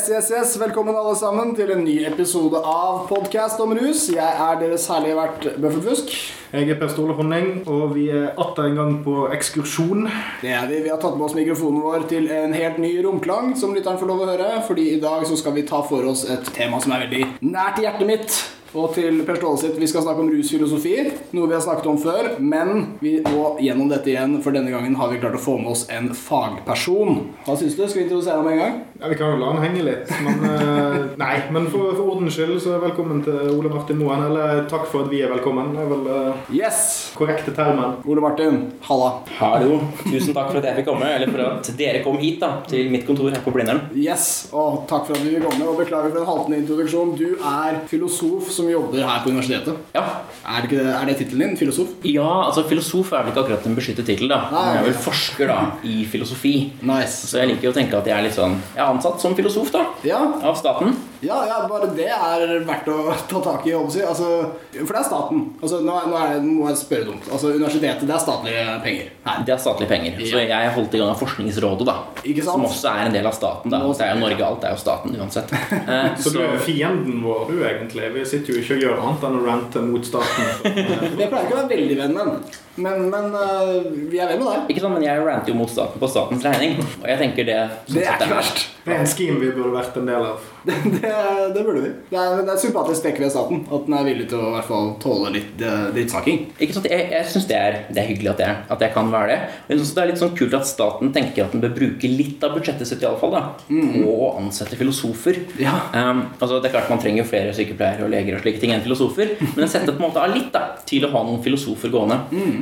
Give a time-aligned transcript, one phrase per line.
[0.00, 0.52] Yes, yes, yes.
[0.56, 4.06] Velkommen alle sammen til en ny episode av Podcast om rus.
[4.08, 6.14] Jeg er deres herlige vert Bøffel Fusk.
[6.54, 10.06] Jeg er Per Ståle Honning, og vi er atter en gang på ekskursjon.
[10.40, 10.78] Det er vi.
[10.86, 14.08] Vi har tatt med oss mikrofonen vår til en helt ny romklang som lytteren får
[14.08, 14.48] lov å høre.
[14.70, 17.84] Fordi i dag så skal vi ta for oss et tema som er veldig nært
[17.84, 18.40] hjertet mitt.
[18.70, 20.92] Og til Per Ståle sitt, vi skal snakke om rusfilosofi,
[21.34, 22.28] noe vi har snakket om før.
[22.38, 25.72] Men vi må gjennom dette igjen, for denne gangen har vi klart å få med
[25.72, 27.18] oss en fagperson.
[27.48, 27.82] Hva syns du?
[27.82, 28.76] Skal vi introdusere ham med en gang?
[29.00, 30.12] Ja, Vi kan jo la han henge litt.
[30.22, 34.22] Men, eh, nei, men for, for ordens skyld så velkommen til Ole Martin Moen.
[34.28, 35.72] Eller takk for at vi er velkommen.
[35.74, 37.10] Det er vel uh, Yes!
[37.18, 37.98] korrekte termen.
[38.06, 39.10] Ole Martin, halla.
[39.40, 39.80] Hallo.
[40.04, 42.86] Tusen takk for at jeg fikk komme, eller for at dere kom hit da, til
[42.94, 43.82] mitt kontor her på Blindern.
[43.98, 45.66] Yes, og takk for at vi fikk komme.
[45.74, 47.16] Og beklager for en haltende introduksjon.
[47.18, 49.80] Du er filosof som jobber her på universitetet.
[49.96, 50.04] Ja.
[50.44, 51.56] Er, ikke det, er det tittelen din?
[51.60, 51.90] Filosof?
[52.06, 54.30] ja, altså filosof er vel ikke akkurat en beskyttet tittel.
[54.30, 56.54] Jeg er vel forsker da, i filosofi.
[56.86, 57.26] Nice.
[57.30, 59.70] Så jeg liker å tenke at jeg er litt sånn Jeg er ansatt som filosof,
[59.74, 59.84] da.
[60.06, 60.94] Ja, Av staten.
[61.24, 62.98] ja, ja, bare det er verdt å
[63.30, 63.74] ta tak i.
[63.76, 64.30] Altså,
[64.72, 65.42] for det er staten.
[65.60, 67.28] Altså, nå, nå er det, må jeg spørre dumt.
[67.32, 69.42] Altså, universitetet, det er statlige penger her.
[69.46, 70.20] Det er statlige penger.
[70.30, 71.96] Så jeg holdt i gang av Forskningsrådet, da.
[72.24, 72.56] Ikke sant?
[72.56, 73.72] Som også er en del av staten.
[73.72, 75.52] da Det er jo Norge, alt er jo staten uansett.
[75.52, 78.08] så, Så du er fienden vår, du, egentlig.
[78.16, 80.50] Vi sitter jo ikke å gjøre annet enn å rante mot staten.
[81.20, 84.48] Jeg pleier ikke å være veldig venn med men, men uh, vi er vel med
[84.50, 84.72] deg.
[84.74, 86.78] Ikke sant, men jeg ranter jo mot staten på statens regning.
[87.00, 88.66] Og jeg tenker det sånn Det er ikke verst.
[88.80, 90.48] Det er en scheme vi burde vært en del av.
[90.60, 91.10] Det, det,
[91.54, 91.90] det burde vi.
[92.10, 93.62] Det er, det er sympatisk trekk ved staten.
[93.72, 96.42] At den er villig til å i hvert fall tåle litt drittsnakking.
[96.60, 96.88] Ikke sant?
[96.92, 99.38] Jeg, jeg syns det, det er hyggelig at jeg, at jeg kan være det.
[99.62, 102.10] Men jeg synes det er litt sånn kult at staten tenker at den bør bruke
[102.12, 105.40] litt av budsjettet sitt i alle fall, da, på å ansette filosofer.
[105.64, 105.78] Ja.
[105.94, 108.84] Um, altså det er klart Man trenger flere sykepleiere og leger og slike ting enn
[108.84, 111.92] filosofer, men den setter på en måte av litt da, til å ha noen filosofer
[111.92, 112.20] gående.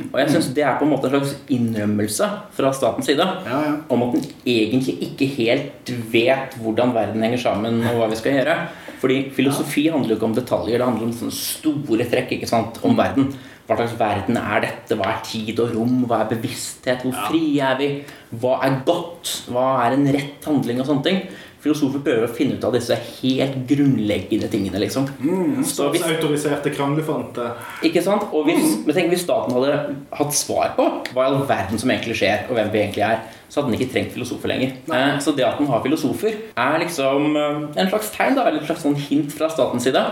[0.09, 2.27] Og jeg syns det er på en måte en slags innrømmelse
[2.57, 3.73] fra statens side Ja, ja.
[3.93, 8.39] om at den egentlig ikke helt vet hvordan verden henger sammen, og hva vi skal
[8.39, 8.55] gjøre.
[8.99, 12.81] Fordi filosofi handler jo ikke om detaljer, det handler om sånne store trekk ikke sant,
[12.83, 13.29] om verden.
[13.69, 14.95] Hva slags verden er dette?
[14.97, 15.99] Hva er tid og rom?
[16.09, 17.03] Hva er bevissthet?
[17.05, 17.89] Hvor frie er vi?
[18.29, 19.35] Hva er godt?
[19.49, 20.81] Hva er en rett handling?
[20.81, 21.21] og sånne ting.
[21.59, 24.79] Filosofer prøver å finne ut av disse helt grunnleggende tingene.
[24.79, 25.09] liksom.
[25.67, 27.49] Så hvis, Autoriserte kranglefante.
[27.83, 28.29] ikke sant?
[28.31, 31.91] Og hvis, men tenk hvis staten hadde hatt svar på hva i all verden som
[31.91, 33.19] egentlig skjer, og hvem vi egentlig er,
[33.49, 34.75] så hadde den ikke trengt filosofer lenger.
[34.93, 38.61] Eh, så det at den har filosofer, er liksom eh, en slags tegn, da, eller
[38.61, 40.03] et slags sånn hint fra statens side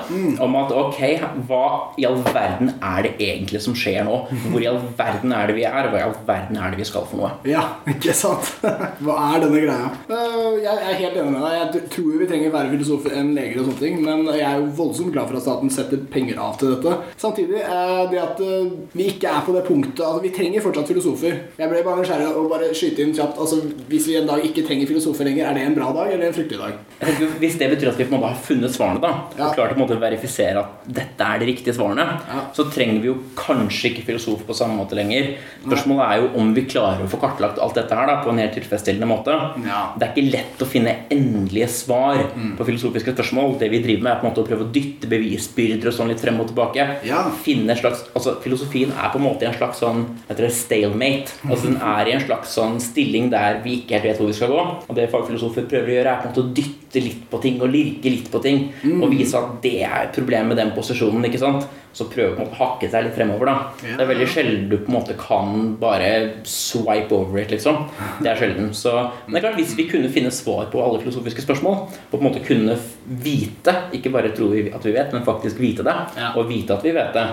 [0.41, 0.97] om at ok,
[1.45, 1.59] hva
[2.01, 4.23] i all verden er det egentlig som skjer nå?
[4.49, 5.91] Hvor i all verden er det vi er?
[5.93, 7.31] Hva i all verden er det vi skal for noe?
[7.47, 7.61] Ja,
[7.93, 8.51] ikke sant?
[9.03, 9.89] Hva er denne greia?
[10.07, 11.55] Eh, Jeg er helt enig med deg.
[11.57, 14.69] Jeg tror vi trenger færre filosofer enn leger og sånne ting, men jeg er jo
[14.77, 16.95] voldsomt glad for at staten setter penger av til dette.
[17.19, 20.87] Samtidig er det at eh, vi ikke er på det punktet Altså, vi trenger fortsatt
[20.87, 21.39] filosofer.
[21.59, 23.39] Jeg ble bare nysgjerrig og bare skyte inn kjapt.
[23.43, 23.59] Altså,
[23.89, 26.35] hvis vi en dag ikke trenger filosofer lenger, er det en bra dag eller en
[26.37, 26.77] fryktelig dag?
[27.01, 29.49] Tenker, hvis det betyr at vi på en måte har funnet svarene, da, Ja.
[29.49, 32.39] og klart å på en måte verifisere at dette er de riktige svarene, Ja.
[32.53, 35.33] så trenger vi jo kanskje ikke filosofer på samme måte lenger.
[35.65, 38.37] Spørsmålet er jo om vi klarer å få kartlagt alt dette her da, på en
[38.41, 39.35] helt tilfredsstillende måte.
[39.65, 39.81] Ja.
[39.97, 42.55] Det er ikke lett å finne endelige svar Mm.
[42.57, 43.57] på filosofiske spørsmål.
[43.59, 46.07] Det vi driver med, er på en måte å prøve å dytte bevisbyrder og sånn
[46.11, 46.85] litt frem og tilbake.
[47.07, 47.23] Ja.
[47.43, 51.33] Finne slags, altså Filosofien er på en måte i en slags sånn heter det, stalemate.
[51.49, 54.33] Altså Den er i en slags sånn stilling der vi ikke helt vet hvor vi
[54.37, 54.61] skal gå.
[54.89, 57.61] Og det fagfilosofer prøver å gjøre, er på en måte å dytte litt på ting
[57.61, 58.71] og lirke litt på ting.
[58.83, 59.01] Mm.
[59.03, 61.25] Og vise at det er problemet med den posisjonen.
[61.25, 61.67] ikke sant?
[61.97, 63.45] Så prøve man måte å hakke seg litt fremover.
[63.49, 63.55] da.
[63.81, 63.95] Ja.
[63.97, 66.09] Det er veldig sjelden du på en måte kan bare
[66.45, 67.87] swipe over it, liksom.
[68.21, 68.67] Det er sjelden.
[68.77, 68.93] Så,
[69.25, 72.19] men det er klart, hvis vi kunne finne svar på alle filosofiske spørsmål, og på
[72.19, 72.75] en måte kunne
[73.23, 76.31] vite, ikke bare tro at vi vet, men faktisk vite det, Ja.
[76.35, 77.25] og vite at vi vet det,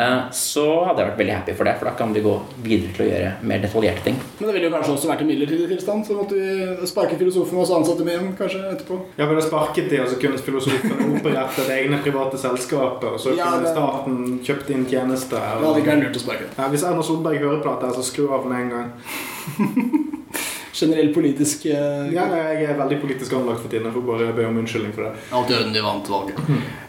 [0.00, 2.34] eh, så hadde jeg vært veldig happy for det, for da kan vi gå
[2.64, 4.16] videre til å gjøre mer detaljerte ting.
[4.40, 7.58] Men det ville jo kanskje også vært en midlertidig tilstand, så måtte vi sparke filosofen
[7.60, 8.98] og så ansatte dem igjen kanskje etterpå.
[9.18, 13.44] Jeg ville sparket de, og så kunne filosofen opprettet egne private selskaper, og så Ja,
[13.52, 14.07] kunne det- staten
[14.44, 15.40] kjøpt inn tjenester.
[15.62, 15.74] Å
[16.22, 16.50] sparke.
[16.56, 18.88] Ja, hvis Erna Solberg hører på dette, så skru av med en gang.
[20.78, 22.06] Generell politisk uh...
[22.14, 23.88] Ja, jeg er veldig politisk anlagt for tiden.
[23.88, 25.24] Jeg får bare be om unnskyldning for det.
[25.34, 26.42] Alt i orden, de vant valget.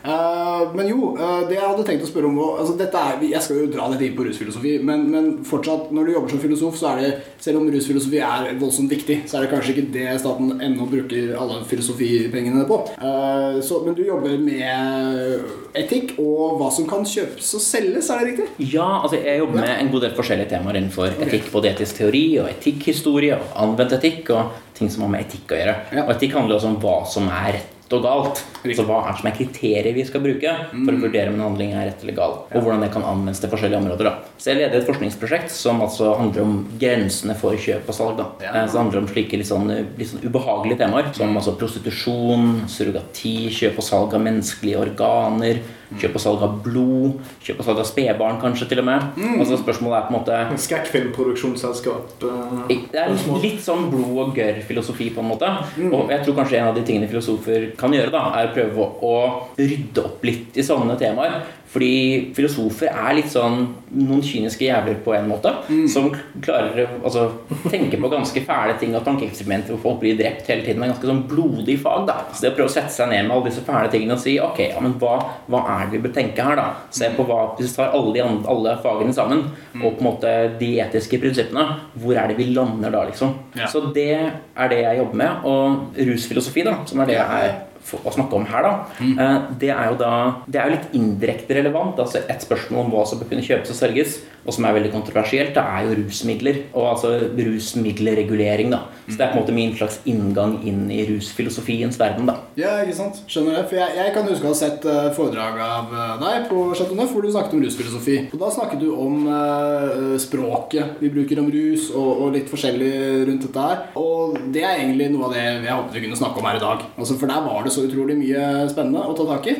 [0.03, 3.57] Eh, men jo, uh, det jeg hadde tenkt å spørre om altså er, Jeg skal
[3.59, 6.91] jo dra dette inn på rusfilosofi, men, men fortsatt, når du jobber som filosof, så
[6.93, 7.09] er det
[7.43, 11.33] Selv om rusfilosofi er voldsomt viktig, så er det kanskje ikke det staten ennå bruker
[11.39, 12.79] alle filosofipengene på.
[12.99, 18.23] Uh, så, men du jobber med etikk og hva som kan kjøpes og selges, er
[18.23, 18.69] det riktig?
[18.71, 22.23] Ja, altså jeg jobber med en god del forskjellige temaer innenfor etikk, både etisk teori
[22.43, 25.75] og etikkhistorie og anvendt etikk og ting som har med etikk å gjøre.
[25.91, 26.05] Ja.
[26.05, 28.41] Og etikk handler også om hva som er rett og galt.
[28.75, 31.45] Så hva er det som er kriterier vi skal bruke for å vurdere om en
[31.47, 34.09] handling er rett eller gal, og hvordan det kan anvendes til forskjellige områder.
[34.09, 34.13] da.
[34.37, 38.17] Så jeg leder et forskningsprosjekt som altså handler om grensene for kjøp og salg.
[38.17, 38.27] da.
[38.43, 38.53] Ja.
[38.53, 42.67] Eh, Så det handler om slike litt sånn, litt sånn ubehagelige temaer, som altså prostitusjon,
[42.67, 45.59] surrogati, kjøp og salg av menneskelige organer,
[45.97, 49.19] kjøp og salg av blod, kjøp og salg av spedbarn kanskje til og med.
[49.39, 52.13] Altså Spørsmålet er på en måte Skrekkfilmproduksjonsselskap.
[52.21, 55.49] Uh, det er litt sånn blod og gørr-filosofi, på en måte.
[55.79, 55.93] Mm.
[55.95, 58.89] Og jeg tror kanskje en av de tingene filosofer kan gjøre, da, er å prøve
[59.09, 59.15] å
[59.57, 61.39] rydde opp litt i sånne temaer.
[61.69, 63.59] Fordi filosofer er litt sånn
[63.93, 65.51] noen kyniske jævler på en måte.
[65.69, 65.83] Mm.
[65.89, 66.07] Som
[66.41, 67.27] klarer å altså,
[67.69, 70.81] tenke på ganske fæle ting og tankeeksperimenter hvor folk blir drept hele tiden.
[70.81, 72.07] Det er ganske sånn blodig fag.
[72.09, 74.23] da Så det å prøve å sette seg ned med alle disse fæle tingene og
[74.23, 75.13] si ok, ja, men hva,
[75.49, 76.67] hva er det vi bør tenke her, da?
[76.89, 79.83] Se på hva, Hvis vi tar alle, de andre, alle fagene sammen, Mm.
[79.85, 81.63] og på en måte de etiske prinsippene,
[82.01, 83.35] hvor er det vi lander da, liksom?
[83.55, 83.67] Ja.
[83.69, 85.45] Så det er det jeg jobber med.
[85.45, 87.53] Og rusfilosofi, da, som er det jeg er
[87.97, 89.19] å snakke om her, da, Mm.
[89.19, 91.97] eh, det er jo da Det er jo litt indirekte relevant.
[91.99, 94.91] altså Et spørsmål om hva som bør kunne kjøpes og selges, og som er veldig
[94.91, 96.55] kontroversielt, det er jo rusmidler.
[96.73, 98.79] Og altså rusmiddelregulering, da.
[99.09, 102.35] Så det er på en måte min slags inngang inn i rusfilosofiens verden, da.
[102.59, 103.21] Ja, ikke sant?
[103.27, 103.69] Skjønner det.
[103.69, 106.95] For jeg, jeg kan huske å ha sett eh, foredrag av eh, deg på Chateau
[106.95, 108.17] Neuf hvor du snakket om rusfilosofi.
[108.33, 112.91] Og da snakket du om eh, språket vi bruker om rus, og, og litt forskjellig
[113.29, 113.83] rundt dette her.
[113.99, 116.63] Og det er egentlig noe av det jeg håpet vi kunne snakke om her i
[116.63, 116.85] dag.
[116.97, 119.55] Altså, for der var det så utrolig mye spennende å ta tak i.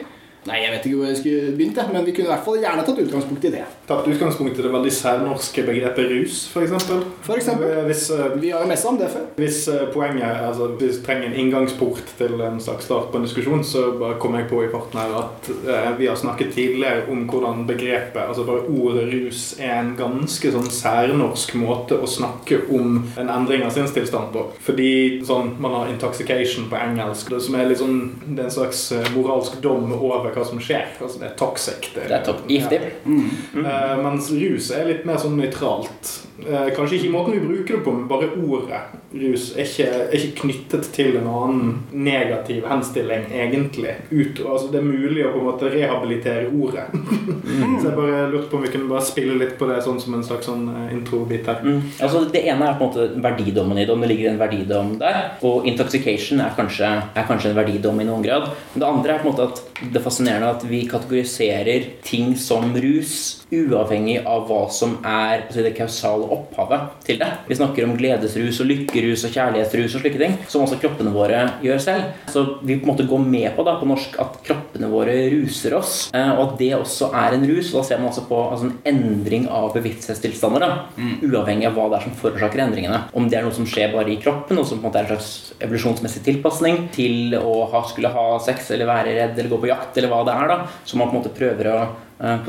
[0.48, 2.62] Nei, jeg vet ikke hvor jeg skulle begynt, det men vi kunne i hvert fall
[2.62, 3.64] gjerne tatt utgangspunkt i det.
[3.90, 6.76] Tatt utgangspunkt i det veldig særnorske begrepet rus, f.eks.
[7.40, 7.74] Eksempel.
[7.90, 9.26] Hvis, eh, Vi har jo messa om det før.
[9.36, 13.24] hvis uh, poenget altså Hvis vi trenger en inngangsport til en slags start på en
[13.24, 17.10] diskusjon, så bare kom jeg på i farten her at uh, vi har snakket tidligere
[17.12, 22.64] om hvordan begrepet, altså bare ordet rus, er en ganske sånn særnorsk måte å snakke
[22.70, 24.46] om en endring av sinnstilstand på.
[24.64, 24.92] Fordi
[25.28, 28.00] sånn, man har intoxication på engelsk, som er litt sånn
[28.30, 30.88] Det er en slags eh, moralsk dom over hva som skjer.
[31.02, 31.90] Altså det er toxic.
[31.96, 32.46] Det er topp.
[32.50, 32.82] Giftig.
[33.06, 36.16] Eh, mens rus er litt mer sånn nøytralt.
[36.48, 40.16] Eh, kanskje ikke måten vi bruker det på, men bare ordet rus er ikke, er
[40.20, 43.96] ikke knyttet til en annen negativ henstilling, egentlig.
[44.12, 46.86] Ut, altså det er mulig å på en måte rehabilitere ordet.
[47.80, 50.16] Så jeg bare lurte på om vi kunne bare spille litt på det sånn som
[50.18, 51.64] en slags sånn eh, introbit her.
[51.66, 51.82] Mm.
[51.98, 54.96] Altså, det ene er på en måte verdidommen i det, om det ligger en verdidom
[55.02, 55.22] der.
[55.48, 58.52] Og intoxication er kanskje, er kanskje en verdidom i noen grad.
[58.74, 62.36] Men det andre er på en måte at det er fascinerende at vi kategoriserer ting
[62.40, 67.30] som rus uavhengig av hva som er altså det kausale opphavet til det.
[67.50, 71.42] Vi snakker om gledesrus og lykkerus og kjærlighetsrus og slike ting, som også kroppene våre
[71.66, 72.10] gjør selv.
[72.32, 75.76] Så vi på en måte går med på da, på norsk at kroppene våre ruser
[75.78, 77.72] oss, eh, og at det også er en rus.
[77.74, 81.16] Og da ser man også på altså, en endring av bevissthetstilstander, mm.
[81.30, 83.04] uavhengig av hva det er som forårsaker endringene.
[83.18, 85.08] Om det er noe som skjer bare i kroppen, og som på en måte er
[85.08, 89.64] en slags evolusjonsmessig tilpasning til å ha, skulle ha sex eller være redd eller gå
[89.64, 91.80] på jakt, eller hva det er, da, som man på en måte prøver å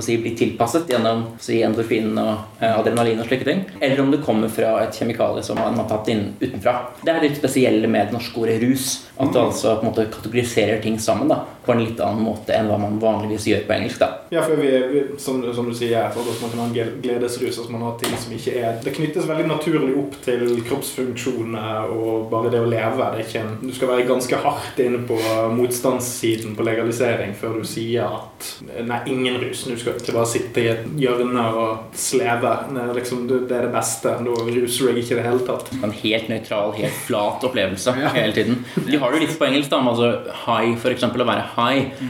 [0.02, 3.62] si, blir tilpasset gjennom si, endorfin og eh, adrenalin og slike ting.
[3.80, 6.74] Eller om det kommer fra et kjemikalie som man har tatt inn utenfra.
[7.04, 8.88] Det er litt spesielle med det norske ordet rus.
[9.20, 12.52] At du altså på en måte kategoriserer ting sammen da, på en litt annen måte
[12.58, 14.02] enn hva man vanligvis gjør på engelsk.
[14.02, 14.10] da.
[14.34, 17.56] Ja, for vi, vi som, som du sier, for at man kan ha en gledesrus,
[17.62, 22.28] altså man har ting som ikke er Det knyttes veldig naturlig opp til kroppsfunksjoner og
[22.32, 23.08] bare det å leve.
[23.14, 25.16] Det ikke du skal være ganske hardt inne på
[25.56, 28.48] motstandssiden på legalisering før du sier at
[28.86, 29.64] nei, ingen rus.
[29.68, 32.54] Du skal ikke bare sitte i et hjørne og sleve.
[32.80, 34.14] Er, liksom, det er det beste.
[34.20, 35.70] Da ruser du deg ikke i det hele tatt.
[35.84, 38.12] En helt nøytral, helt flat opplevelse Ja.
[38.14, 38.64] hele tiden.
[38.86, 39.80] De har det jo litt på engelsk, da.
[39.90, 40.10] Altså
[40.46, 41.59] high, for eksempel, å være high.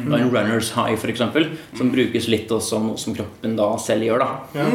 [0.07, 3.76] Og en runner's high, for eksempel, som brukes litt også som noe som kroppen da
[3.83, 4.19] selv gjør.
[4.21, 4.28] da.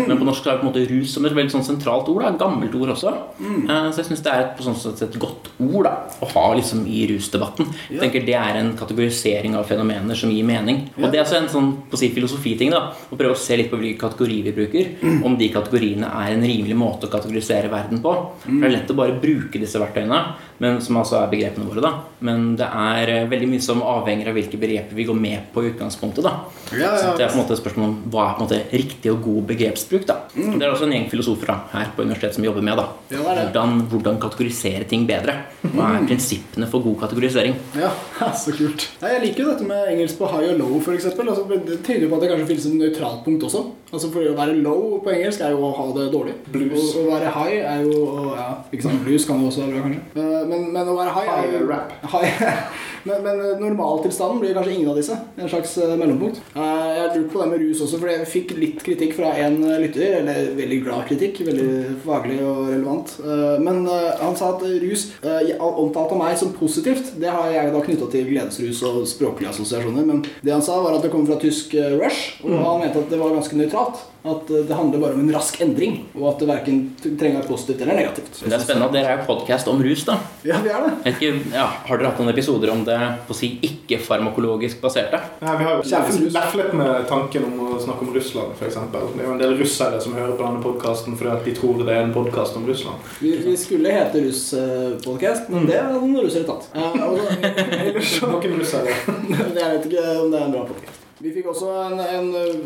[0.08, 2.10] Men på norsk så er det på en måte rus som et veldig sånn sentralt
[2.12, 2.22] ord.
[2.24, 3.14] da, et Gammelt ord også.
[3.40, 6.28] Eh, Så jeg syns det er et, på sånn sett et godt ord da, å
[6.34, 7.66] ha liksom i rusdebatten.
[7.90, 10.90] Jeg tenker Det er en kategorisering av fenomener som gir mening.
[10.98, 12.72] Og det er også en sånn på å si filosofiting.
[12.72, 15.24] da, Å prøve å se litt på hvilke kategorier vi bruker.
[15.26, 18.14] Om de kategoriene er en rimelig måte å kategorisere verden på.
[18.44, 21.82] For Det er lett å bare bruke disse verktøyene, men som altså er begrepene våre.
[21.84, 21.92] da.
[22.26, 25.64] Men det er eh, veldig mye som avhenger av hvilke begreper vi går med på
[25.64, 26.24] i utgangspunktet.
[26.24, 26.34] da.
[26.80, 28.62] Ja, Så det er på en måte et spørsmål om hva er på en måte
[28.72, 30.06] riktig og god begrepsbruk.
[30.08, 30.18] da.
[30.36, 32.88] Det er også en gjeng filosofer da, her på universitetet som jobber med da.
[33.12, 33.44] Ja, det det.
[33.52, 35.36] Hvordan, hvordan kategorisere ting bedre.
[35.66, 37.56] Hva er prinsippene for god kategorisering?
[37.76, 37.92] Ja,
[38.44, 38.88] så kult.
[39.02, 41.12] Jeg liker jo dette med engelsk på high og low, f.eks.
[41.12, 43.66] Altså, det tyder jo på at det kanskje finnes et nøytralt punkt også.
[43.96, 46.34] Altså For å være low på engelsk er jo å ha det dårlig.
[46.52, 46.90] Blues.
[46.96, 49.72] Og å være high er jo å- ja, ikke sant, Blues kan jo også være
[49.78, 50.02] bra, kanskje.
[50.16, 51.94] Eh, Men, men å være high, er High jo rap.
[52.12, 52.44] High,
[53.08, 55.16] men, men normaltilstanden blir kanskje ingen av disse.
[55.38, 56.42] En slags eh, mellompunkt.
[56.56, 56.62] Eh,
[56.96, 59.58] Jeg har lurt på det med rus også, for jeg fikk litt kritikk fra en
[59.64, 60.20] eh, lytter.
[60.20, 61.40] Eller veldig glad kritikk.
[61.48, 63.16] Veldig faglig og relevant.
[63.24, 67.14] Eh, Men eh, han sa at rus eh, omtalte meg som positivt.
[67.22, 70.06] Det har jeg da knytta til gledesrus og språklige assosiasjoner.
[70.06, 73.00] Men det han sa, var at det kommer fra tysk eh, rush, og han mente
[73.06, 73.85] at det var ganske nøytralt.
[74.26, 77.42] At eh, det handler bare om en rask endring, og at det verken trenger å
[77.44, 78.40] være positivt eller negativt.
[78.42, 80.16] Men det er spennende at dere er podkast om rus, da.
[80.48, 80.94] Ja, vi er det.
[81.06, 85.20] Vet ikke, ja, har dere hatt noen episoder om det på å si ikke-farmakologisk baserte?
[85.46, 86.34] Nei, vi har jo Kjærlighetsrus.
[86.40, 88.80] leflet med tanken om å snakke om Russland, f.eks.
[88.96, 91.86] Det er jo en del russere som hører på denne podkasten fordi at de tror
[91.86, 93.14] det er en podkast om Russland.
[93.22, 96.70] Vi, vi skulle hete Russ-podkast, men det hadde noen russere tatt.
[96.74, 98.98] Ja, og så- Noen russere.
[99.30, 101.05] Jeg vet ikke om det er en bra podcast.
[101.24, 102.26] Vi fikk også en, en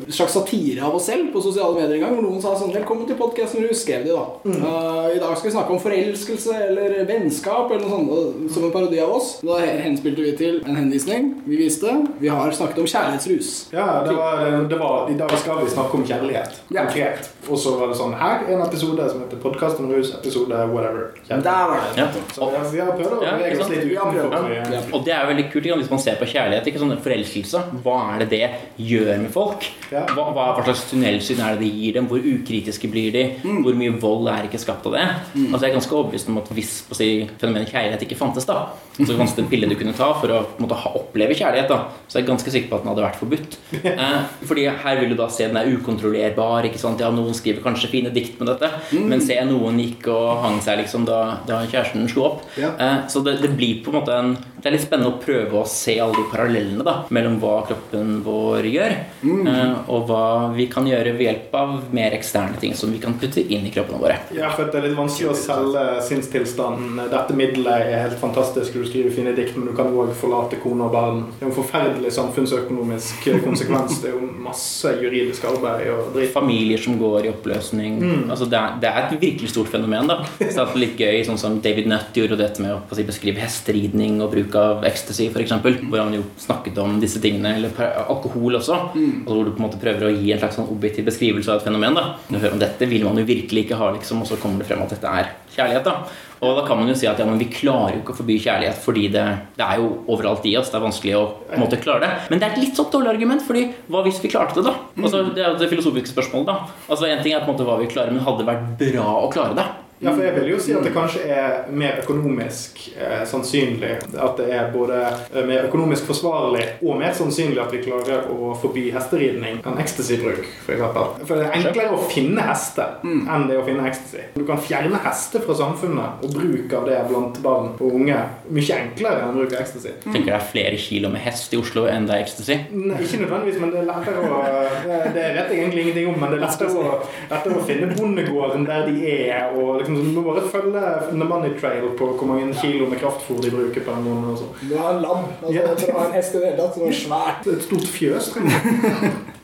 [0.10, 3.06] slags satire av oss selv på sosiale medier en gang, hvor noen sa sånn 'Velkommen
[3.06, 4.24] til podkasten du skrev det, da.
[4.50, 8.74] Eh, I dag skal vi snakke om forelskelse eller vennskap eller noe sånt, som en
[8.74, 9.28] parodi av oss.
[9.46, 11.94] Da henspilte vi til en henvisning vi viste.
[12.18, 13.52] Vi har snakket om kjærlighetsrus.
[13.76, 14.42] Ja, det var,
[14.72, 16.58] det var, I dag skal vi snakke om kjærlighet.
[16.74, 16.88] Ja.
[16.88, 17.30] Konkret.
[17.50, 20.10] Og så var det sånn Her er en episode som heter 'Podkast om rus'.
[20.18, 21.14] Episode whatever.
[21.30, 21.38] Der
[21.70, 22.02] var det.
[22.02, 22.08] Ja.
[22.34, 24.50] Så ja, vi har prøvd å Ja, bevege oss litt utenfor.
[24.58, 24.82] Ja.
[24.92, 26.66] Og det er veldig kult hvis man ser på kjærlighet.
[26.66, 27.62] ikke sånn Forelskelse.
[27.86, 28.39] Hva er det det
[28.80, 29.66] gjør med folk?
[29.92, 30.06] Ja.
[30.16, 32.10] Hva, hva, slags tunnelsyn er det det gir dem?
[32.12, 33.24] Hvor ukritiske blir de?
[33.44, 35.06] Hvor mye vold er ikke skapt av det?
[35.50, 37.10] Altså Jeg er ganske overbevist om at hvis si,
[37.42, 38.68] fenomenet kjærlighet ikke fantes, da
[39.00, 41.80] så fantes det en pille du kunne ta for å måte, ha, oppleve kjærlighet, da
[42.10, 43.60] så er jeg ganske sikker på at den hadde vært forbudt.
[44.00, 46.64] Eh, fordi her vil du da se den er ukontrollerbar.
[46.68, 47.02] ikke sant?
[47.04, 50.80] Ja, Noen skriver kanskje fine dikt med dette, men se noen gikk og hang seg
[50.84, 52.46] liksom da, da kjæresten slo opp.
[52.60, 55.62] Eh, Så det, det blir på en måte en Det er litt spennende å prøve
[55.62, 59.48] å se alle de parallellene da mellom hva kroppen vår gjør, mm.
[59.88, 60.24] og hva
[60.56, 63.72] vi kan gjøre ved hjelp av mer eksterne ting som vi kan putte inn i
[63.74, 64.18] kroppene våre.
[64.36, 67.00] Ja, for det er litt vanskelig å selge sinnstilstanden.
[67.12, 70.90] Dette middelet er helt fantastisk, du skriver fine dikt, men du kan òg forlate kone
[70.90, 71.24] og barn.
[71.38, 74.02] Det er en forferdelig samfunnsøkonomisk konsekvens.
[74.04, 76.34] Det er jo masse juridisk arbeid og dritt.
[76.36, 78.00] Familier som går i oppløsning.
[78.30, 80.10] Altså det, er, det er et virkelig stort fenomen.
[80.10, 83.42] da Så det er litt gøy, sånn som David Nutt gjorde dette med å beskrive
[83.44, 85.54] hesteridning og bruk av ecstasy, f.eks.
[85.62, 87.76] Hvor han jo snakket om disse tingene, eller
[88.06, 88.80] alkohol også.
[88.94, 91.62] Altså hvor du på en måte prøver å gi en slags sånn objektiv beskrivelse av
[91.62, 91.98] et fenomen.
[91.98, 94.40] da Når du hører om dette vil man jo virkelig ikke ha, liksom, og så
[94.42, 95.86] kommer det frem at dette er kjærlighet.
[95.86, 98.20] da og da kan man jo si at ja, men vi klarer jo ikke å
[98.22, 99.26] forby kjærlighet fordi det,
[99.58, 100.70] det er jo overalt i oss.
[100.72, 101.24] Det er vanskelig å
[101.60, 102.12] måte klare det.
[102.32, 104.76] Men det er et litt sånn dårlig argument, fordi hva hvis vi klarte det, da?
[105.02, 106.86] Altså, det er jo det filosofiske spørsmålet, da.
[106.88, 109.08] Altså En ting er på en måte hva vi klarer, men hadde det vært bra
[109.20, 109.68] å klare det?
[110.00, 114.38] Ja, for jeg vil jo si at det kanskje er mer økonomisk eh, sannsynlig at
[114.40, 115.00] det er både
[115.34, 120.46] eh, mer økonomisk forsvarlig og mer sannsynlig at vi klarer å forby hesteridning enn ecstasybruk,
[120.64, 120.84] f.eks.
[120.96, 124.24] For, for det er enklere å finne heste enn det å finne ecstasy.
[124.38, 128.80] Du kan fjerne hester fra samfunnet, og bruk av det blant barn og unge mye
[128.80, 129.98] enklere enn bruk av ecstasy.
[130.06, 132.60] Tenker det er flere kilo med hest i Oslo enn det er ecstasy.
[132.72, 134.42] Nei, ikke nødvendigvis, men det er lettere å
[134.80, 136.98] Det det vet jeg egentlig ingenting om, men det er lettere å,
[137.30, 141.56] lettere å finne bondegården der de er, og liksom Du må bare følge The Money
[141.60, 144.30] Trail på hvor mange kilo med kraftfôr de bruker på den måned.
[144.32, 144.52] og så.
[144.62, 145.26] Du har en lam.
[145.42, 146.80] Altså, har en hest i det hele tatt.
[146.86, 147.52] Er svært.
[147.56, 149.12] Et stort fjøs, trenger.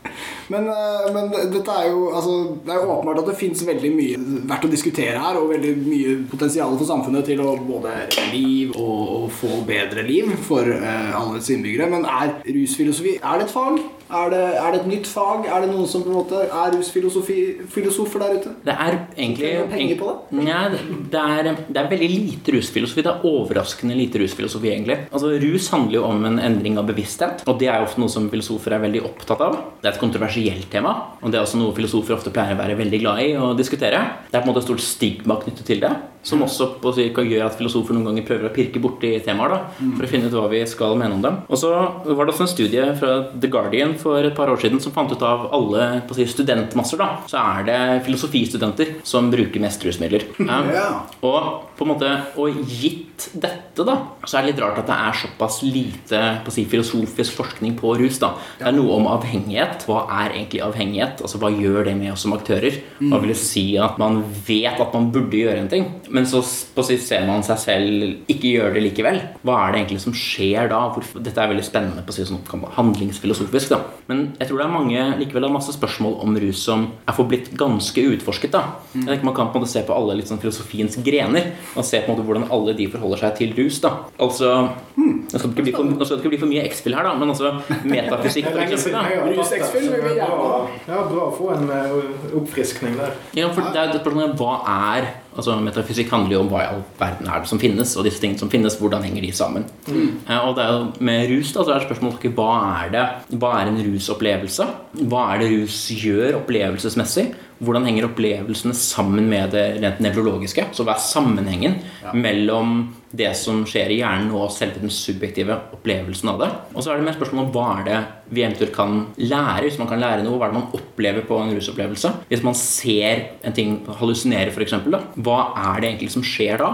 [0.48, 2.34] Men, eh, men dette er jo altså,
[2.66, 5.74] Det er jo åpenbart at det fins veldig mye verdt å diskutere her, og veldig
[5.82, 10.70] mye potensial for samfunnet til å både redde liv og, og få bedre liv for
[10.70, 11.90] uh, alle dets innbyggere.
[11.92, 13.82] Men er rusfilosofi Er det et fag?
[14.06, 15.48] Er det, er det et nytt fag?
[15.50, 18.54] Er det noen som på en måte er rusfilosofer der ute?
[18.66, 20.42] Det er egentlig penger på det?
[20.46, 20.66] Nei,
[21.12, 23.06] det er, det er veldig lite rusfilosofi.
[23.06, 25.00] Det er overraskende lite rusfilosofi, egentlig.
[25.10, 28.14] Altså, Rus handler jo om en endring av bevissthet, og det er jo ofte noe
[28.14, 29.58] som filosofer er veldig opptatt av.
[29.82, 32.78] Det er et kontroversielt tema, og det er også noe filosofer ofte pleier å være
[32.78, 34.04] veldig glad i å diskutere.
[34.30, 37.28] Det er på en måte et stort stigma knyttet til det, som også si, kan
[37.30, 40.36] gjøre at filosofer noen ganger prøver å pirke borti temaer da, for å finne ut
[40.36, 41.38] hva vi skal mene om dem.
[41.46, 44.82] Og så var det også en studie fra The Guardian for et par år siden
[44.84, 49.86] som fant ut av alle si, studentmasser, da, så er det filosofistudenter som bruker mest
[49.86, 50.28] rusmidler.
[50.42, 50.90] Um, Ja.
[51.24, 52.10] Og på en måte,
[52.42, 53.96] og gitt dette, da,
[54.26, 57.94] så er det litt rart at det er såpass lite på si, filosofisk forskning på
[58.00, 58.20] rus.
[58.22, 58.34] da.
[58.60, 59.86] Det er noe om avhengighet.
[59.88, 61.24] Hva er egentlig avhengighet?
[61.24, 62.80] Altså, Hva gjør det med oss som aktører?
[63.00, 66.42] Hva vil det si at man vet at man burde gjøre en ting, men så
[66.76, 69.22] på si, ser man seg selv ikke gjøre det likevel?
[69.46, 70.82] Hva er det egentlig som skjer da?
[70.96, 71.24] Hvorfor?
[71.26, 72.44] Dette er veldig spennende på å si, sånn
[72.76, 73.70] handlingsfilosofisk.
[73.76, 73.82] da.
[74.10, 77.52] Men jeg tror det er mange likevel er masse spørsmål om rus som er forblitt
[77.58, 78.52] ganske utforsket.
[78.52, 78.66] da.
[78.94, 81.86] Jeg tenker Man kan på en måte se på alle litt sånn filosofiens grener og
[81.86, 83.80] se på en måte hvordan alle de forholder seg til rus.
[83.84, 83.92] da.
[84.20, 84.52] Altså,
[84.96, 87.04] Nå skal det ikke bli for, nå skal det ikke bli for mye X-spill her,
[87.08, 87.52] da, men altså
[87.84, 89.28] metafysikk for eksempel, da.
[89.30, 93.14] Rus-X-spill vil vi er gjerne ja, bra å få en eh, oppfriskning der.
[93.38, 96.68] Ja, for det er et spørsmål hva er altså Metafysikk handler jo om hva i
[96.72, 99.66] all verden er det som finnes, og disse tingene som finnes, hvordan henger de sammen.
[99.92, 102.52] Eh, og det er jo Med rus da, så er det spørsmålet hva
[102.86, 103.04] er det
[103.42, 104.68] Hva er en rusopplevelse?
[105.12, 107.28] Hva er det rus gjør opplevelsesmessig?
[107.64, 110.68] Hvordan henger opplevelsene sammen med det rent nevrologiske?
[110.76, 111.80] Så hva er sammenhengen
[112.16, 112.78] mellom
[113.16, 116.50] det som skjer i hjernen og selve den subjektive opplevelsen av det?
[116.74, 118.02] Og så er det mer spørsmål om hva er det
[118.36, 120.36] vi eventuelt kan lære, hvis man kan lære noe.
[120.40, 122.12] Hva er det man opplever på en rusopplevelse?
[122.32, 124.76] Hvis man ser en ting hallusinere, f.eks.,
[125.16, 126.72] hva er det egentlig som skjer da?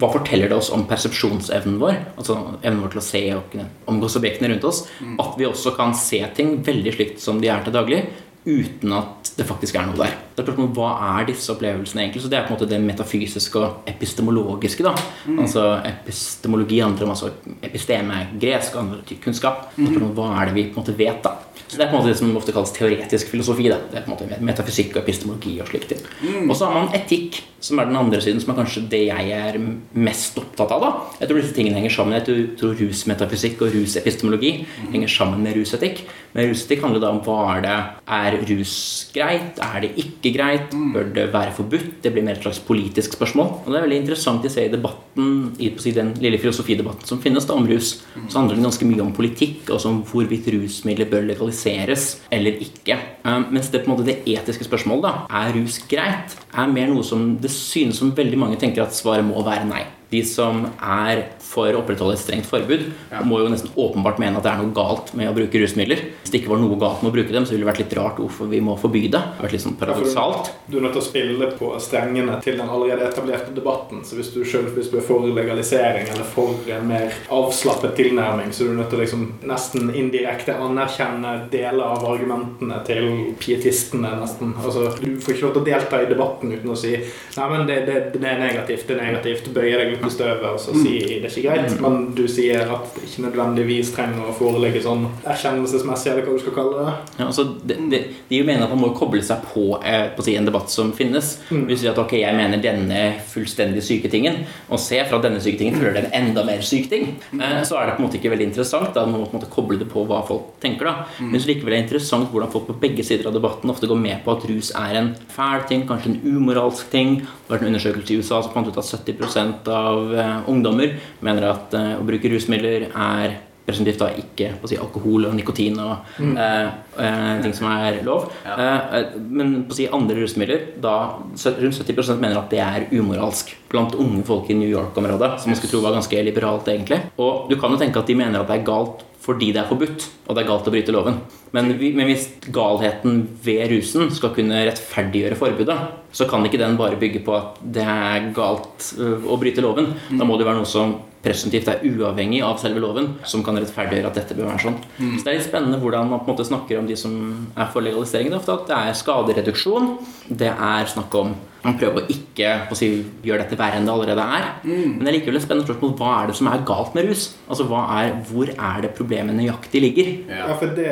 [0.00, 2.00] Hva forteller det oss om persepsjonsevnen vår?
[2.16, 3.58] Altså evnen vår til å se og
[3.92, 4.86] omgås objektene rundt oss.
[5.20, 8.06] At vi også kan se ting veldig slikt som de er til daglig,
[8.46, 10.12] uten at det faktisk er noe der.
[10.36, 12.22] Det er spørsmålet, Hva er disse opplevelsene egentlig?
[12.22, 14.84] Så Det er på en måte det metafysiske og epistemologiske.
[14.84, 14.92] da.
[15.40, 17.30] Altså Epistemologi handler om altså
[17.62, 19.70] episteme gresk handler om kunnskap.
[19.74, 21.22] Spørsmål Hva er det vi på en måte vet?
[21.24, 21.34] da?
[21.68, 23.68] Så Det er på en måte det som ofte kalles teoretisk filosofi.
[23.68, 23.78] da.
[23.90, 26.00] Det er på en måte Metafysikk og epistemologi og slike ting.
[26.48, 29.30] Og så har man etikk, som er den andre siden, som er kanskje det jeg
[29.32, 29.58] er
[29.94, 30.80] mest opptatt av.
[30.80, 30.92] da.
[31.20, 32.14] Jeg tror disse tingene henger sammen.
[32.20, 36.02] Jeg tror- rusmetafysikk og rusepistemologi henger sammen med rusetikk.
[36.34, 39.58] Men rusetikk handler da om hva er det Er rus greit?
[39.60, 40.70] Er det ikke greit?
[40.70, 42.02] Bør det være forbudt?
[42.02, 43.64] Det blir mer et slags politisk spørsmål.
[43.64, 47.20] Og det er veldig interessant å se i debatten, i på den lille filosofidebatten som
[47.22, 51.08] finnes da om rus, så handler det ganske mye om politikk, altså om hvorvidt rusmidler
[51.10, 52.98] bør legaliseres eller ikke.
[53.24, 56.90] Um, mens det på en måte det etiske spørsmålet, da, er rus greit, er mer
[56.92, 59.84] noe som det synes som veldig mange tenker at svaret må være nei.
[60.14, 62.86] De som er for å opprettholde et strengt forbud,
[63.26, 66.02] må jo nesten åpenbart mene at det er noe galt med å bruke rusmidler.
[66.22, 67.96] Hvis det ikke var noe galt med å bruke dem, så ville det vært litt
[67.98, 69.20] rart hvorfor vi må forby det.
[69.36, 70.50] Det vært litt sånn paradoksalt.
[70.70, 74.02] Du er nødt til å spille på strengene til den allerede etablerte debatten.
[74.06, 78.52] Så hvis du selv hvis du er for legalisering eller for en mer avslappet tilnærming,
[78.54, 84.14] så er du nødt til å liksom nesten indirekte anerkjenne deler av argumentene til pietistene.
[84.20, 84.54] nesten.
[84.62, 87.66] Altså, Du får ikke lov til å delta i debatten uten å si Nei, men
[87.66, 89.48] det, det, det er negativt, det er negativt.
[89.54, 91.76] Bøye deg med støvet og så si det er ikke greit.
[91.84, 96.42] Men du sier at det ikke nødvendigvis trenger å foreligge sånn erkjennelsesmessig, eller hva du
[96.44, 96.94] skal kalle det.
[97.18, 100.26] Ja, altså, de, de, de mener at man må koble seg på, eh, på å
[100.26, 101.34] si, en debatt som finnes.
[101.50, 105.42] Hvis vi sier at ok, jeg mener denne fullstendig syke tingen, og se fra denne
[105.44, 108.08] syke tingen føler det en enda mer syk ting, eh, så er det på en
[108.08, 108.92] måte ikke veldig interessant.
[108.94, 110.90] Da man må på en måte koble det på hva folk tenker.
[110.90, 111.08] da.
[111.20, 114.00] Men så likevel er det interessant hvordan folk på begge sider av debatten ofte går
[114.00, 117.18] med på at rus er en fæl ting, kanskje en umoralsk ting.
[117.22, 119.83] Det har vært en undersøkelse i USA som fant ut at 70 av
[120.18, 120.94] eh, ungdommer
[121.24, 126.10] mener at eh, å bruke rusmidler er presumptivt da ikke si, alkohol og nikotin og
[126.20, 126.66] eh,
[127.00, 128.26] eh, ting som er lov.
[128.44, 128.60] Eh,
[128.98, 133.54] eh, men på å si andre rusmidler da rundt 70% mener at det er umoralsk
[133.72, 137.00] blant unge folk i New York-området, som man skulle tro var ganske liberalt egentlig.
[137.16, 139.68] Og du kan jo tenke at de mener at det er galt fordi det er
[139.70, 141.16] forbudt, og det er galt å bryte loven.
[141.56, 145.76] Men, men hvis galheten ved rusen skal kunne rettferdiggjøre forbudet,
[146.14, 149.94] så kan ikke den bare bygge på at det er galt å bryte loven.
[150.12, 154.10] Da må det være noe som presentivt er uavhengig av selve loven, som kan rettferdiggjøre
[154.10, 154.78] at dette bør være sånn.
[154.98, 157.16] Så det er litt spennende hvordan man på en måte snakker om de som
[157.56, 158.28] er for legalisering.
[158.28, 159.90] Det er ofte at det er skadereduksjon,
[160.28, 161.32] det er snakk om
[161.64, 162.90] man prøver å ikke å si,
[163.24, 164.48] gjøre dette verre enn det allerede er.
[164.66, 167.26] Men det er likevel et spennende spørsmål hva er det som er galt med rus?
[167.48, 170.10] Altså hva er, Hvor er det problemet nøyaktig ligger?
[170.28, 170.90] Ja, for det,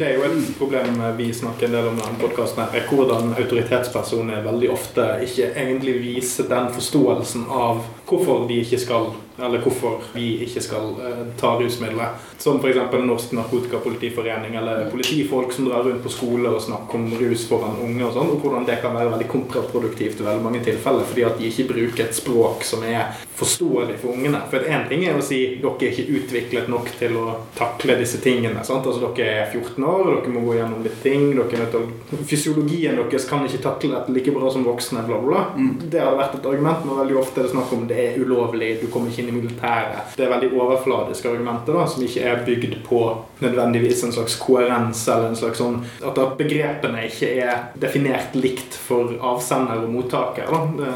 [0.00, 3.34] det er jo et problem vi snakker en del om i denne podkasten, er hvordan
[3.36, 10.02] autoritetspersoner veldig ofte ikke egentlig viser den forståelsen av hvorfor de ikke skal eller hvorfor
[10.14, 12.14] vi ikke skal eh, ta rusmidler.
[12.38, 12.78] Som f.eks.
[13.04, 18.04] Norsk Narkotikapolitiforening eller politifolk som drar rundt på skole og snakker om rus foran unge,
[18.06, 21.40] og sånn, og hvordan det kan være veldig kontraproduktivt i veldig mange tilfeller, fordi at
[21.40, 24.44] de ikke bruker et språk som er forståelig for ungene.
[24.52, 27.26] For én ting er å si dere er ikke utviklet nok til å
[27.58, 28.62] takle disse tingene.
[28.66, 28.86] Sant?
[28.86, 31.32] Altså Dere er 14 år, dere må gå gjennom litt ting.
[31.34, 31.82] dere er å...
[32.30, 35.02] Fysiologien deres kan ikke takle dette like bra som voksne.
[35.08, 35.68] bla bla, bla.
[35.90, 38.74] Det har vært et argument, men veldig ofte er det snakk om det er ulovlig,
[38.82, 40.14] du kommer ikke inn i militæret.
[40.18, 43.00] Det er veldig overfladiske argumenter da, som ikke er bygd på
[43.44, 49.14] nødvendigvis en slags koherens eller en slags sånn At begrepene ikke er definert likt for
[49.24, 50.48] avsender og mottaker.
[50.50, 50.60] Da.
[50.78, 50.92] Det,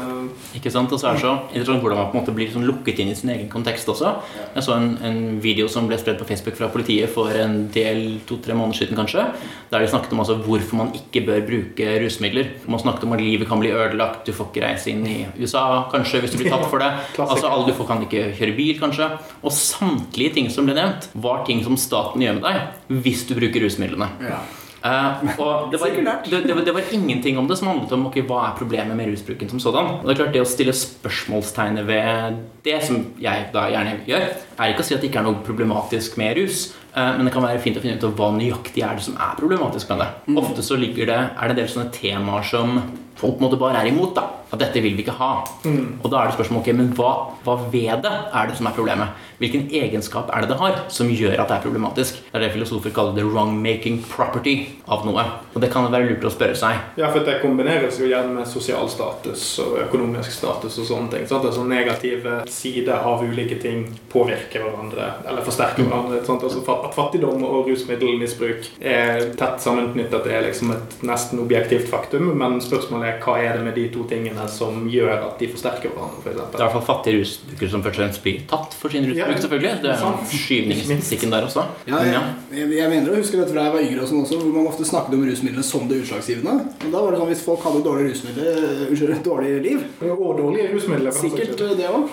[0.59, 0.91] Ikke sant?
[0.93, 3.11] Og så er det så interessant hvordan man på en måte blir sånn lukket inn
[3.13, 4.15] i sin egen kontekst også.
[4.55, 8.19] Jeg så en, en video som ble spredd på Facebook fra politiet for en del
[8.29, 9.25] to-tre måneder siden kanskje,
[9.71, 12.53] der de snakket om altså hvorfor man ikke bør bruke rusmidler.
[12.69, 15.65] Man snakket om at livet kan bli ødelagt, du får ikke reise inn i USA
[15.91, 16.88] kanskje hvis du blir tatt for det.
[17.17, 19.09] Altså alle Du får- kan ikke ikke kjøre bil, kanskje.
[19.43, 23.35] Og samtlige ting som ble nevnt, var ting som staten gjør med deg hvis du
[23.37, 24.09] bruker rusmidlene.
[24.25, 24.41] Ja.
[24.79, 28.05] Uh, og det var, det, det, var, det var ingenting om det som handlet om
[28.07, 29.89] okay, hva er problemet med rusbruken som sådan.
[29.99, 34.29] Og det er klart det å stille spørsmålstegnet ved det, som jeg da gjerne gjør,
[34.55, 37.35] er ikke å si at det ikke er noe problematisk med rus, eh, men det
[37.35, 39.99] kan være fint å finne ut av hva nøyaktig er det som er problematisk med
[40.05, 40.09] det.
[40.29, 40.39] Mm.
[40.45, 42.79] Ofte så ligger det, er det en del sånne temaer som
[43.19, 44.15] folk på en måte bare er imot.
[44.15, 45.43] da At dette vil vi ikke ha.
[45.61, 45.99] Mm.
[46.01, 47.11] Og da er det spørsmål ok, men hva,
[47.45, 49.27] hva ved det er det som er problemet?
[49.39, 52.17] Hvilken egenskap er det det har som gjør at det er problematisk?
[52.25, 54.55] Det er det filosofer kaller the wrong-making property
[54.89, 55.23] av noe.
[55.53, 56.81] Og det kan være lurt å spørre seg.
[56.99, 61.29] Ja, for det kombineres jo gjerne med sosial status og økonomisk status og sånne ting.
[61.29, 61.45] Sant?
[61.47, 66.23] Altså negative sider av ulike ting påvirker hverandre eller forsterker hverandre.
[66.27, 66.43] Sant?
[66.43, 72.33] Altså at fattigdom og rusmiddelmisbruk er tett sammenknyttet det er liksom et nesten objektivt faktum,
[72.39, 75.89] men spørsmålet er hva er det med de to tingene som gjør at de forsterker
[75.89, 78.89] hverandre, Det er i hvert fall fattige rusbrukere som først og fremst blir tatt for
[78.93, 79.73] sin rusbruk, Ja, selvfølgelig.
[79.81, 81.63] Det er jo skyvningsstatistikken der også.
[81.89, 82.21] Ja, jeg,
[82.59, 84.67] jeg, jeg mener å huske dette fra jeg var yngre, og sånn også, hvor man
[84.69, 86.55] ofte snakket om rusmidlene som det utslagsgivende.
[86.85, 90.69] Og da var det sånn Hvis folk hadde dårlige rusmidler, unnskyld, dårlig liv Og dårlige
[90.73, 91.11] rusmidler.
[91.11, 92.09] for Sikkert det òg.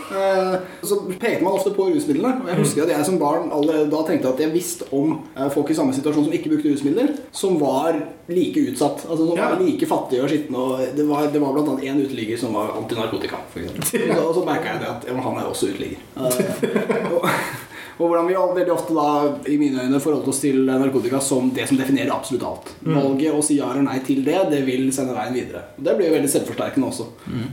[0.87, 2.35] Så pekte man ofte på rusmidlene.
[2.42, 5.48] Og jeg husker at jeg som barn allerede da tenkte at jeg visste om eh,
[5.54, 9.06] folk i samme situasjon som ikke brukte rusmidler, som var like utsatt.
[9.09, 9.50] Altså som Ja.
[9.54, 10.56] var like fattige og skitne.
[10.56, 11.76] Og det var, det var bl.a.
[11.82, 13.36] én uteligger som var antinarkotika.
[14.26, 15.98] Og så, merka jeg det at han er også uteligger.
[17.96, 19.06] Og, hvordan vi veldig ofte da,
[19.48, 22.72] i mine øyne, forholdt oss til narkotika som det som definerer absolutt alt.
[22.85, 25.62] Valget å si ja eller nei til det, det vil sende veien videre.
[25.78, 27.06] Og Det blir jo veldig selvforsterkende også,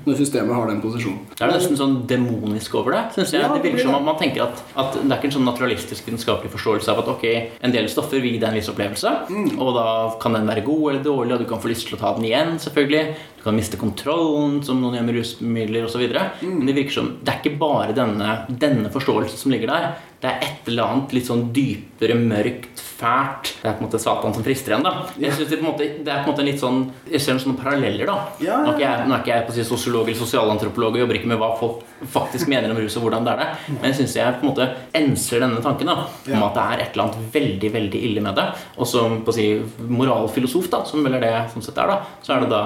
[0.04, 1.22] når systemet har den posisjonen.
[1.32, 3.04] Det er nesten sånn demonisk over det.
[3.18, 3.44] Synes jeg.
[3.44, 5.48] Ja, det virker blir som at Man tenker at, at det er ikke en sånn
[5.48, 7.26] naturalistisk vitenskapelig forståelse av at ok,
[7.64, 9.14] en del stoffer vil gi deg en viss opplevelse,
[9.56, 9.88] og da
[10.22, 12.28] kan den være god eller dårlig, og du kan få lyst til å ta den
[12.28, 13.16] igjen, selvfølgelig.
[13.44, 16.04] Du kan miste kontrollen, som noen gjør med rusmidler osv.
[16.48, 19.90] Men det virker som det er ikke bare denne, denne forståelsen som ligger der.
[20.24, 23.52] Det er et eller annet litt sånn dypere, mørkt, fælt.
[23.60, 25.10] Det er på en måte Satan som frister igjen, da.
[25.20, 26.80] Jeg synes det, på en måte, det er på en måte litt sånn
[27.12, 28.16] Jeg ser noen sånne paralleller, da.
[28.40, 31.04] Nå er ikke jeg, nå er ikke jeg på å si sosiolog eller sosialantropolog og
[31.04, 33.88] jobber ikke med hva folk faktisk mener om rus og hvordan det er det, men
[33.90, 36.42] jeg syns jeg på en måte enser denne tanken da, om Ja.
[36.48, 38.46] at det er et eller annet veldig veldig ille med det.
[38.78, 39.48] Og som på å si
[39.88, 42.62] moralfilosof, da, som vel er det sånn sett er, da, så er det da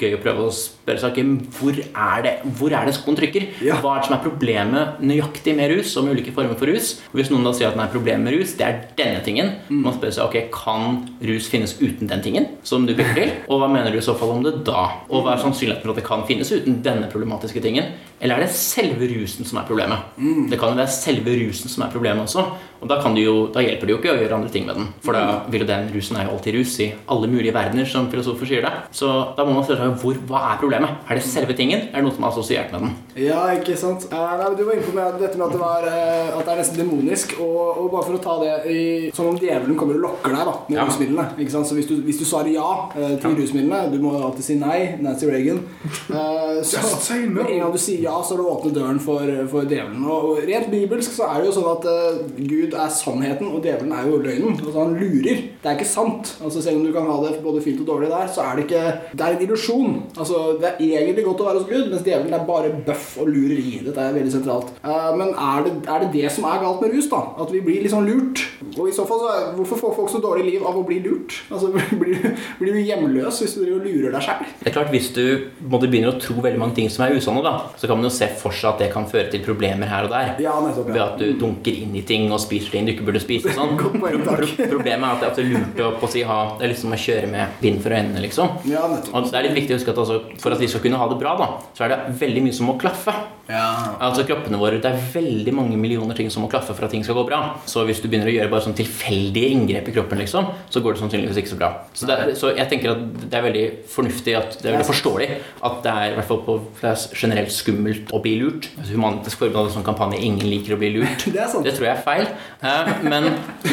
[0.00, 1.20] gøy å prøve å spørre seg
[1.58, 3.46] hvor er det hvor er det skoen trykker?
[3.66, 3.78] Ja.
[3.82, 6.94] Hva er det som er problemet nøyaktig med rus og med ulike former for rus?
[7.12, 9.52] Og hvis noen da sier at det er problemet med rus, det er denne tingen,
[9.70, 11.00] man spør seg ok, kan
[11.30, 13.34] rus finnes uten den tingen som du peker til?
[13.48, 14.86] Og hva mener du i så fall om det da?
[15.10, 17.92] Og hva er sannsynligheten for at det kan finnes uten denne problematiske tingen?
[18.20, 20.10] Eller er det selve rusen som er problemet?
[20.50, 22.42] Det kan jo være selve rusen som er problemet også.
[22.80, 24.76] Og da, kan det jo, da hjelper det jo ikke å gjøre andre ting med
[24.78, 24.86] den.
[25.04, 28.06] For da vil jo den rusen er jo alltid rus i alle mulige verdener, som
[28.12, 28.70] filosofer sier det.
[28.96, 30.94] Så da må man spørre seg hvor, hva er problemet?
[31.08, 31.82] Er det selve tingen?
[31.90, 32.94] Er det noe som er assosiert med den?
[33.26, 34.06] Ja, ikke sant.
[34.08, 36.54] Eh, nei, du var inne på med dette med at det, var, eh, at det
[36.54, 37.34] er nesten demonisk.
[37.44, 38.80] Og, og bare for å ta det i,
[39.16, 40.88] Som om djevelen kommer og lokker deg da med Ja.
[40.88, 41.26] rusmidlene.
[41.44, 41.68] Ikke sant?
[41.68, 44.78] Så hvis du, hvis du svarer ja eh, til rusmidlene Du må alltid si nei.
[45.04, 45.60] Nancy Reagan.
[45.84, 47.44] Eh, så, Just say no.
[47.44, 50.04] En gang du sier ja, så har du åpnet døren for, for djevelen.
[50.04, 53.94] Og, rent bibelsk så er det jo sånn at uh, Gud er sannheten, og djevelen
[53.96, 54.58] er jo løgnen.
[54.58, 55.44] Altså Han lurer.
[55.60, 56.34] Det er ikke sant.
[56.40, 58.66] Altså Selv om du kan ha det både fint og dårlig der, så er det
[58.66, 59.96] ikke Det er en illusjon.
[60.16, 63.30] Altså Det er egentlig godt å være hos Gud, mens djevelen er bare bøff og
[63.32, 63.80] lureri.
[63.86, 64.72] Dette er veldig sentralt.
[64.84, 67.22] Uh, men er det, er det det som er galt med rus, da?
[67.40, 68.44] At vi blir sånn lurt?
[68.76, 71.40] Og i så fall, så hvorfor får folk så dårlig liv av å bli lurt?
[71.50, 71.70] Altså
[72.00, 72.22] Blir,
[72.60, 74.46] blir du hjemløs hvis du lurer deg sjæl?
[74.62, 77.70] Det er klart, Hvis du begynner å tro veldig mange ting som er usanne, da,
[77.80, 80.14] så kan man jo se for seg at det kan føre til problemer her og
[80.14, 80.32] der.
[80.42, 80.88] Ja, nettopp.
[80.90, 83.52] Ved at du dunker inn i ting og spiser ting du ikke burde spise.
[83.56, 83.76] Sånn.
[83.78, 84.24] Poeng.
[84.26, 86.94] Pro- Problemet er at det er lurt å på å si, ha Det er liksom
[86.96, 88.56] å kjøre med bind for øynene, liksom.
[88.70, 88.84] Ja.
[89.12, 91.08] Og det er litt viktig å huske at altså, For at vi skal kunne ha
[91.10, 93.14] det bra, da, så er det veldig mye som må klaffe.
[93.50, 93.96] Ja.
[94.06, 97.02] Altså kroppene våre, Det er veldig mange millioner ting som må klaffe for at ting
[97.04, 97.40] skal gå bra.
[97.66, 100.94] Så hvis du begynner å gjøre bare sånn tilfeldige inngrep i kroppen, liksom, så går
[100.94, 101.70] det sannsynligvis ikke så bra.
[101.92, 105.28] Så, det, så jeg tenker at det er veldig fornuftig at det er veldig forståelig
[105.66, 108.68] at det er i hvert fall på er generelt skummelt å bli lurt.
[108.78, 111.24] Altså, Humanitisk Forbund hadde en sånn kampanje 'Ingen liker å bli lurt'.
[111.36, 111.64] Det sant.
[111.64, 112.26] Det tror jeg er feil.
[112.62, 113.24] Eh, Men,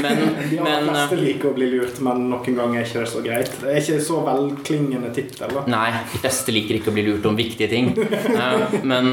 [0.01, 3.03] men, De aller men fleste eh, liker å bli lurt, men noen ganger er ikke
[3.03, 3.51] det så greit.
[3.61, 5.57] Det er ikke så velklingende tittel.
[5.67, 7.93] Nei, de fleste liker ikke å bli lurt om viktige ting.
[7.97, 9.09] Eh, Men,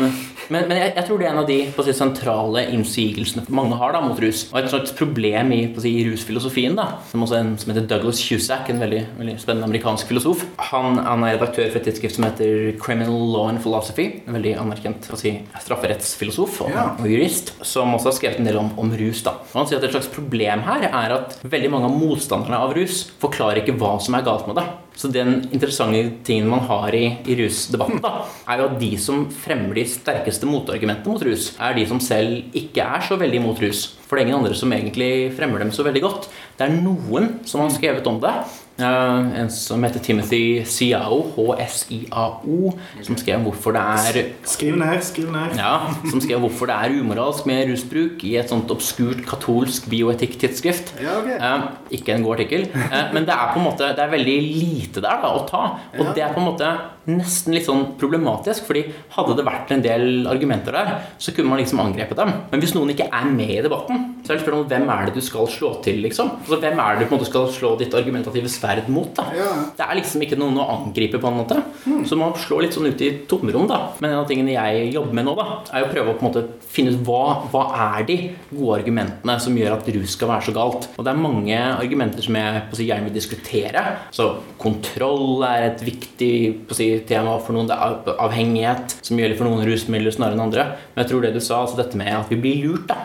[0.50, 3.92] men, men jeg, jeg tror det er en av de si, sentrale innsigelsene mange har
[3.96, 4.44] da, mot rus.
[4.52, 8.20] Og et slags problem i, si, i rusfilosofien, da, som også en som heter Douglas
[8.22, 10.44] Cusack, en veldig, veldig spennende amerikansk filosof.
[10.70, 14.20] Han, han er redaktør for et tidsskrift som heter Criminal Law and Philosophy.
[14.28, 16.84] En veldig anerkjent å si, strafferettsfilosof og, Ja.
[16.98, 19.22] og jurist, som også har skrevet en del om, om rus.
[19.22, 19.30] da.
[19.52, 22.74] Og han sier at Et slags problem her er at veldig mange av motstanderne av
[22.74, 24.64] rus forklarer ikke hva som er galt med det.
[24.96, 29.24] Så den interessante tingen man har i, i rusdebatten, da, er jo at de som
[29.28, 33.58] fremmer de sterkeste motargumentene mot rus, er de som selv ikke er så veldig mot
[33.58, 33.96] rus.
[34.06, 36.28] For det er ingen andre som egentlig fremmer dem så veldig godt.
[36.56, 38.34] Det er noen som har skrevet om det,
[38.74, 42.72] Uh, en som heter Timothy Siao, HSIAO,
[43.06, 45.54] som skrev hvorfor det er Skriv ned, skriv ned.
[45.60, 45.76] Ja,
[46.10, 50.90] som skrev hvorfor det er umoralsk med rusbruk i et sånt obskurt katolsk bioetikk-tidsskrift.
[51.04, 51.30] Ja, ok.
[51.38, 52.66] Uh, ikke en god artikkel.
[52.74, 55.64] Uh, men det er på en måte Det er veldig lite der da å ta.
[55.94, 56.12] Og Ja.
[56.18, 56.74] det er på en måte
[57.10, 58.84] nesten litt sånn problematisk, fordi
[59.16, 62.32] hadde det vært en del argumenter der, så kunne man liksom angrepet dem.
[62.50, 65.08] Men hvis noen ikke er med i debatten, så er det spørsmål om hvem er
[65.08, 66.30] det du skal slå til, liksom?
[66.40, 69.26] Altså, hvem er det du på en måte skal slå ditt argumentative sverd mot, da?
[69.36, 69.50] Ja.
[69.76, 71.60] Det er liksom ikke noen å angripe på en måte.
[72.08, 73.82] Så man slår litt sånn ut i tomrom, da.
[74.00, 76.30] Men en av tingene jeg jobber med nå, da, er å prøve å på en
[76.32, 77.64] måte finne ut hva, hva
[77.96, 78.16] er de
[78.50, 80.88] gode argumentene som gjør at rus skal være så galt.
[80.96, 83.84] Og det er mange argumenter som jeg si, gjerne vil diskutere.
[84.14, 84.28] Så
[84.60, 86.32] kontroll er et viktig
[86.74, 87.70] si, tema for noen.
[87.70, 90.66] Det er avhengighet, som gjelder for noen rusmidler snarere enn andre.
[90.94, 92.98] Men jeg tror det du sa, altså dette med at vi blir lurt, da,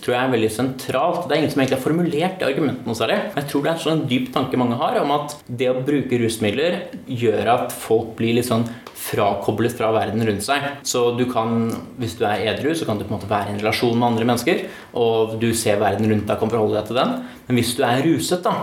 [0.00, 1.24] tror jeg er veldig sentralt.
[1.26, 3.18] Det er ingen som egentlig har formulert de argumentene noe særlig.
[3.30, 5.80] Men jeg tror det er en sånn dyp tanke mange har om at det å
[5.84, 8.68] bruke rusmidler gjør at folk blir litt sånn
[9.00, 10.66] frakoblet fra verden rundt seg.
[10.86, 11.70] Så du kan,
[12.00, 14.08] hvis du er edru, så kan du på en måte være i en relasjon med
[14.12, 14.62] andre mennesker,
[15.00, 17.16] og du ser verden rundt deg og kan forholde deg til den.
[17.48, 18.54] Men hvis du er ruset, da,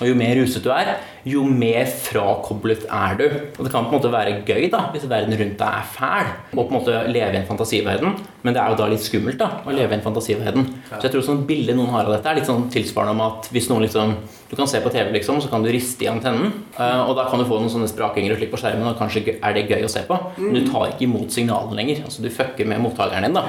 [0.00, 3.24] og jo mer ruset du er, jo mer frakoblet er du.
[3.56, 6.30] Og det kan på en måte være gøy da, hvis verden rundt deg er fæl,
[6.54, 9.40] og på en måte leve i en fantasiverden, men det er jo da litt skummelt
[9.40, 10.68] da, å leve i en fantasiverden.
[10.90, 13.48] Så jeg tror sånn bildet noen har av dette er litt sånn tilsvarende om at
[13.54, 14.16] hvis noen liksom,
[14.50, 17.24] du kan se på TV liksom, så kan du riste i antennen, eh, og da
[17.30, 19.86] kan du få noen sånne sprakinger og slik på skjermen, og kanskje er det gøy
[19.86, 23.28] å se på, men du tar ikke imot signalene lenger, altså du fucker med mottakeren
[23.28, 23.46] din da.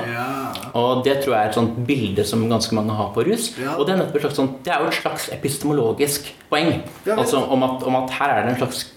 [0.76, 3.52] Og det tror jeg er et sånt bilde som ganske mange har på rus.
[3.76, 6.72] Og det er, et slags sånt, det er jo et slags epistemologisk poeng.
[7.16, 8.94] Altså om at, om at her er det en slags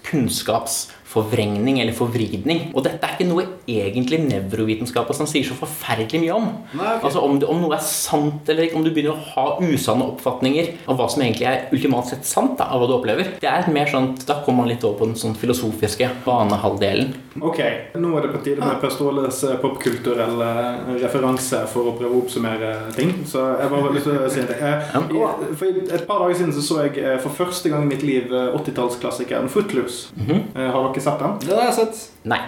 [1.09, 2.71] kunnskapsforvrengning eller forvridning.
[2.75, 6.47] Og dette er ikke noe egentlig nevrovitenskapen som sier så forferdelig mye om.
[6.77, 7.05] Nei, okay.
[7.09, 10.05] Altså om, det- om noe er sant eller ikke, om du begynner å ha usanne
[10.05, 13.33] oppfatninger av hva som egentlig er ultimat sett sant da, av hva du opplever.
[13.39, 17.13] Det er mer sånn, Da kommer man litt over på den sånn filosofiske banehalvdelen.
[17.41, 17.59] Ok,
[17.95, 22.21] nå er det på tide med Per Ståles eh, popkulturelle referanse for å prøve å
[22.23, 23.13] oppsummere ting.
[23.25, 24.59] Så jeg bare har lyst til å si en ting.
[24.59, 28.03] Eh, For et par dager siden så, så jeg eh, for første gang i mitt
[28.03, 30.09] liv eh, 80-tallsklassikeren Footloose.
[30.19, 31.39] Eh, Har dere sett den?
[31.47, 32.05] Den har jeg sett.
[32.29, 32.39] Nei.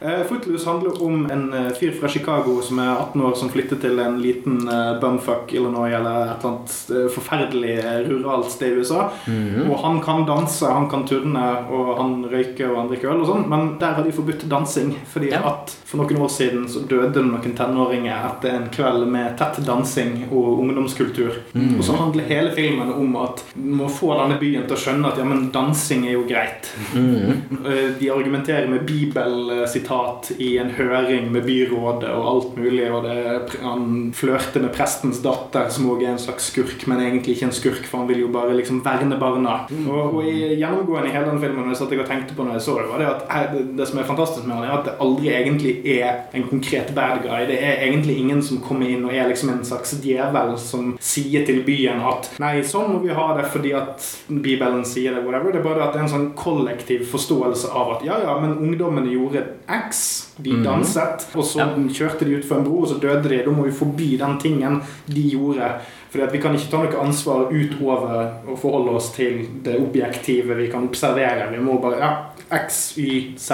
[0.00, 3.76] Uh, Footloose handler om en eh, fyr fra Chicago som er 18 år, som flytter
[3.82, 7.74] til en liten eh, bumfuck Illinois eller et eller annet forferdelig
[8.08, 9.10] ruralt sted i USA.
[9.68, 13.28] Og han kan danse, han kan turne, og han røyker og han drikker øl og
[13.28, 14.94] sånn, men der har de forbudt dansing.
[15.12, 15.42] Fordi Ja.
[15.52, 20.24] at for noen år siden så døde noen tenåringer etter en kveld med tett dansing
[20.32, 21.36] og ungdomskultur.
[21.76, 25.12] Og så handler hele filmen om at du må få denne byen til å skjønne
[25.12, 26.72] at ja, men dansing er jo greit.
[26.96, 32.86] Eh, De argumenterer med bibelsitat i en høring med byrådet og alt mulig.
[32.92, 37.36] Og det, han flørter med prestens datter, som også er en slags skurk, men egentlig
[37.36, 39.58] ikke en skurk, for han vil jo bare liksom verne barna.
[39.84, 42.58] Og, og i gjennomgående i hele den filmen, jeg satt jeg og tenkte på når
[42.58, 44.88] jeg så det, var det at det, det som er fantastisk med han, er at
[44.88, 47.44] det aldri egentlig er en konkret bad guy.
[47.50, 51.44] Det er egentlig ingen som kommer inn og er liksom en slags djevel som sier
[51.48, 55.52] til byen at nei, sånn må vi ha det fordi at Bibelen sier det, whatever.
[55.52, 58.58] Det er bare at det er en sånn kollektiv forståelse av at ja, ja, men
[58.58, 59.42] ungdommene gjorde
[59.90, 60.02] X.
[60.38, 61.66] De danset, og så Ja.
[61.88, 63.42] kjørte de utfor en bro, og så døde de.
[63.44, 65.72] Da må vi forby den tingen de gjorde.
[66.10, 70.56] Fordi at Vi kan ikke ta noe ansvar utover å forholde oss til det objektive
[70.56, 71.50] vi kan observere.
[71.52, 72.16] Vi må bare ja,
[72.66, 73.52] X, Y, Z.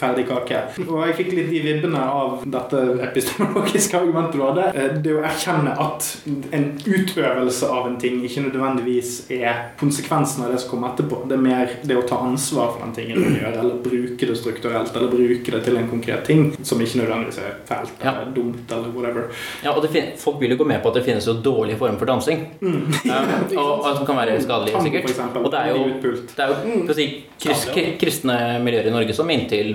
[0.00, 0.60] Ferdig kake.
[0.86, 4.68] Og jeg fikk litt de vibbene av dette epistemologiske argumentet du hadde.
[4.74, 6.06] Eh, Det å erkjenne at
[6.56, 11.22] en utøvelse av en ting ikke nødvendigvis er konsekvensen av det som kommer etterpå.
[11.28, 14.38] Det er mer det å ta ansvar for den tingen man gjør, eller bruke det
[14.40, 18.14] strukturelt, eller bruke det til en konkret ting som ikke nødvendigvis er fælt Ja.
[18.14, 19.28] eller dumt, eller whatever.
[19.64, 19.86] Ja, og
[20.20, 22.46] Folk vil jo gå med på at det finnes jo dårlige former for dansing.
[22.62, 22.92] Um,
[23.60, 25.36] og, og som kan være skadelige, sikkert.
[25.36, 26.54] Og det er jo, det er
[26.86, 27.06] jo si,
[27.40, 29.74] krist, kristne miljøer i Norge som inntil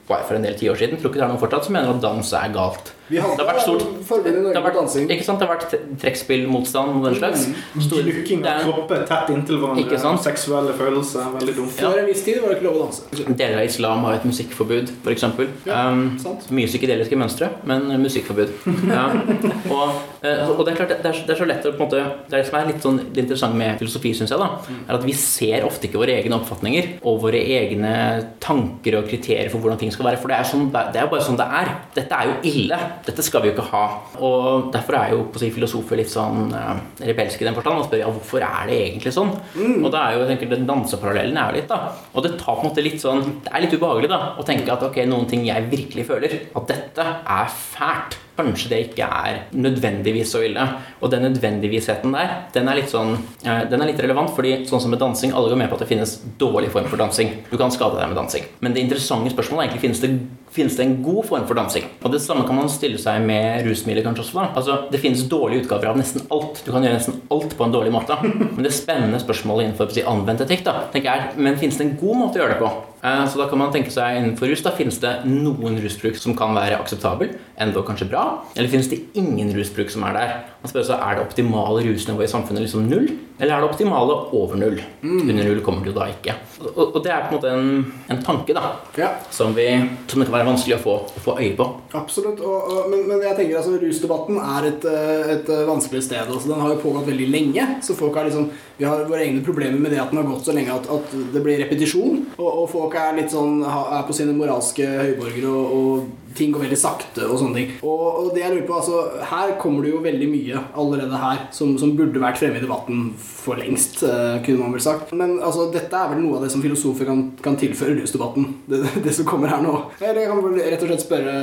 [0.11, 2.01] bare for en del tiår siden tror ikke det er noen fortsatt som mener at
[2.03, 2.91] dans er galt.
[3.11, 3.81] Vi hadde Det har vært stort.
[4.23, 4.77] Det har vært,
[5.11, 5.39] ikke sant?
[5.41, 7.41] Det har vært trekkspillmotstand og den slags.
[7.83, 10.17] Stor- Lukking av er- kropper tett inntil hverandre.
[10.23, 11.25] Seksuelle følelser.
[11.35, 11.71] Veldig dumt.
[11.75, 13.35] Før en viss tid var det ikke lov å danse.
[13.41, 15.25] Deler av islam har et musikkforbud, f.eks.
[15.65, 16.17] Ja, Um,
[16.51, 18.49] mye psykedeliske mønstre, men musikkforbud.
[18.87, 19.03] Ja.
[19.75, 19.91] Og,
[20.23, 21.89] eh, og det er klart, det er, så- det er så lett å på en
[21.89, 24.49] måte Det er det som er litt sånn det interessante med filosofi, syns jeg, da,
[24.87, 27.93] er at vi ser ofte ikke våre egne oppfatninger og våre egne
[28.39, 30.19] tanker og kriterier for hvordan ting skal være.
[30.21, 31.71] For det er, sånn, det er jo bare sånn det er.
[31.97, 32.79] Dette er jo ille.
[33.07, 33.83] Dette skal vi jo ikke ha.
[34.21, 37.83] Og derfor er jo på å si, filosofer litt sånn uh, rebelske i den forstand
[37.83, 39.33] og spør ja, hvorfor er det egentlig sånn.
[39.81, 41.93] Og da er jo, jeg tenker, den danseparallellen er jo litt, da.
[42.15, 44.73] Og det tar på en måte litt sånn Det er litt ubehagelig, da, å tenke
[44.73, 48.19] at ok, noen ting jeg virkelig føler, at dette er fælt.
[48.37, 50.63] Kanskje det ikke er nødvendigvis så ille.
[51.01, 54.83] Og den nødvendigvisheten der, den er litt sånn eh, Den er litt relevant, fordi sånn
[54.83, 57.33] som med dansing, alle går med på at det finnes dårlig form for dansing.
[57.51, 58.47] Du kan skade deg med dansing.
[58.63, 60.13] Men det interessante spørsmålet er egentlig finnes det
[60.51, 61.85] Finnes det en god form for dansing?
[62.03, 64.33] Og Det samme kan man stille seg med rusmidler kanskje også.
[64.35, 64.47] da.
[64.59, 66.61] Altså, Det finnes dårlige utgaver av nesten alt.
[66.65, 68.17] Du kan gjøre nesten alt på en dårlig måte.
[68.55, 71.97] Men det spennende spørsmålet innenfor si, anvendt etikk da, tenker jeg men finnes det en
[72.01, 72.71] god måte å gjøre det på?
[73.03, 76.35] Eh, Så da kan man tenke seg innenfor rus da, Finnes det noen rusbruk som
[76.37, 78.25] kan være akseptabel, enda kanskje bra?
[78.55, 80.35] Eller finnes det ingen rusbruk som er der?
[80.61, 83.07] Man spør seg, Er det optimale rusnivået i samfunnet liksom null?
[83.41, 84.77] Eller er det optimale over null?
[85.01, 86.35] Under null kommer det jo da ikke.
[86.75, 89.65] Og, og det er på en måte en, en tanke da, Ja, som, vi,
[90.07, 91.67] som det kan være vanskelig å få, få øye på.
[91.97, 92.39] absolutt.
[92.39, 96.23] Og, og, men, men jeg tenker altså rusdebatten er et, eh, et eh, vanskelig sted.
[96.23, 97.67] Altså, den har jo pågått veldig lenge.
[97.85, 98.49] Så folk har liksom
[98.81, 101.11] Vi har våre egne problemer med det at den har gått så lenge at, at
[101.33, 102.23] det blir repetisjon.
[102.39, 106.65] Og, og folk er litt sånn er på sine moralske høyborger, og, og ting går
[106.65, 107.71] veldig sakte og sånne ting.
[107.81, 111.45] Og, og det jeg lurer på, altså Her kommer det jo veldig mye allerede her
[111.55, 115.13] som, som burde vært fremme i debatten for lengst, uh, kunne man vel sagt.
[115.17, 118.47] Men altså, dette er vel noe av det som filosofer kan, kan tilføre rusdebatten.
[118.69, 119.75] Det, det som kommer her nå.
[119.99, 121.35] Eller jeg kan rett og slett spørre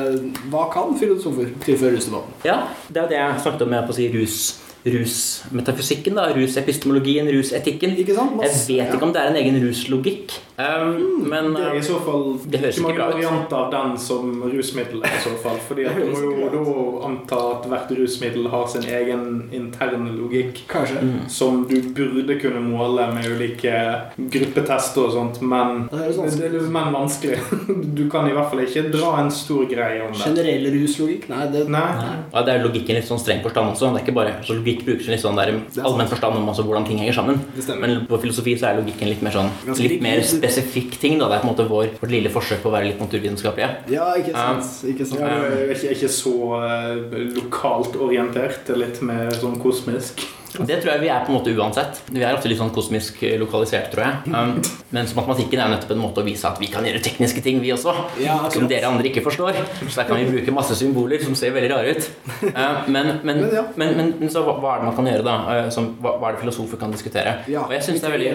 [0.52, 2.40] hva kan filosofer tilføre rusdebatten?
[2.48, 4.40] Ja, det er det jeg snakket om med på å si rus
[4.88, 7.96] rusmetafysikken, da, rusepistemologien, rusetikken.
[7.98, 8.38] Ikke sant?
[8.44, 11.98] Jeg vet ikke om det er en egen ruslogikk, um, men Det er i så
[12.02, 15.58] fall Det høres ikke mange varianter av den som rusmiddel i så fall.
[15.68, 16.62] Fordi at du må jo da
[17.08, 19.22] anta at hvert rusmiddel har sin egen
[19.54, 20.64] interne logikk.
[20.70, 21.02] Kanskje.
[21.04, 21.20] Mm.
[21.30, 23.74] Som du burde kunne måle med ulike
[24.18, 27.38] gruppetester og sånt, men Det det men vanskelig.
[27.98, 30.24] Du kan i hvert fall ikke dra en stor greie om det.
[30.26, 31.28] Generell ruslogikk?
[31.30, 31.86] Nei, det Nei.
[32.32, 33.92] ja, det er logikken i litt sånn streng forstand også.
[33.94, 36.86] Det er ikke bare, så Logikk brukes i litt sånn allmenn forstand om altså hvordan
[36.88, 37.40] ting henger sammen.
[37.78, 41.18] Men på filosofi så er logikken litt mer sånn litt mer mer spesifikk ting.
[41.20, 43.70] da Det er på en måte vår, vårt lille forsøk på å være litt naturvitenskapelige.
[43.92, 44.72] Ja, ikke sant.
[44.92, 45.22] Ikke sant.
[45.22, 48.68] Ja, er ikke, ikke så uh, lokalt orientert.
[48.72, 50.24] Er litt mer sånn kosmisk.
[50.52, 52.00] Det tror jeg vi er på en måte uansett.
[52.08, 54.32] Vi er ofte litt sånn kosmisk eh, lokalisert, tror jeg.
[54.32, 54.54] Um,
[54.94, 57.60] mens matematikken er jo nettopp en måte å vise at vi kan gjøre tekniske ting,
[57.64, 57.94] vi også.
[58.22, 59.58] Ja, som dere andre ikke forstår.
[59.84, 62.08] Så der kan vi bruke masse symboler som ser veldig rare ut.
[62.48, 63.44] Uh, men, men,
[63.78, 65.36] Men men, så hva, er det man kan gjøre, da?
[65.48, 67.38] Uh, som, hva, hva er det filosofer kan diskutere?
[67.50, 68.32] Ja, og jeg syns det er veldig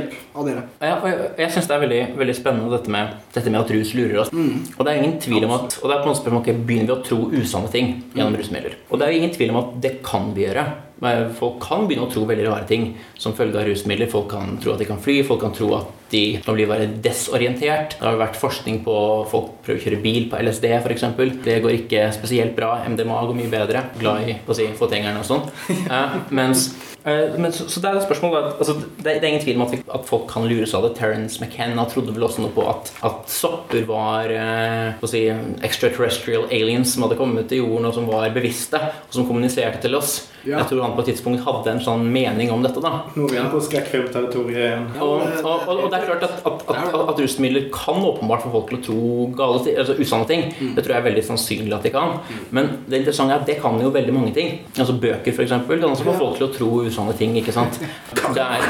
[0.84, 3.94] ja, jeg, jeg synes det er veldig, veldig spennende dette med, dette med at rus
[3.98, 4.32] lurer oss.
[4.34, 6.50] Og det er ingen tvil om at Og det er på en måte spørsmål ok,
[6.68, 8.78] begynner vi å tro usanne ting gjennom rusmidler.
[8.90, 10.66] Og det er jo ingen tvil om at det kan vi gjøre.
[11.40, 14.12] Folk kan begynne å tro veldig rare ting som følge av rusmidler.
[14.12, 16.92] Folk kan tro at de kan fly, folk kan tro at de kan bli være
[17.04, 17.98] desorientert.
[18.00, 18.96] Det har vært forskning på
[19.32, 21.08] folk prøver å kjøre bil på LSD f.eks.
[21.44, 22.76] Det går ikke spesielt bra.
[22.88, 23.88] MDMA går mye bedre.
[24.00, 25.48] Glad i å si, fotgjengerne og sånn.
[25.84, 26.70] Eh, mens
[27.04, 29.66] Men så, så det er et spørsmål altså, det, er, det er ingen tvil om
[29.66, 30.94] at, vi, at folk kan lures av det.
[31.00, 35.26] Terence McKenna trodde vel også noe på at, at sopper var eh, si,
[35.66, 40.00] extraterrestrial aliens som hadde kommet til jorden og som var bevisste, og som kommuniserte til
[40.00, 40.22] oss.
[40.44, 40.58] Ja.
[40.60, 42.82] Jeg tror han på et tidspunkt hadde en sånn mening om dette.
[42.84, 44.90] da Nå er vi på skrekkfilmterritoriet igjen.
[45.00, 48.52] Og, og, og, og det er klart at, at, at, at rusmidler kan åpenbart få
[48.52, 50.46] folk til å tro gale altså usanne ting.
[50.52, 50.74] Mm.
[50.76, 52.18] Det tror jeg er veldig sannsynlig at de kan.
[52.56, 54.52] Men det interessante er at det kan jo veldig mange ting.
[54.76, 57.36] Altså Bøker, f.eks., kan også få folk til å tro usanne ting.
[57.42, 57.82] ikke sant?
[58.14, 58.68] Det er,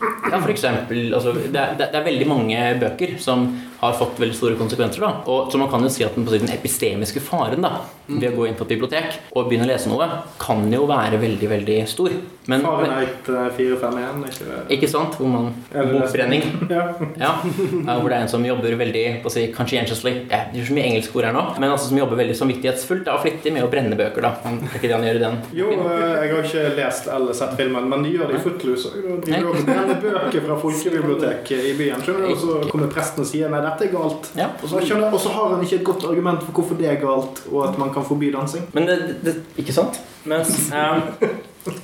[0.00, 4.36] ja, for eksempel, altså, det, er, det er veldig mange bøker som har fått veldig
[4.36, 5.00] store konsekvenser.
[5.00, 8.32] da og Så man kan jo si at den, på den epistemiske faren da ved
[8.32, 10.06] å gå inn på et bibliotek og begynne å lese noe,
[10.40, 12.10] kan jo være veldig, veldig stor.
[12.50, 14.58] Men, Fahrenheit eh, 451, ikke det?
[14.74, 15.14] ikke sant?
[15.20, 16.42] Hvor man Bokbrenning.
[16.70, 16.86] Ja.
[17.20, 20.66] Ja, hvor det er en som jobber veldig på å si, conscientiously ja, Det er
[20.68, 23.52] så mye engelske ord her nå, men altså som jobber veldig samvittighetsfullt da, og flittig
[23.54, 24.22] med å brenne bøker.
[24.26, 25.38] da Han- er ikke det han gjør i den.
[25.60, 28.92] Jo, eh, jeg har ikke lest eller sett filmen, men de gjør det i Footloose
[28.96, 29.24] òg.
[29.24, 32.02] De brenner bøker fra folkebiblioteket i byen.
[32.02, 32.34] Skjønner du?
[32.34, 34.30] Og så kommer presten og sier nei, dette er galt.
[34.38, 36.90] Ja, Og så, skjønner, og så har han ikke et godt argument for hvorfor det
[36.90, 38.66] er galt, og at man kan forby dansing.
[38.76, 40.00] Men det, det, Ikke sant?
[40.28, 41.28] Mens, eh,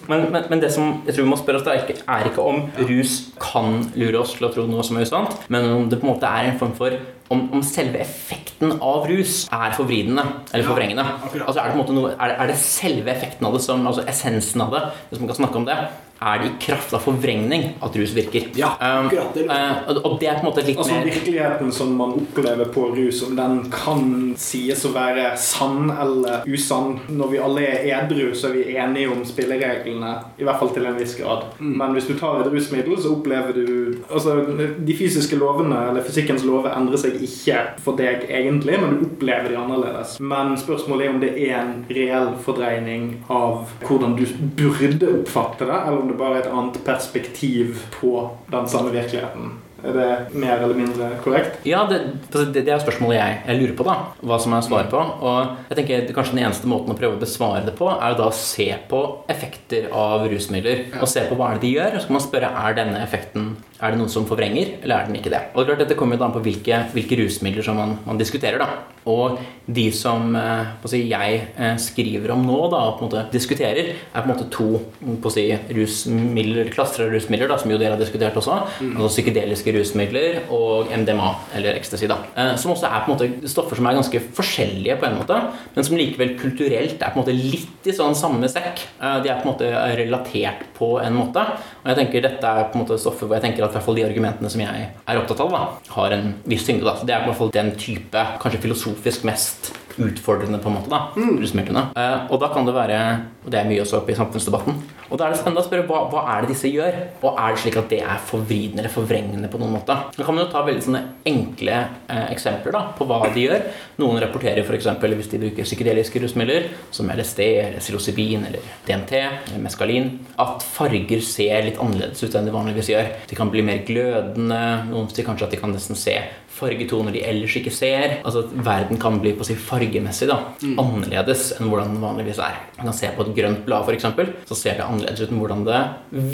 [0.09, 2.45] men, men, men det som jeg tror vi må spørre oss, er ikke, er ikke
[2.45, 6.01] om rus kan lure oss til å tro noe som er usant, men om det
[6.01, 6.97] på en måte er en form for
[7.33, 10.23] om, om selve effekten av rus er forvridende
[10.53, 11.05] eller forvrengende.
[11.43, 13.63] Altså Er det på en måte noe, er det, er det selve effekten av det
[13.65, 15.79] som, altså essensen av det, hvis man kan snakke om det,
[16.23, 18.49] er det i kraft av forvrengning at rus virker.
[18.57, 19.47] Ja, Um, akkurat det.
[19.51, 22.95] eh, og- det er på en måte litt Altså mer Virkeligheten som man opplever på
[22.97, 27.01] rus, om den kan sies å være sann eller usann.
[27.09, 30.87] Når vi alle er edru, så er vi enige om spillereglene, i hvert fall til
[30.87, 31.45] en viss grad.
[31.61, 33.67] Men hvis du tar et rusmiddel, så opplever du
[34.11, 34.47] Altså,
[34.85, 39.49] de fysiske lovene, eller fysikkens lover, endrer seg ikke for deg egentlig, men du opplever
[39.49, 40.19] de annerledes.
[40.21, 44.25] Men spørsmålet er om det er en reell fordreining av hvordan du
[44.57, 48.19] burde oppfatte det, eller om det bare er et annet perspektiv på
[48.53, 49.57] den samme virkeligheten.
[49.87, 51.59] Er det mer eller mindre korrekt?
[51.69, 53.97] Ja, det, altså, det, det er spørsmålet jeg, jeg lurer på, da.
[54.27, 54.99] Hva som er svaret på.
[54.99, 58.21] Og jeg tenker Kanskje den eneste måten å prøve å besvare det på, er jo
[58.23, 59.03] da å se på
[59.33, 60.87] effekter av rusmidler.
[60.97, 61.93] Og se på hva er det de gjør.
[61.93, 63.51] Og så kan man spørre er denne effekten
[63.81, 65.43] er det noen som forvrenger, eller er den ikke det.
[65.55, 68.59] Og det klart Dette kommer jo an på hvilke, hvilke rusmidler som man, man diskuterer.
[68.59, 68.69] da.
[69.07, 69.39] Og
[69.71, 73.93] de som eh, si, jeg eh, skriver om nå, da, og på en måte diskuterer,
[73.95, 74.81] er på en måte to
[75.23, 75.45] på si,
[75.77, 78.57] rusmidler, klasser av rusmidler, da, som jo dere har diskutert også.
[78.83, 82.09] Altså psykedeliske rusmidler og MDMA, eller ecstasy.
[82.11, 82.19] da.
[82.35, 85.39] Eh, Som også er på en måte stoffer som er ganske forskjellige, på en måte,
[85.77, 88.87] men som likevel kulturelt er på en måte litt i sånn samme sekk.
[89.01, 89.71] Eh, De er på en måte
[90.01, 91.43] relatert på en måte.
[91.85, 93.87] Og jeg tenker dette er på en måte stoffer hvor jeg tenker at i hvert
[93.89, 96.85] fall de argumentene som jeg er opptatt av, da, har en viss tyngde.
[96.87, 96.97] da.
[96.99, 99.73] Så Det er i hvert fall den type, kanskje filosofisk mest
[100.03, 101.89] utfordrende på en måte da, rusmidlene.
[101.97, 103.01] uh, og da kan det være,
[103.45, 105.87] og det er mye også oppe i samfunnsdebatten, og da er det spennende å spørre
[105.87, 106.97] hva, hva er det disse gjør?
[107.23, 109.95] Og er det slik at det er forvridende eller forvrengende på noen måte?
[110.17, 111.77] Da kan man jo ta veldig sånne enkle
[112.11, 113.67] uh, eksempler da, på hva de gjør.
[114.03, 114.89] Noen rapporterer f.eks.
[115.07, 120.11] hvis de bruker psykedeliske rusmidler, som LSD, eller psilocybin eller DNT, eller meskalin,
[120.43, 123.13] at farger ser litt annerledes ut enn de vanligvis gjør.
[123.31, 126.19] De kan bli mer glødende, noen sier kanskje at de kan nesten se
[126.57, 128.19] fargetoner de ellers ikke ser.
[128.23, 130.41] Altså at Verden kan bli på å si fargemessig da,
[130.81, 132.59] annerledes enn hvordan den vanligvis er.
[132.79, 135.41] Man kan se på et grønt blad, for eksempel, så ser det annerledes ut enn
[135.43, 135.83] hvordan det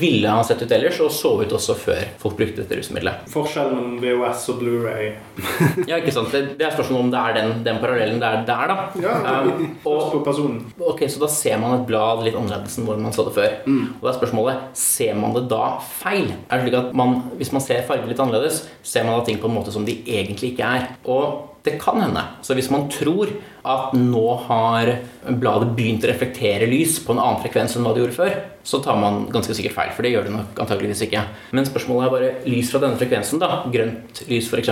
[0.00, 3.26] ville ha sett ut ellers, og så ut også før folk brukte dette rusmiddelet.
[3.32, 5.10] Forskjellen mellom VHS og Blu-ray
[5.90, 6.32] Ja, ikke sant?
[6.34, 8.78] Det, det er spørsmålet om det er den, den parallellen det er der, da.
[9.02, 10.58] Ja, Um, og, på personen.
[10.82, 13.52] ok, Så da ser man et blad litt annerledes enn hvordan man så det før.
[13.70, 16.32] Og da er spørsmålet ser man det da feil.
[16.48, 19.38] Er det slik at man, Hvis man ser farger litt annerledes, ser man da ting
[19.40, 20.86] på en måte som de egentlig ikke er.
[21.04, 22.22] Og det kan hende.
[22.42, 23.26] Så hvis man tror
[23.62, 28.02] at nå har bladet begynt å reflektere lys på en annen frekvens enn hva det
[28.02, 31.22] gjorde før, så tar man ganske sikkert feil, for det gjør det nok antageligvis ikke.
[31.54, 34.70] Men spørsmålet er bare lys fra denne frekvensen, da, grønt lys f.eks.,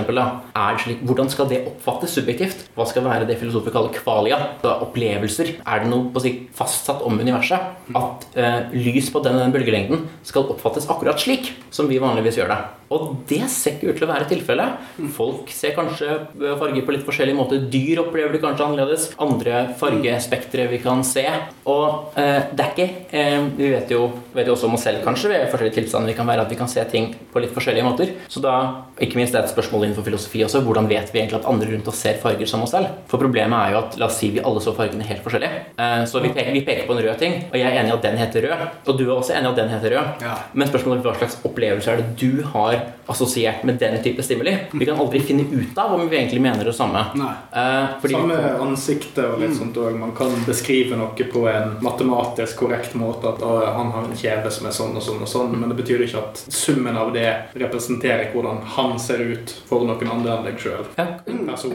[1.07, 2.67] hvordan skal det oppfattes subjektivt?
[2.77, 4.39] Hva skal være det filosofer kaller kvalia?
[4.63, 5.57] Opplevelser.
[5.67, 7.79] Er det noe på si, fastsatt om universet?
[7.99, 12.55] At eh, lys på den, den bølgelengden skal oppfattes akkurat slik som vi vanligvis gjør
[12.55, 12.61] det.
[12.91, 14.87] Og det ser ikke ut til å være tilfellet.
[15.15, 17.61] Folk ser kanskje eh, farger på litt forskjellig måte.
[17.71, 18.80] Dyr opplever det kanskje annerledes.
[19.21, 21.25] Andre fargespektre vi kan se.
[21.71, 25.03] Og eh, det er ikke eh, Vi vet jo, vet jo også om oss selv
[25.05, 27.87] kanskje ved forskjellige tilstander vi kan være at vi kan se ting på litt forskjellige
[27.87, 28.13] måter.
[28.31, 28.55] Så da,
[29.01, 31.71] ikke minst det er et spørsmål innenfor filosofi også, hvordan vet vi egentlig at andre
[31.73, 32.91] rundt oss ser farger som oss selv?
[33.11, 35.51] For problemet er jo at la oss si vi alle så fargene helt forskjellig.
[35.77, 37.97] Eh, så vi peker, vi peker på en rød ting, og jeg er enig i
[37.97, 38.65] at den heter rød.
[38.87, 40.25] Og du er også enig i at den heter rød.
[40.27, 40.37] Ja.
[40.55, 42.79] Men spørsmålet er hva slags opplevelse er det du har
[43.11, 44.57] assosiert med den type stimuli?
[44.73, 47.05] Vi kan aldri finne ut av om vi egentlig mener det samme.
[47.19, 47.33] Nei.
[47.53, 48.41] Eh, fordi Samme
[48.71, 49.97] ansiktet og litt sånt òg.
[50.01, 53.35] Man kan beskrive noe på en matematisk korrekt måte.
[53.35, 55.79] At å, han har en kjeve som er sånn og sånn og sånn, men det
[55.83, 57.29] betyr ikke at summen av det
[57.61, 60.87] representerer hvordan han ser ut for noen andre enn deg sjøl.
[60.97, 61.09] ja,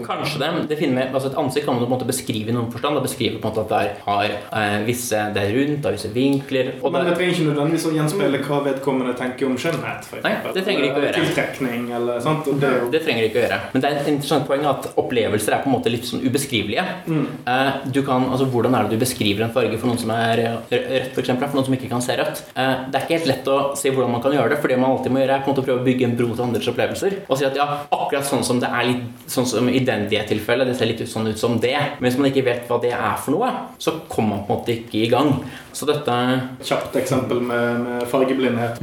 [0.05, 0.49] Kanskje det.
[0.69, 2.99] det finner altså Et ansikt kan man på en måte beskrive i noen forstand.
[2.99, 5.95] Det beskriver på en måte at det har eh, visse Det er rundt, det har
[5.97, 6.71] visse vinkler.
[6.81, 10.07] Men det det, trenger ikke nødvendigvis å gjenspeile hva vedkommende tenker om skjønnhet.
[10.09, 11.23] For Nei, det trenger de ikke å gjøre.
[11.25, 12.49] Tiltrekning eller sant.
[12.61, 13.59] Det det trenger de ikke å gjøre.
[13.73, 16.84] Men det er et interessant poeng at opplevelser er på en måte litt sånn ubeskrivelige.
[17.07, 20.41] Eh, du kan, altså Hvordan er det du beskriver en farge for noen som er
[20.71, 22.43] rødt, for eksempel, for noen som ikke kan se rødt?
[22.55, 24.79] Eh, det er ikke helt lett å si hvordan man kan gjøre det, for det
[24.81, 26.45] man alltid må gjøre, er på en måte å prøve å bygge en bro til
[26.47, 27.17] andres opplevelser.
[27.29, 27.67] Og si at ja,
[27.99, 31.03] akkurat sånn som det er litt sånn som i den det tilfellet, det ser litt
[31.03, 31.77] ut sånn ut som det.
[31.99, 34.59] Men hvis man ikke vet hva det er for noe, så kommer man på en
[34.59, 35.31] måte ikke i gang.
[35.75, 36.17] Så dette
[36.63, 38.81] kjapt eksempel med, med fargeblindhet.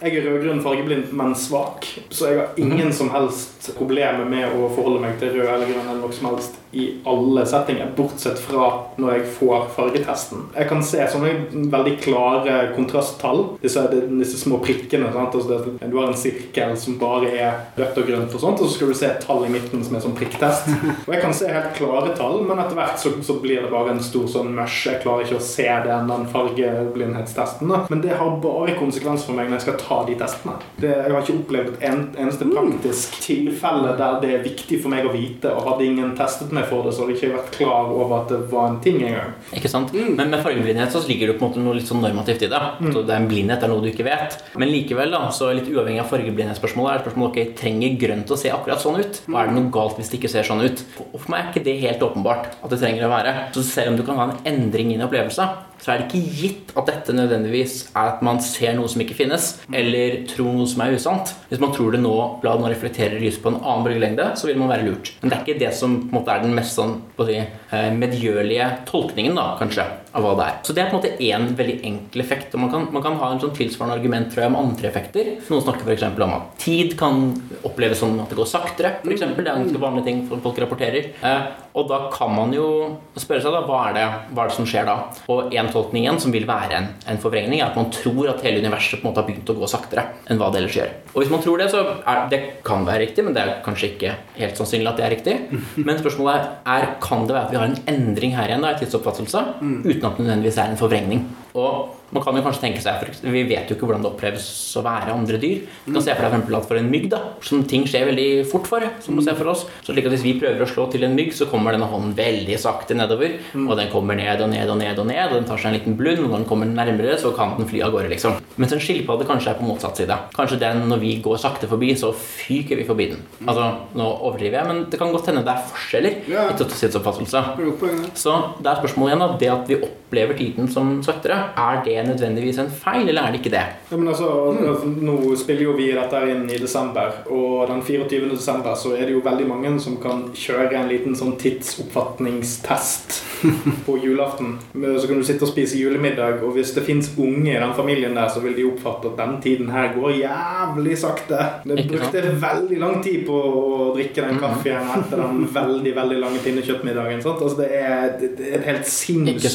[0.00, 1.84] Jeg er rød-grønn fargeblind, men svak.
[2.08, 5.90] Så jeg har ingen som helst problemer med å forholde meg til rød eller grønn
[5.90, 8.68] eller noe som helst i alle settinger, bortsett fra
[9.00, 10.46] når jeg får fargetesten.
[10.56, 13.44] Jeg kan se sånne veldig klare kontrasttall.
[13.62, 15.10] Disse, disse små prikkene.
[15.14, 18.68] Altså det, du har en sirkel som bare er rødt og grønt, og sånt, og
[18.70, 20.70] så skal du se et tall i midten som er sånn prikktest.
[21.06, 23.94] Og jeg kan se helt klare tall, men etter hvert så, så blir det bare
[23.94, 24.84] en stor sånn mush.
[24.88, 27.70] Jeg klarer ikke å se den, den fargeblindhetstesten.
[27.70, 27.82] Da.
[27.90, 30.56] Men det har bare konsekvens for meg når jeg skal ta de testene.
[30.80, 34.92] Det, jeg har ikke opplevd et en, eneste praktisk tilfelle der det er viktig for
[34.92, 37.52] meg å vite, og hadde ingen testet meg for det, så hadde jeg ikke vært
[37.54, 39.34] klar over at det var en ting engang.
[39.56, 39.92] Ikke sant?
[39.94, 42.60] Men med fargeblindhet så ligger det på en måte noe litt sånn normativt i det.
[42.80, 44.38] Så det er en blindhet, det er noe du ikke vet.
[44.60, 48.52] Men likevel, da, så litt uavhengig av fargeblindhetsspørsmålet, er spørsmålet ok, trenger grønt å se
[48.54, 49.22] akkurat sånn ut?
[49.28, 50.84] Og er det noe galt hvis det ikke ser sånn ut?
[50.96, 53.36] For meg er ikke det helt åpenbart at det trenger å være.
[53.56, 55.48] Så selv om du kan ha en endring i en opplevelse,
[55.80, 59.16] så er det ikke gitt at dette nødvendigvis er at man ser noe som ikke
[59.16, 61.32] finnes, eller tror noe som er usant.
[61.48, 62.14] Hvis man tror det nå,
[62.44, 65.14] la det nå reflektere lyset på en annen bølgelengde, så vil man være lurt.
[65.22, 67.30] Men det er ikke det som på en måte er den mest sånn, på å
[67.30, 67.40] si,
[67.70, 70.56] medgjørlige tolkningen, da, kanskje, av hva det er.
[70.66, 72.54] Så det er på en måte én veldig enkel effekt.
[72.56, 75.32] Og man kan, man kan ha en sånn tilsvarende argument tror jeg, om andre effekter.
[75.46, 76.06] Noen snakker f.eks.
[76.10, 77.22] om at tid kan
[77.66, 78.96] oppleves som at det går saktere.
[79.04, 79.46] For eksempel.
[79.46, 81.12] det er en ganske vanlig ting folk rapporterer.
[81.22, 82.66] Eh, og da kan man jo
[83.14, 84.96] spørre seg da, hva er det, hva er det som skjer da?
[85.30, 88.42] Og en tolkning igjen som vil være en, en forvrengning, er at man tror at
[88.46, 90.90] hele universet på en måte har begynt å gå saktere enn hva det ellers gjør.
[91.12, 93.92] Og hvis man tror det, så er det kan være riktig, men det er kanskje
[93.92, 95.36] ikke helt sannsynlig at det er riktig.
[95.78, 98.80] Men spørsmålet er kan det være at vi har en endring her igjen da, i
[98.80, 101.24] tidsoppfattelse, uten at det nødvendigvis er en forvrengning.
[101.54, 104.46] Og man kan jo kanskje tenke seg, for Vi vet jo ikke hvordan det oppleves
[104.78, 105.62] å være andre dyr.
[105.86, 108.28] Du kan se for deg for at for en mygg, da, som ting skjer veldig
[108.50, 110.88] fort for, som man ser for oss, så slik at hvis vi prøver å slå
[110.92, 113.36] til en mygg, så kommer denne hånden veldig sakte nedover.
[113.54, 115.78] Og den kommer ned og ned og ned og ned, og den tar seg en
[115.78, 118.38] liten blund, og når den kommer nærmere, så kan den fly av gårde, liksom.
[118.60, 120.18] Mens en skilpadde kanskje er på motsatt side.
[120.36, 123.24] Kanskje den, når vi går sakte forbi, så fyker vi forbi den.
[123.46, 126.48] Altså, nå overdriver jeg, men det kan godt hende det er forskjeller Ja.
[126.50, 128.18] i poenget.
[128.18, 129.80] Så det er spørsmålet igjen da, det at vi
[130.10, 133.62] opplever tiden som saktere, er det nødvendigvis en feil, eller er det ikke det?
[133.90, 134.96] Ja, men altså, mm.
[135.06, 138.30] Nå spiller jo vi dette inn i desember, og den 24.
[138.34, 143.20] desember så er det jo veldig mange som kan kjøre en liten sånn tidsoppfatningstest
[143.86, 144.56] på julaften.
[144.74, 148.18] Så kan du sitte og spise julemiddag, og hvis det fins unge i den familien
[148.18, 151.38] der, så vil de oppfatte at den tiden her går jævlig sakte.
[151.62, 156.42] Det brukte veldig lang tid på å drikke den kaffen etter den veldig veldig lange
[156.42, 157.22] pinnekjøttmiddagen.
[157.22, 157.46] Sant?
[157.46, 158.90] Altså, det, er, det er helt
[159.30, 159.54] Ikke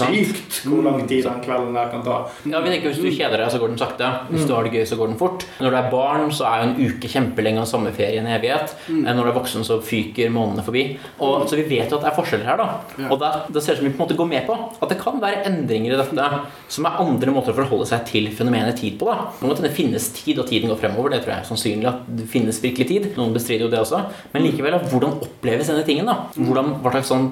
[0.50, 0.74] sant?
[0.74, 2.18] hvor lang tid den kvelden der kan ta.
[2.46, 4.12] Ja, vi tenker Hvis du kjeder deg, så går den sakte.
[4.32, 5.46] Hvis du har det gøy, så går den fort.
[5.60, 8.76] Når du er barn, så er jo en uke kjempelenge og sommerferie en evighet.
[8.90, 10.86] Eh, Når du er voksen, så fyker månedene forbi.
[11.20, 12.58] Og, så vi vet jo at det er forskjeller her.
[12.58, 15.00] da Og det, ser ut som vi på en måte går med på at det
[15.02, 16.30] kan være endringer i dette
[16.70, 19.10] som er andre måter å forholde seg til fenomenet tid på.
[19.10, 21.14] da Nå må det finnes tid, og tiden går fremover.
[21.14, 23.10] Det tror jeg er sannsynlig at det finnes virkelig tid.
[23.18, 24.04] Noen bestrider jo det også.
[24.34, 26.06] Men likevel, hvordan oppleves denne tingen?
[26.06, 27.30] da hvordan, Hva slags sånn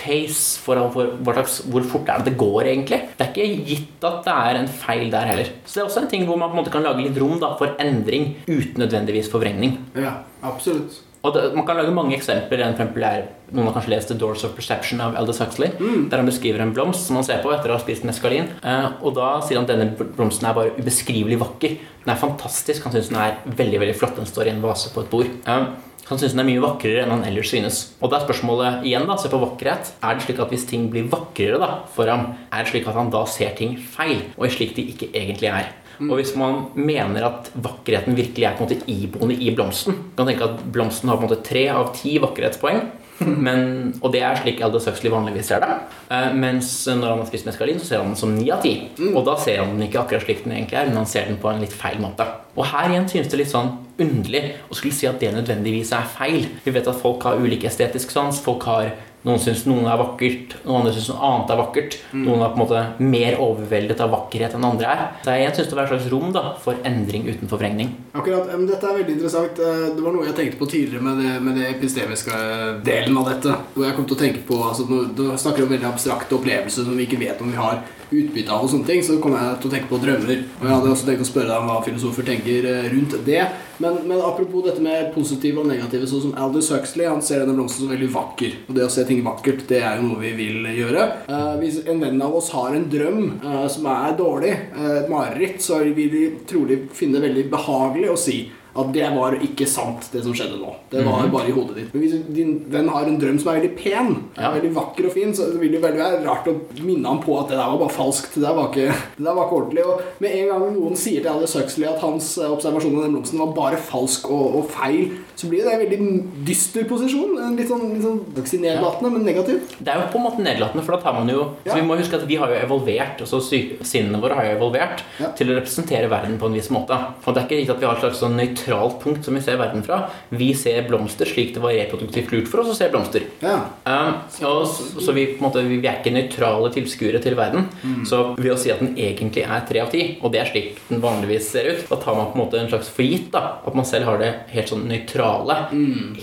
[0.00, 3.00] tidspace for, for slags, Hvor fort er det det går, egentlig?
[3.18, 5.52] Det er ikke gitt at det er en feil der heller.
[5.64, 7.38] Så det er også en ting hvor man på en måte kan lage litt rom
[7.42, 9.78] da, for endring uten nødvendigvis forvrengning.
[9.94, 11.02] Ja, absolutt.
[11.20, 12.62] Og det, Man kan lage mange eksempler.
[12.64, 15.68] En eksempel er, noen har kanskje lest The Doors of Perception av Aldous Huxley.
[16.08, 18.48] Der han beskriver en blomst som han ser på etter å ha spist meskalin.
[18.64, 21.76] Eh, og da sier han at denne blomsten er bare ubeskrivelig vakker.
[22.06, 22.86] Den er fantastisk.
[22.88, 24.16] Han syns den er veldig veldig flott.
[24.16, 25.28] Den står i en vase på et bord.
[25.44, 25.68] Eh,
[26.10, 27.80] han synes den er mye vakrere enn han ellers synes.
[28.02, 29.92] Og da er spørsmålet igjen, da, se på vakkerhet.
[30.02, 32.98] Er det slik at hvis ting blir vakrere da, for ham, er det slik at
[32.98, 35.70] han da ser ting feil, og slik de ikke egentlig er?
[36.00, 40.28] Og hvis man mener at vakkerheten virkelig er på en måte iboende i blomsten kan
[40.28, 42.80] tenke at Blomsten har på en måte tre av ti vakkerhetspoeng.
[43.46, 45.74] Men, og det er slik Aldous Huxley vanligvis ser det.
[46.08, 48.74] Eh, mens når han har spist meskalin, så ser han den som ni av ti.
[49.10, 51.40] Og da ser han den ikke akkurat slik den egentlig er, men han ser den
[51.40, 52.26] på en litt feil måte.
[52.56, 56.08] Og her igjen synes det litt sånn underlig å skulle si at det nødvendigvis er
[56.08, 56.48] feil.
[56.64, 58.40] Vi vet at folk har ulik estetisk sans.
[58.42, 58.94] Folk har
[59.26, 61.96] noen syns noen er vakkert, noen andre syns noe annet er vakkert.
[62.16, 65.02] Noen er på en måte mer overveldet av vakkerhet enn andre er.
[65.26, 67.92] Så jeg synes det var et slags rom da, for endring uten forvrengning.
[68.16, 69.60] Akkurat, men Dette er veldig interessant.
[69.60, 72.40] Eh, Det var noe jeg tenkte på tidligere med det, med det epistemiske
[72.86, 73.56] delen av dette.
[73.74, 76.96] Hvor jeg kom til å tenke på, altså Du snakker om veldig abstrakte opplevelser som
[76.96, 78.64] vi ikke vet om vi har utbytte av.
[78.64, 80.44] og sånne ting, Så kom jeg til å tenke på drømmer.
[80.60, 83.42] Og jeg hadde også tenkt å spørre deg om hva filosofer tenker eh, rundt det.
[83.80, 87.56] Men, men apropos dette med positive og negative, sånn som Aldous Huxley han ser denne
[87.56, 88.58] blomsten som veldig vakker.
[88.68, 91.06] Og det å se ting vakkert, det er jo noe vi vil gjøre.
[91.30, 95.12] Eh, hvis en venn av oss har en drøm eh, som er dårlig, eh, et
[95.12, 98.40] mareritt, så vil vi trolig finne det veldig behagelig å si
[98.76, 100.74] at det var ikke sant, det som skjedde nå.
[100.90, 101.94] Det var bare i hodet ditt.
[101.94, 104.50] Men hvis din venn har en drøm som er veldig pen, er Ja.
[104.54, 107.56] veldig vakker og fin, så vil det være rart å minne ham på at det
[107.58, 108.34] der var bare falskt.
[108.34, 109.84] Det der var ikke, det der var ikke ordentlig.
[109.86, 113.14] Og med en gang noen sier til Alice Huxley at hans eh, observasjon av den
[113.16, 117.38] blomsten var bare falsk og, og feil, så blir det en veldig dyster posisjon.
[117.40, 119.60] En litt sånn, litt sånn nedlatende, men negativ.
[119.80, 121.72] Det er jo på en måte nedlatende, for da tar man jo Ja.
[121.74, 123.40] Så Vi må huske at vi har jo evolvert, altså
[123.82, 125.28] sinnene våre har jo evolvert Ja.
[125.32, 126.92] til å representere verden på en viss måte.
[127.26, 128.59] Og det er ikke riktig at vi har et slags sånn nøytralt
[129.02, 130.02] punkt som vi ser verden fra.
[130.28, 133.26] Vi ser blomster slik det var reproduktivt lurt for oss å se blomster.
[133.42, 133.56] Ja.
[133.84, 137.66] Um, og, så så vi, måte, vi er ikke nøytrale tilskuere til verden.
[138.08, 140.80] Så ved å si at den egentlig er tre av ti, og det er slik
[140.88, 143.60] den vanligvis ser ut, da tar man på en måte en slags for gitt da,
[143.66, 145.58] at man selv har det helt sånn nøytrale.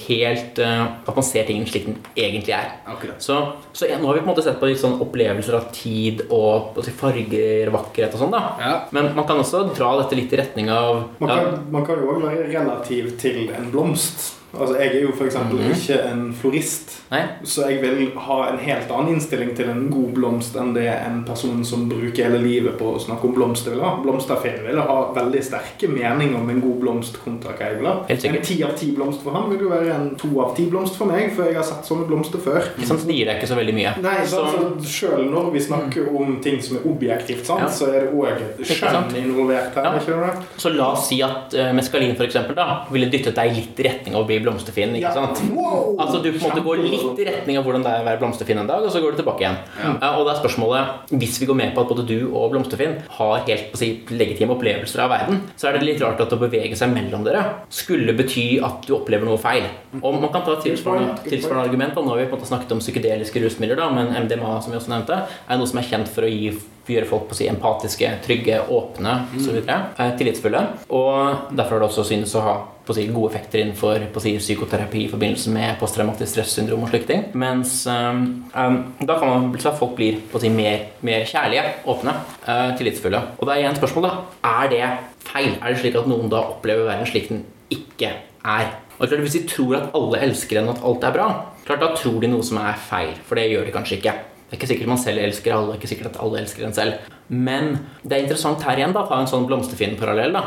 [0.08, 2.78] Helt, uh, at man ser tingene slik den egentlig er.
[2.88, 3.22] Akkurat.
[3.24, 3.40] Så,
[3.76, 6.26] så ja, nå har vi på en måte sett på litt sånn opplevelser av tid
[6.34, 8.36] og si, farger, vakkerhet og sånn.
[8.36, 8.74] da Ja.
[8.96, 12.14] Men man kan også dra dette litt i retning av Man kan, man kan jo
[12.16, 14.37] òg være relativ til en blomst.
[14.60, 15.36] Altså, Jeg er jo f.eks.
[15.36, 17.22] eksempel ikke en florist, Nei?
[17.44, 21.24] så jeg vil ha en helt annen innstilling til en god blomst enn det en
[21.28, 23.96] person som bruker hele livet på å snakke om blomster, vil ha.
[24.04, 27.96] Blomsterfinn vil ha veldig sterke meninger om en god blomst kontra hva jeg vil ha.
[28.10, 30.98] En ti av ti blomst for ham vil jo være en to av ti blomst
[31.00, 32.62] for meg, for jeg har sett sånne blomster før.
[32.78, 33.94] Ikke sant, så det gir deg ikke så veldig mye.
[34.02, 37.68] Nei, så, Så- altså, Selv når vi snakker om ting som er objektivt sant, Ja.
[37.70, 39.84] så er det òg et skjønn involvert her.
[39.84, 39.94] Ja.
[40.00, 40.46] ikke det?
[40.58, 42.56] Så la oss si at uh, meskalin eksempel,
[42.92, 44.96] ville dyttet deg litt i retning av å bli blomsterfinn.
[44.98, 45.44] ikke sant?
[45.54, 45.94] Wow!
[46.02, 48.22] Altså Du på en måte går litt i retning av hvordan det er å være
[48.24, 49.60] blomsterfinn en dag, og så går du tilbake igjen.
[49.84, 50.14] Ja.
[50.18, 53.44] Og da er spørsmålet Hvis vi går med på at både du og blomsterfinn har
[53.48, 56.40] helt på å si, legitime opplevelser av verden, så er det litt rart at å
[56.42, 57.44] bevege seg mellom dere
[57.74, 59.68] skulle bety at du opplever noe feil.
[60.02, 61.96] Og man kan ta et tilsvarende, tilsvarende argument.
[61.98, 62.04] Da.
[62.06, 64.80] Nå har vi på en måte snakket om psykedeliske rusmidler, da, men MDMA som vi
[64.80, 66.52] også nevnte, er noe som er kjent for å gi
[66.88, 69.58] gjøre folk på å si empatiske, trygge, åpne osv.
[69.60, 69.80] videre,
[70.20, 70.62] tillitsfulle.
[70.96, 72.56] Og derfor har det også synes å ha
[72.96, 77.10] si, gode effekter innenfor på å si, psykoterapi i forbindelse med posttraumatisk stressyndrom og slike
[77.10, 77.26] ting.
[77.38, 78.24] Mens um,
[78.54, 82.16] da kan man så at folk blir på å si, mer, mer kjærlige, åpne,
[82.48, 83.24] uh, tillitsfulle.
[83.38, 84.84] Og da er igjen spørsmålet da, er det
[85.28, 85.54] feil?
[85.60, 88.14] Er det slik at noen da opplever verden slik den ikke
[88.48, 88.74] er?
[88.98, 91.28] Og klart, Hvis de tror at alle elsker en, og at alt er bra,
[91.68, 93.14] klart da tror de noe som er feil.
[93.28, 94.16] For det gjør de kanskje ikke.
[94.48, 96.64] Det er ikke sikkert man selv elsker alle, det er ikke sikkert at alle elsker
[96.64, 97.08] en selv.
[97.28, 97.74] Men
[98.08, 100.32] det er interessant her igjen da, å ha en sånn blomsterfinn-parallell.
[100.32, 100.44] da.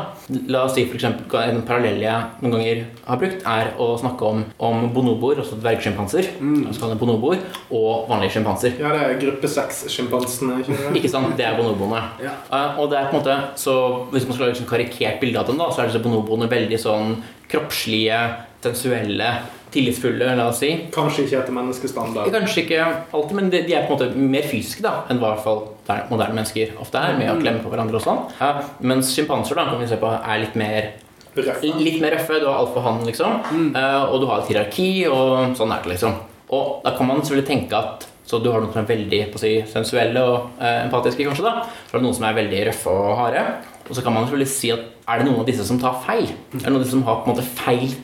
[0.49, 4.25] La oss si for eksempel, En parallell jeg noen ganger har brukt, er å snakke
[4.25, 6.97] om, om bonoboer, altså dvergsjimpanser, mm.
[6.97, 8.73] bonoboer, og vanlige sjimpanser.
[8.81, 10.57] Ja, det er gruppe seks-sjimpansene.
[10.63, 10.95] ikke?
[10.97, 11.37] Ikke sant?
[11.37, 12.01] Det er bonoboene.
[12.25, 12.33] Ja.
[12.81, 13.77] Og det er på en måte, så
[14.11, 16.49] Hvis man skal lage et sånn karikert bilde av dem, da, så er disse bonoboene
[16.49, 17.19] veldig sånn
[17.51, 18.17] kroppslige,
[18.65, 19.29] sensuelle,
[19.71, 20.71] tillitsfulle, la oss si.
[20.93, 22.31] Kanskje ikke etter menneskestandard.
[22.33, 25.31] Kanskje ikke alltid, men de, de er på en måte mer fysiske da, enn hva
[25.31, 25.63] i hvert fall
[26.11, 28.21] moderne mennesker ofte er, med å klemme på hverandre og sånn.
[28.39, 28.51] Ja,
[28.91, 30.91] mens sjimpanser da, kan vi se på, er litt mer,
[31.37, 31.73] røffe.
[31.79, 32.39] litt mer røffe.
[32.43, 33.41] Du har alfahann, liksom,
[33.71, 36.19] eh, og du har et hierarki, og sånn er det, liksom.
[36.51, 39.39] Og da kan man selvfølgelig tenke at så du har noen som er veldig på
[39.39, 41.43] å si, sensuelle og eh, empatiske, kanskje.
[41.43, 43.41] da Så er det noen som er veldig røffe og harde.
[43.89, 46.29] Og så kan man selvfølgelig si at er det noen av disse som tar feil?
[46.29, 47.95] Er det noen av disse som har på en måte feil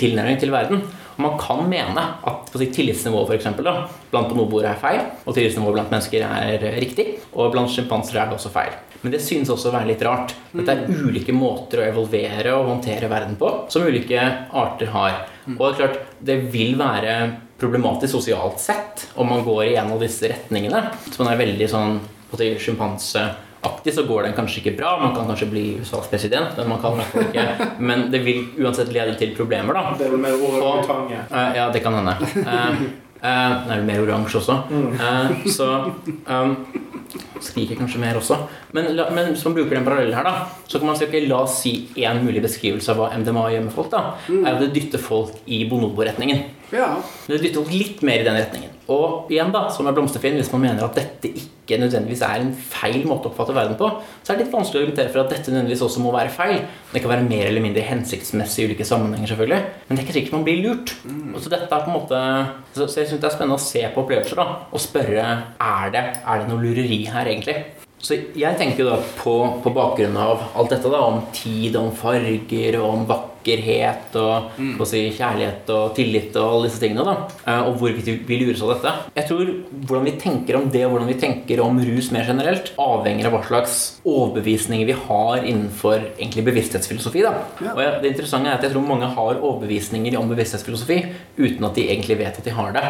[0.00, 0.84] tilnærming til verden?
[1.22, 5.36] Man kan mene at på sitt tillitsnivå for eksempel, da, blant bonoboer er feil, og
[5.36, 8.74] tillitsnivået blant mennesker er riktig, og blant sjimpanser er det også feil.
[9.04, 10.32] Men det synes også å være litt rart.
[10.56, 14.22] Dette er ulike måter å evolvere og håndtere verden på, som ulike
[14.56, 15.18] arter har.
[15.52, 17.16] Og det er klart, det vil være
[17.60, 20.86] problematisk sosialt sett om man går i en av disse retningene.
[21.10, 21.98] Så man er veldig sånn
[22.30, 22.40] på å
[23.64, 24.98] sjimpanseaktig, så går den kanskje ikke bra.
[25.00, 29.16] Man kan kanskje bli USAs president, men man kan ikke Men det vil uansett lede
[29.18, 29.94] til problemer, da.
[29.98, 31.24] Det er vel mer orangutange.
[31.30, 32.16] Eh, ja, det kan hende.
[32.44, 32.84] Uh,
[33.24, 34.62] det er vel mer oransje også.
[34.70, 35.92] Uh, så
[36.28, 36.56] um,
[37.44, 38.38] skriker kanskje mer også.
[38.76, 41.16] Men, la, men hvis man bruker den parallellen her, da, så kan man si ok,
[41.28, 43.90] la oss si én mulig beskrivelse av hva MDMA gjør med folk.
[43.94, 46.46] da, er at det dytter folk i bonobo-retningen.
[46.74, 46.94] Ja.
[47.28, 48.74] Det dytter folk litt mer i den retningen.
[48.92, 52.50] Og igjen, da, som er blomsterfin, hvis man mener at dette ikke nødvendigvis er en
[52.52, 53.88] feil måte å oppfatte verden på,
[54.20, 56.58] så er det litt vanskelig å argumentere for at dette nødvendigvis også må være feil.
[56.92, 60.16] Det kan være mer eller mindre hensiktsmessig i ulike sammenhenger, selvfølgelig, men det er ikke
[60.18, 60.92] sikkert man blir lurt.
[61.32, 62.20] Og så dette er på en måte
[62.74, 65.24] Så, så jeg syns det er spennende å se på opplevelser da, og spørre
[65.62, 67.56] er det, er det noe lureri her, egentlig.
[68.04, 69.34] Så jeg tenker da på,
[69.64, 73.06] på bakgrunn av alt dette da, om tid, om farger, og om
[73.44, 74.84] vakkerhet, og mm.
[74.88, 77.16] si, kjærlighet og tillit og alle disse tingene, da,
[77.46, 78.92] eh, og hvorvidt vi- lurer lures av dette.
[79.16, 79.46] Jeg tror
[79.86, 83.32] hvordan vi tenker om det, og hvordan vi tenker om rus mer generelt, avhenger av
[83.32, 87.22] hva slags overbevisninger vi har innenfor egentlig bevissthetsfilosofi.
[87.22, 87.34] da.
[87.60, 87.74] Ja.
[87.74, 91.04] Og jeg, det interessante er at jeg tror mange har overbevisninger om bevissthetsfilosofi
[91.38, 92.84] uten at de egentlig vet at de har det.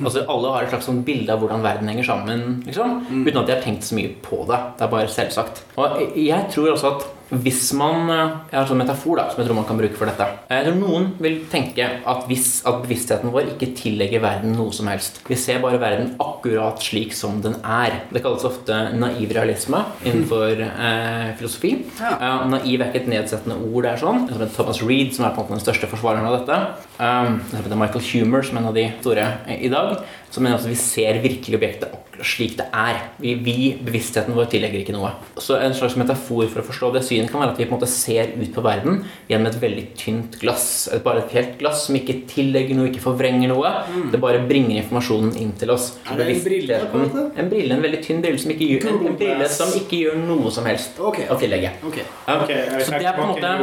[0.00, 3.46] Altså Alle har et slags sånn bilde av hvordan verden henger sammen, liksom, uten at
[3.46, 4.60] de har tenkt så mye på det.
[4.78, 5.64] Det er bare selvsagt.
[5.76, 9.40] Og jeg tror også at hvis man eh, Jeg har en sånn metafor da, som
[9.40, 10.26] jeg tror man kan bruke for dette.
[10.50, 14.90] Jeg tror Noen vil tenke at hvis at bevisstheten vår ikke tillegger verden noe som
[14.90, 15.20] helst.
[15.28, 18.00] Vi ser bare verden akkurat slik som den er.
[18.10, 21.74] Det kalles ofte naiv realisme innenfor eh, filosofi.
[22.00, 22.16] Ja.
[22.16, 23.84] Eh, naiv er ikke et nedsettende ord.
[23.86, 24.26] det er sånn
[24.56, 26.58] Thomas Reed, som er på en måte den største forsvareren av dette.
[27.00, 30.02] Um, det heter Michael Humer, som er en av de store eh, i dag.
[30.30, 32.98] Som mener at vi ser virkelig objektet slik det er.
[33.20, 35.12] Vi, vi, bevisstheten vår, tillegger ikke noe.
[35.40, 37.78] Så En slags metafor for å forstå det synet kan være at vi på en
[37.78, 40.88] måte ser ut på verden gjennom et veldig tynt glass.
[40.92, 43.72] Et, bare et helt glass som ikke tillegger noe, ikke forvrenger noe.
[44.12, 45.92] Det bare bringer informasjonen inn til oss.
[46.04, 46.12] Mm.
[46.12, 47.26] Er det en brille, på en måte?
[47.40, 50.20] En brille, en veldig tynn brille som ikke gjør, en, en brille som ikke gjør
[50.24, 51.28] noe som helst okay.
[51.30, 51.72] å tillegge.
[51.90, 52.06] Okay.
[52.26, 52.60] Okay.
[52.70, 53.54] Ok, så det er på en måte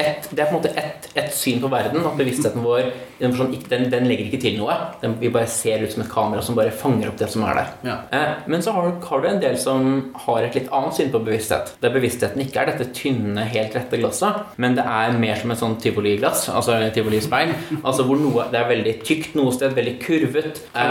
[0.00, 2.04] et, det er på en måte et, et syn på verden.
[2.04, 3.34] At bevisstheten vår den,
[3.70, 4.76] den, den legger ikke til noe.
[5.02, 7.58] Den, vi bare ser ut som et kamera som bare fanger opp det som er
[7.60, 7.72] der.
[7.88, 7.96] Ja.
[8.14, 9.88] Eh, men så har, har du en del som
[10.26, 11.74] har et litt annet syn på bevissthet.
[11.82, 15.62] Der bevisstheten ikke er dette tynne, helt rette glasset, men det er mer som et
[15.62, 16.48] sånn tivoliglass.
[16.54, 17.54] Altså tivolispeil.
[17.82, 20.62] Altså hvor noe Det er veldig tykt noe sted, veldig kurvet.
[20.74, 20.84] Eh.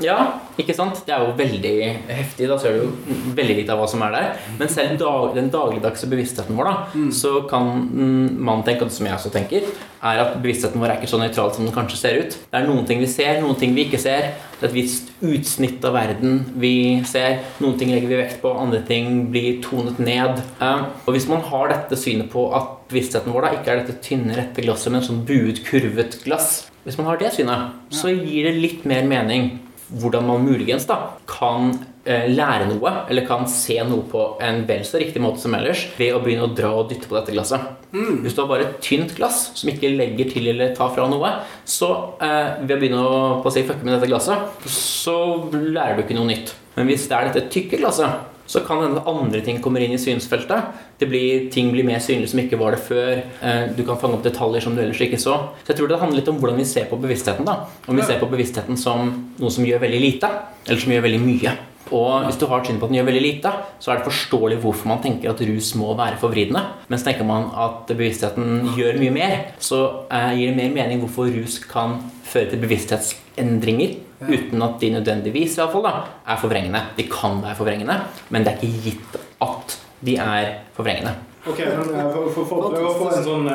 [0.00, 0.16] Ja,
[0.56, 1.02] ikke sant?
[1.06, 1.74] Det er jo veldig
[2.08, 2.48] heftig.
[2.48, 4.28] Da ser du jo veldig lite av hva som er der.
[4.58, 9.08] Men selv dag, den dagligdagse bevisstheten vår, da, så kan mm, man tenke, og som
[9.08, 9.68] jeg også tenker,
[10.02, 12.38] er at bevisstheten vår er ikke så nøytral som den kanskje ser ut.
[12.48, 14.32] Det er noen ting vi ser, noen ting vi ikke ser.
[14.58, 16.74] Det er et visst utsnitt av verden vi
[17.08, 17.40] ser.
[17.62, 20.42] Noen ting legger vi vekt på, andre ting blir tonet ned.
[20.62, 24.00] Eh, og hvis man har dette synet på at bevisstheten vår da ikke er dette
[24.04, 28.48] tynne, rette glasset, men sånn buet, kurvet glass Hvis man har det synet, så gir
[28.48, 29.52] det litt mer mening
[30.00, 31.72] hvordan man muligens da kan
[32.04, 35.84] eh, lære noe, eller kan se noe på en vel så riktig måte som ellers,
[35.98, 37.68] ved å begynne å dra og dytte på dette glasset.
[37.92, 41.34] Hvis du har bare et tynt glass som ikke legger til eller tar fra noe,
[41.68, 45.16] så eh, ved å begynne å, å si, fucke med dette glasset, så
[45.52, 46.54] lærer du ikke noe nytt.
[46.76, 49.94] Men hvis det er dette tykke glasset, så kan hende at andre ting kommer inn
[49.96, 50.74] i synsfeltet.
[51.00, 53.22] Det blir, ting blir mer synlige som ikke var det før.
[53.40, 55.38] Eh, Du kan fange opp detaljer som du ellers ikke så.
[55.64, 57.48] Så jeg tror det handler litt om hvordan vi ser på bevisstheten.
[57.48, 57.62] da.
[57.88, 60.28] Om vi ser på bevisstheten som noe som gjør veldig lite,
[60.68, 61.54] eller som gjør veldig mye.
[61.92, 63.50] Og hvis du har et syn på at den gjør veldig lite,
[63.82, 66.62] så er det forståelig hvorfor man tenker at rus må være forvridende.
[66.88, 71.28] Mens tenker man at bevisstheten gjør mye mer, så eh, gir det mer mening hvorfor
[71.34, 73.96] rus kan føre til bevissthetsendringer.
[74.28, 75.94] Uten at de nødvendigvis i hvert fall, da,
[76.26, 76.80] er forvrengende.
[76.96, 77.96] De kan være forvrengende,
[78.30, 79.12] men det er ikke gitt
[79.42, 80.44] at de er
[80.76, 81.14] forvrengende.
[81.42, 83.48] Ok, men eh, for, for, for, å få en sånn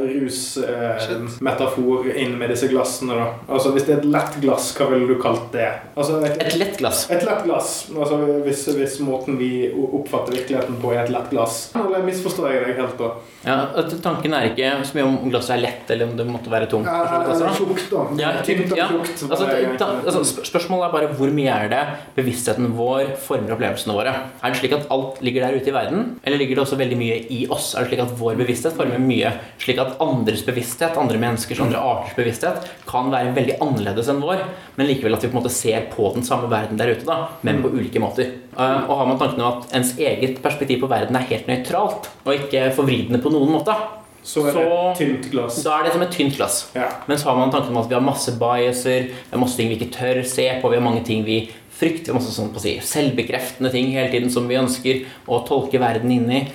[0.00, 3.26] rusmetafor inn med disse glassene, da.
[3.52, 5.66] Altså, Hvis det er et lett glass, hva ville du kalt det?
[5.92, 7.02] Altså, et, Et lett glass.
[7.12, 7.68] et lett glass.
[7.92, 8.16] Altså,
[8.46, 11.54] hvis, hvis måten vi oppfatter virkeligheten på, er et lett glass.
[11.76, 13.08] Eller misforstår jeg deg helt, da?
[13.44, 13.56] Ja,
[14.04, 16.88] Tanken er ikke så mye om glasset er lett eller om det måtte være tungt.
[16.88, 18.04] Eller tjukt, da.
[18.20, 18.86] Ja, Tynt og ja.
[18.90, 19.24] tjukt.
[19.28, 19.48] Altså,
[20.04, 21.82] altså, spørsmålet er bare hvor mye er det
[22.16, 24.14] bevisstheten vår former opplevelsene våre.
[24.40, 27.00] Er det slik at alt ligger der ute i verden, eller ligger det også veldig
[27.00, 27.74] mye i oss?
[27.74, 31.82] Er det slik at vår bevissthet former mye, slik at andres bevissthet, andre menneskers, andre
[31.82, 34.44] arters bevissthet, kan være veldig annerledes enn vår,
[34.78, 37.28] men likevel at vi på en måte ser på den samme verden der ute, da,
[37.46, 38.32] men på ulike måter.
[38.54, 42.08] Uh, og har man tanken om at ens eget perspektiv på verden er helt nøytralt,
[42.24, 43.74] og ikke forvridende på noen måte,
[44.22, 45.62] Så er det så- et tynt glass.
[45.64, 46.70] da er det som et tynt glass.
[46.74, 46.88] Ja.
[47.06, 49.68] Men så har man tanken om at vi har masse biaser, vi har masse ting
[49.68, 52.52] vi ikke tør se på, vi har mange ting vi frykter, vi har masse sånn
[52.54, 56.46] på å si, selvbekreftende ting hele tiden som vi ønsker å tolke verden inn i.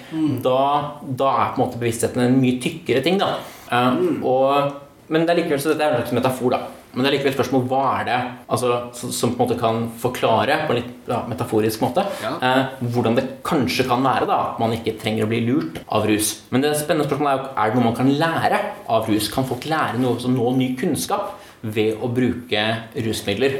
[0.41, 3.35] Da, da er på en måte bevisstheten en mye tykkere ting, da.
[3.69, 4.23] Mm.
[4.23, 4.73] og,
[5.09, 6.59] men det er likevel så dette er en slags metafor, da.
[6.93, 8.17] Men det er likevel spørsmål hva er det
[8.49, 12.31] altså, som, som på en måte kan forklare på en litt ja, metaforisk måte Ja.
[12.41, 16.07] eh, hvordan det kanskje kan være da, at man ikke trenger å bli lurt av
[16.09, 16.31] rus.
[16.49, 19.29] Men det spennende spørsmålet er jo er det noe man kan lære av rus.
[19.33, 22.65] Kan folk lære noe som nå ny kunnskap ved å bruke
[22.95, 23.59] rusmidler?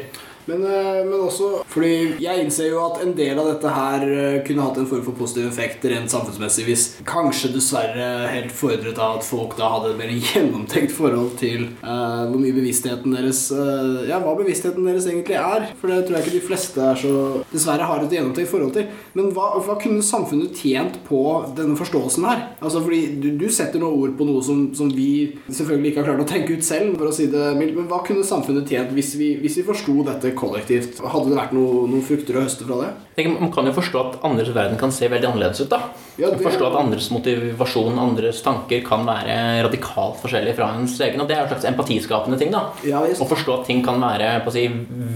[0.49, 4.37] Men, eh, men også fordi jeg innser jo at en del av dette her eh,
[4.47, 9.19] kunne hatt en form for positiv effekt rent samfunnsmessig hvis kanskje dessverre helt fordret av
[9.19, 14.01] at folk da hadde et mer gjennomtenkt forhold til uh, hvor mye bevisstheten deres uh,
[14.09, 15.67] Ja, hva bevisstheten deres egentlig er.
[15.79, 17.11] For det tror jeg ikke de fleste er så
[17.51, 18.87] dessverre har et gjennomtenkt forhold til.
[19.17, 21.21] Men hva, hva kunne samfunnet tjent på
[21.57, 22.43] denne forståelsen her?
[22.59, 26.09] Altså fordi du, du setter noe ord på noe som, som vi selvfølgelig ikke har
[26.11, 27.77] klart å tenke ut selv, for å si det mildt.
[27.77, 30.97] Men hva kunne samfunnet tjent hvis vi, vi forsto dette kollektivt?
[31.03, 32.89] Hadde det vært noe, noen frukter å høste fra det?
[33.35, 35.69] Man kan jo forstå at andres verden kan se veldig annerledes ut.
[35.69, 35.81] da.
[36.19, 41.21] Ja, det- Forstå at andres motivasjon, andres tanker kan være radikalt forskjellig fra ens egen.
[41.21, 42.51] Og det er en slags empatiskapende ting.
[42.51, 42.69] da.
[42.83, 43.21] Ja, just...
[43.21, 44.67] Å forstå at ting kan være på å si,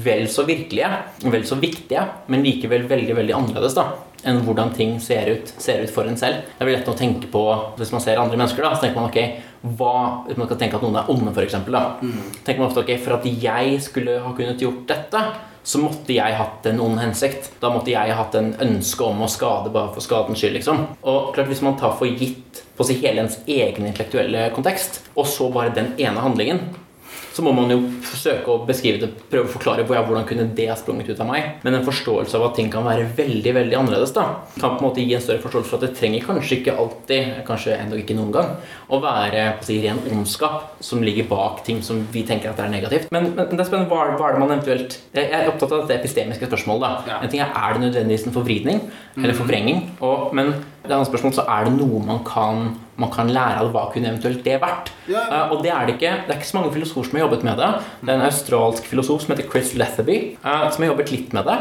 [0.04, 0.90] vel så virkelige,
[1.32, 3.88] vel så viktige, men likevel veldig veldig annerledes da,
[4.26, 6.44] enn hvordan ting ser ut, ser ut for en selv.
[6.58, 7.44] Det er veldig lett å tenke på
[7.78, 8.62] hvis man ser andre mennesker.
[8.64, 11.56] da, så tenker man ok, hva, Hvis man kan tenke at noen er onde, f.eks.
[11.56, 12.20] Mm.
[12.44, 15.22] tenker man ofte ok, for at jeg skulle ha kunnet gjort dette,
[15.64, 17.54] så måtte jeg hatt en ond hensikt.
[17.62, 20.58] Da måtte jeg hatt en ønske om å skade bare for skadens skyld.
[20.60, 20.84] liksom.
[21.08, 25.00] Og klart Hvis man tar for gitt på å si hele ens egen intellektuelle kontekst,
[25.16, 26.60] og så bare den ene handlingen,
[27.34, 27.80] så må man jo
[28.14, 31.28] søke å beskrive det, prøve å forklare hvor- jeg, hvordan kunne det sprunget ut av
[31.32, 31.48] meg.
[31.64, 34.26] Men en forståelse av at ting kan være veldig veldig annerledes, da,
[34.60, 37.32] kan på en måte gi en større forståelse for at det trenger kanskje ikke alltid,
[37.48, 38.52] kanskje enda ikke noen gang,
[38.94, 43.10] å være si, ren ondskap som ligger bak ting som vi tenker at er negativt.
[43.12, 45.50] Men, men, men det er spennende, hva, er- hva er det man eventuelt Jeg er
[45.50, 46.82] opptatt av dette epistemiske spørsmålet.
[46.82, 47.04] da.
[47.08, 47.20] Ja.
[47.24, 48.80] En ting er, er det nødvendigvis en forvridning
[49.18, 49.82] eller forvrenging?
[50.02, 50.54] Og, men
[50.84, 52.66] Det andre spørsmålet, spørsmål, så er det noe man kan,
[53.00, 53.74] man kan lære av det.
[53.76, 54.92] Hva kunne eventuelt det vært?
[55.08, 55.24] Ja.
[55.32, 56.12] Uh, og det er det ikke.
[56.26, 57.72] Det er ikke så mange filosofer som har jobbet med det.
[58.02, 61.48] Det er en australsk filosof som heter Chris Letheby, uh, som har jobbet litt med
[61.48, 61.60] det.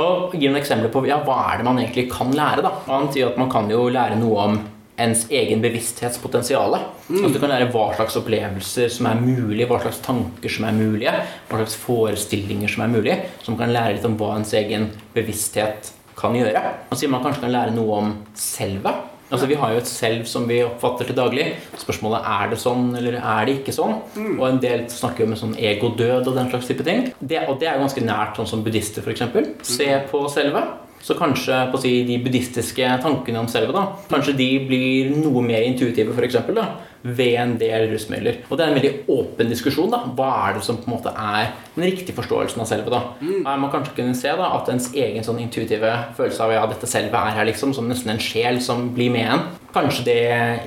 [0.00, 2.64] Og gir noen eksempler på ja, hva er det man egentlig kan lære.
[2.64, 2.72] da.
[2.86, 4.62] Og han sier at man kan jo lære noe om
[5.02, 6.76] ens egen bevissthetspotensial.
[6.76, 10.76] Altså, du kan lære hva slags opplevelser som er mulig, hva slags tanker som er
[10.76, 11.14] mulige,
[11.48, 13.18] hva slags forestillinger som er mulige.
[13.44, 16.62] som kan lære litt om hva ens egen bevissthet kan gjøre.
[16.94, 19.08] Sier man kanskje kan lære noe om selvet.
[19.32, 21.46] Altså Vi har jo et selv som vi oppfatter til daglig.
[21.80, 23.96] Spørsmålet er det sånn eller er det ikke sånn.
[24.36, 27.06] Og en del snakker jo om sånn egodød og den slags type ting.
[27.18, 29.24] Det, og det er jo ganske nært sånn som buddhister f.eks.
[29.64, 30.78] Se på selvet.
[31.02, 35.42] Så kanskje på å si, de buddhistiske tankene om selvet da, kanskje de blir noe
[35.42, 36.68] mer intuitive for eksempel, da,
[37.02, 38.40] ved en del rusmidler.
[38.48, 39.90] Og det er en veldig åpen diskusjon.
[39.90, 42.90] da, Hva er det som på en måte er den riktige forståelsen av selve?
[42.90, 43.02] da?
[43.20, 43.42] Mm.
[43.42, 47.18] man kanskje kunne se da, at ens egen sånn intuitive følelse av ja, dette selve
[47.18, 49.46] er her liksom, som nesten en sjel som blir med en.
[49.74, 50.22] Kanskje det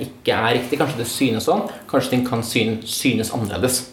[0.06, 1.66] ikke er riktig, kanskje det synes sånn.
[1.90, 3.86] Kanskje ting kan syn, synes annerledes.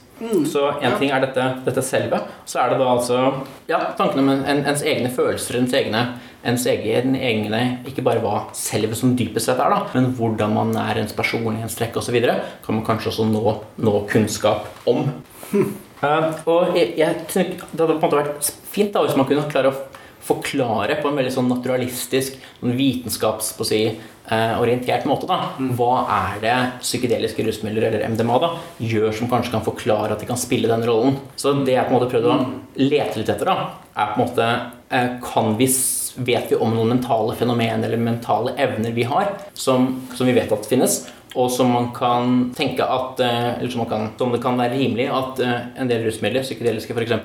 [0.48, 2.20] Så én ting er dette, dette selve.
[2.46, 3.20] Så er det da altså
[3.68, 6.06] ja, tankene om en, ens egne følelser, ens egne,
[6.44, 10.76] ens egen, egne Ikke bare hva selvet som dypest sett er, da, men hvordan man
[10.82, 12.20] er ens personlighetstrekk osv.
[12.66, 15.10] Kan man kanskje også nå, nå kunnskap om.
[16.04, 19.46] Uh, og jeg, jeg Det hadde på en måte vært fint da hvis man kunne
[19.48, 19.84] klare å
[20.24, 23.82] forklare på en veldig sånn naturalistisk, vitenskapsorientert vitenskaps på å si,
[24.32, 25.40] eh, orientert måte da,
[25.76, 30.30] hva er det psykedeliske rusmidler eller MDMA da, gjør som kanskje kan forklare at de
[30.30, 31.18] kan spille den rollen.
[31.36, 32.46] Så det jeg på en måte prøvde å
[32.80, 34.48] lete litt etter, da, er på en måte
[34.90, 35.68] eh, kan vi,
[36.16, 40.52] Vet vi om noen mentale fenomener eller mentale evner vi har, som, som vi vet
[40.54, 41.02] at finnes?
[41.34, 44.78] Og som man kan tenke at eh, Eller som, man kan, som det kan være
[44.78, 47.16] rimelig at eh, en del rusmidler, psykedeliske f.eks.,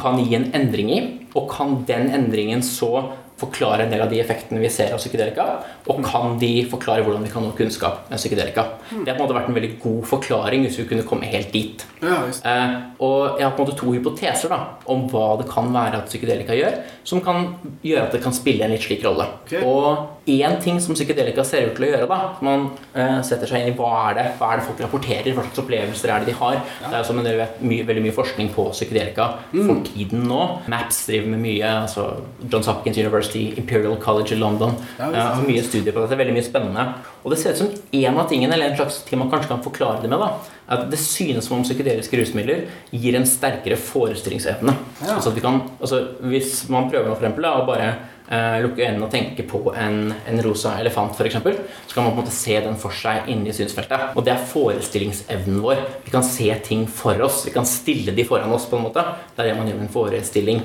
[0.00, 1.00] kan gi en endring i.
[1.32, 2.92] Og kan den endringen så
[3.40, 5.46] forklare en del av de effektene vi ser av psykedelika?
[5.90, 8.66] Og kan de forklare hvordan vi kan nå kunnskap med psykedelika?
[8.90, 11.50] Det har på en måte vært en veldig god forklaring hvis vi kunne komme helt
[11.54, 11.84] dit.
[12.04, 12.20] Ja.
[12.30, 14.60] Eh, og jeg har på en måte to hypoteser da,
[14.90, 18.66] om hva det kan være at psykedelika gjør, som kan gjøre at det kan spille
[18.66, 19.26] en litt slik rolle.
[19.46, 19.64] Okay.
[19.66, 22.66] Og én ting som psykedelika ser ut til å gjøre, da, man
[22.96, 25.60] eh, setter seg inn i hva er det hva er det folk rapporterer, hva slags
[25.60, 26.60] opplevelser er det de har.
[26.80, 30.24] Det er jo som en del vet mye, veldig mye forskning på psykedelika for tiden
[30.30, 30.40] nå.
[30.72, 32.06] MAPS driver med mye, altså
[32.40, 34.76] Johns Hopkins University, Imperial College i London.
[34.98, 36.86] Ja, eh, mye studier på dette, veldig mye spennende.
[37.24, 39.64] Og det ser ut som en av tingene, eller en slags ting man kanskje kan
[39.64, 40.32] forklare det med, da,
[40.74, 44.72] at det synes som om psykedeliske rusmidler gir en sterkere forestillingsevne.
[45.02, 45.18] Ja.
[45.18, 47.92] Altså at vi kan, altså hvis man prøver nå for eksempel, da, å bare
[48.28, 52.20] eh, lukke øynene og tenke på en, en rosa elefant, eksempel, så kan man på
[52.20, 54.14] en måte se den for seg inni synsfeltet.
[54.14, 55.82] Og det er forestillingsevnen vår.
[56.06, 57.44] Vi kan se ting for oss.
[57.46, 59.04] Vi kan stille de foran oss, på en måte.
[59.34, 60.64] Det er det man gjør med en forestilling.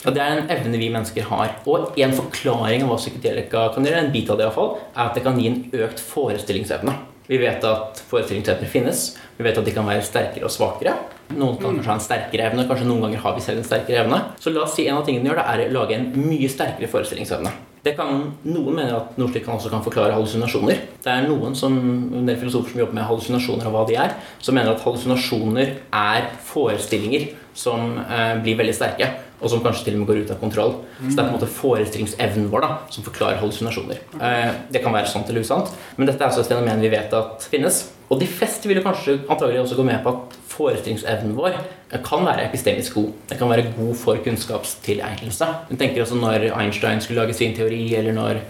[0.00, 1.54] Og Det er en evne vi mennesker har.
[1.68, 4.76] Og en forklaring av hva psykedelika kan gjøre, en bit av det i hvert fall,
[4.96, 6.96] er at det kan gi en økt forestillingsevne.
[7.30, 9.10] Vi vet at forestillingsevner finnes.
[9.36, 10.96] Vi vet at de kan være sterkere og svakere.
[11.30, 14.04] Noen kan kanskje ha en sterkere evne, kanskje noen ganger har vi selv en sterkere
[14.04, 14.20] evne.
[14.42, 16.50] Så la oss si en av tingene de gjør, det er å lage en mye
[16.50, 17.52] sterkere forestillingsevne.
[17.80, 20.82] Det kan, Noen mener at slikt kan også kan forklare hallusinasjoner.
[21.00, 21.78] Det er noen som,
[22.18, 25.72] en del filosofer som jobber med hallusinasjoner og hva de er, som mener at hallusinasjoner
[25.88, 29.08] er forestillinger som eh, blir veldig sterke,
[29.40, 30.74] og som kanskje til og med går ut av kontroll.
[31.00, 34.02] Så det er på en måte forestillingsevnen vår da, som forklarer hallusinasjoner.
[34.20, 37.16] Eh, det kan være sant eller usant, men dette er altså et fenomen vi vet
[37.16, 37.82] at finnes.
[38.10, 42.24] Og de fleste vil kanskje antagelig også gå med på at forestillingsevnen vår eh, kan
[42.26, 43.12] være epistemisk god.
[43.32, 45.52] Den kan være god for kunnskapstilegnelse.
[45.70, 48.42] Du tenker også når Einstein skulle lage sin teori, eller når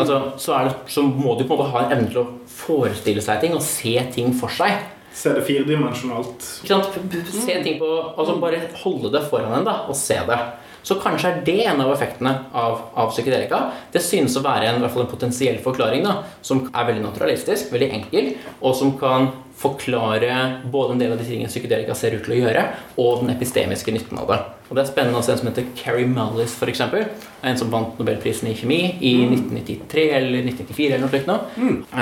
[0.00, 3.24] altså, så, det, så må du på en måte ha en evne til å forestille
[3.24, 4.78] seg ting og se ting for seg.
[5.16, 6.44] Se det firedimensjonalt.
[6.44, 7.88] Se ting på,
[8.18, 10.38] altså Bare holde det foran en da, og se det.
[10.86, 13.58] Så kanskje er det en av effektene av, av psykedelika.
[13.92, 17.02] Det synes å være en, i hvert fall en potensiell forklaring da, som er veldig
[17.08, 22.14] naturalistisk, veldig enkel, og som kan forklare både en del av de tingene psykedelika ser
[22.14, 22.62] ut til å gjøre,
[23.00, 24.38] og den epistemiske nytten av det.
[24.66, 27.06] Og Det er spennende å se en som heter Carrie Mullis, eksempel.
[27.46, 31.26] En som vant Nobelprisen i kjemi i 1993 eller 1994 eller noe slikt.
[31.30, 31.36] nå,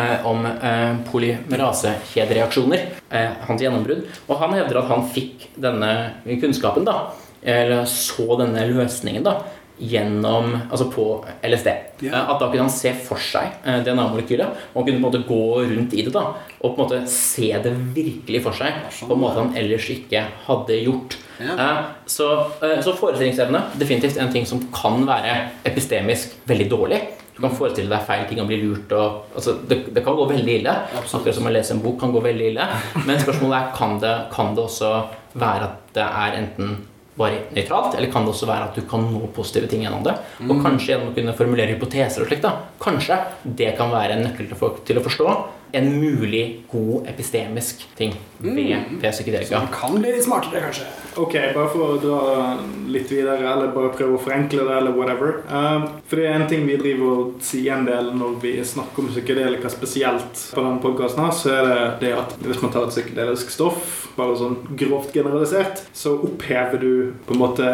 [0.01, 2.87] eh, om eh, polymerase-kjedereaksjoner.
[3.11, 4.09] Eh, hans gjennombrudd.
[4.29, 5.93] Og han hevder at han fikk denne
[6.25, 7.13] kunnskapen, da,
[7.45, 9.39] eller så denne løsningen, da,
[9.79, 11.05] gjennom Altså på
[11.43, 11.67] LSD.
[12.07, 15.07] Eh, At da kunne han se for seg eh, DNA-molekylet, og han kunne på en
[15.09, 15.41] måte gå
[15.73, 16.23] rundt i det, da,
[16.61, 20.23] og på en måte se det virkelig for seg på en måte han ellers ikke
[20.47, 21.19] hadde gjort.
[21.43, 22.29] Eh, Så,
[22.63, 25.37] eh, så forestillingsevne definitivt en ting som kan være
[25.67, 27.03] epistemisk veldig dårlig.
[27.35, 28.93] Du kan forestille deg feil ting og bli lurt.
[28.95, 30.71] Og, altså, det, det kan gå veldig ille.
[30.95, 32.67] Akkurat som å lese en bok kan gå veldig ille.
[33.09, 34.93] Men spørsmålet er kan det, kan det også
[35.35, 36.77] være at det er enten
[37.19, 40.17] bare nøytralt, eller kan det også være at du kan nå positive ting gjennom det?
[40.45, 42.49] Og kanskje gjennom å kunne formulere hypoteser og slikt.
[42.83, 45.37] Kanskje det kan være en nøkkel til folk til å forstå
[45.75, 49.59] en mulig god epistemisk ting ved, ved psykedelika.
[49.59, 50.87] Man kan bli litt smartere, kanskje.
[51.21, 52.21] Ok, bare for å dra
[52.91, 55.41] litt videre, eller bare prøve å forenkle det, eller whatever.
[55.49, 59.05] Um, for det er en ting vi driver og sier en del når vi snakker
[59.05, 62.95] om psykedelika spesielt på denne podkasten, så er det det at hvis man tar et
[62.95, 66.93] psykedelisk stoff, bare sånn grovt generalisert, så opphever du
[67.27, 67.71] på en måte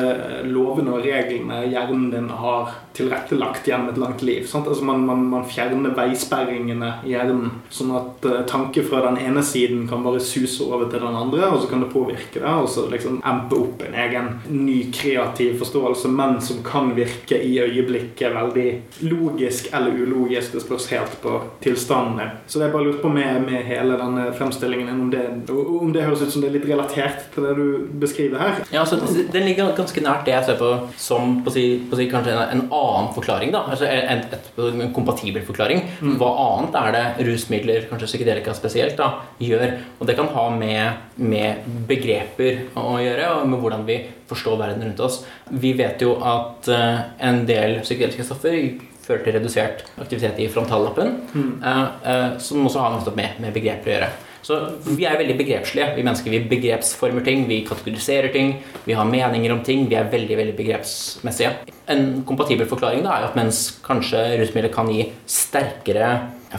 [0.49, 4.47] lovene og reglene hjernen din har tilrettelagt gjennom et langt liv.
[4.49, 4.69] Sant?
[4.69, 7.61] Altså man, man, man fjerner veisperringene i hjernen,
[7.91, 11.49] sånn at uh, tanker fra den ene siden kan bare suse over til den andre,
[11.51, 15.59] og så kan det påvirke det, og så liksom empe opp en egen ny kreativ
[15.61, 18.69] forståelse, men som kan virke i øyeblikket veldig
[19.11, 20.55] logisk eller ulogisk.
[20.55, 22.29] Det spørs helt på tilstandene.
[22.47, 26.05] Så det er bare lurte på med, med hele denne fremstillingen om det, om det
[26.07, 27.67] høres ut som det er litt relatert til det du
[28.03, 28.63] beskriver her.
[28.73, 28.99] Ja, altså,
[29.33, 32.43] Den ligger ganske nært det jeg ser på som på si, på si, kanskje en,
[32.57, 33.55] en annen forklaring.
[33.55, 35.83] da, altså En, et, en kompatibel forklaring.
[36.21, 39.77] Hva annet er det rusmidler, kanskje psykedelika spesielt, da, gjør?
[39.99, 44.01] Og det kan ha med, med begreper å gjøre, og med hvordan vi
[44.31, 45.23] forstår verden rundt oss.
[45.51, 48.59] Vi vet jo at uh, en del psykedeliske stoffer
[49.01, 51.17] fører til redusert aktivitet i frontallappen,
[51.65, 54.11] uh, som også har med, med begreper å gjøre.
[54.43, 54.57] Så
[54.97, 55.91] vi er veldig begrepslige.
[55.97, 58.55] Vi mennesker vi begrepsformer ting, vi kategoriserer ting,
[58.87, 59.85] vi har meninger om ting.
[59.91, 61.53] Vi er veldig veldig begrepsmessige.
[61.93, 66.13] En kompatibel forklaring da, er at mens kanskje rusmidler kan gi sterkere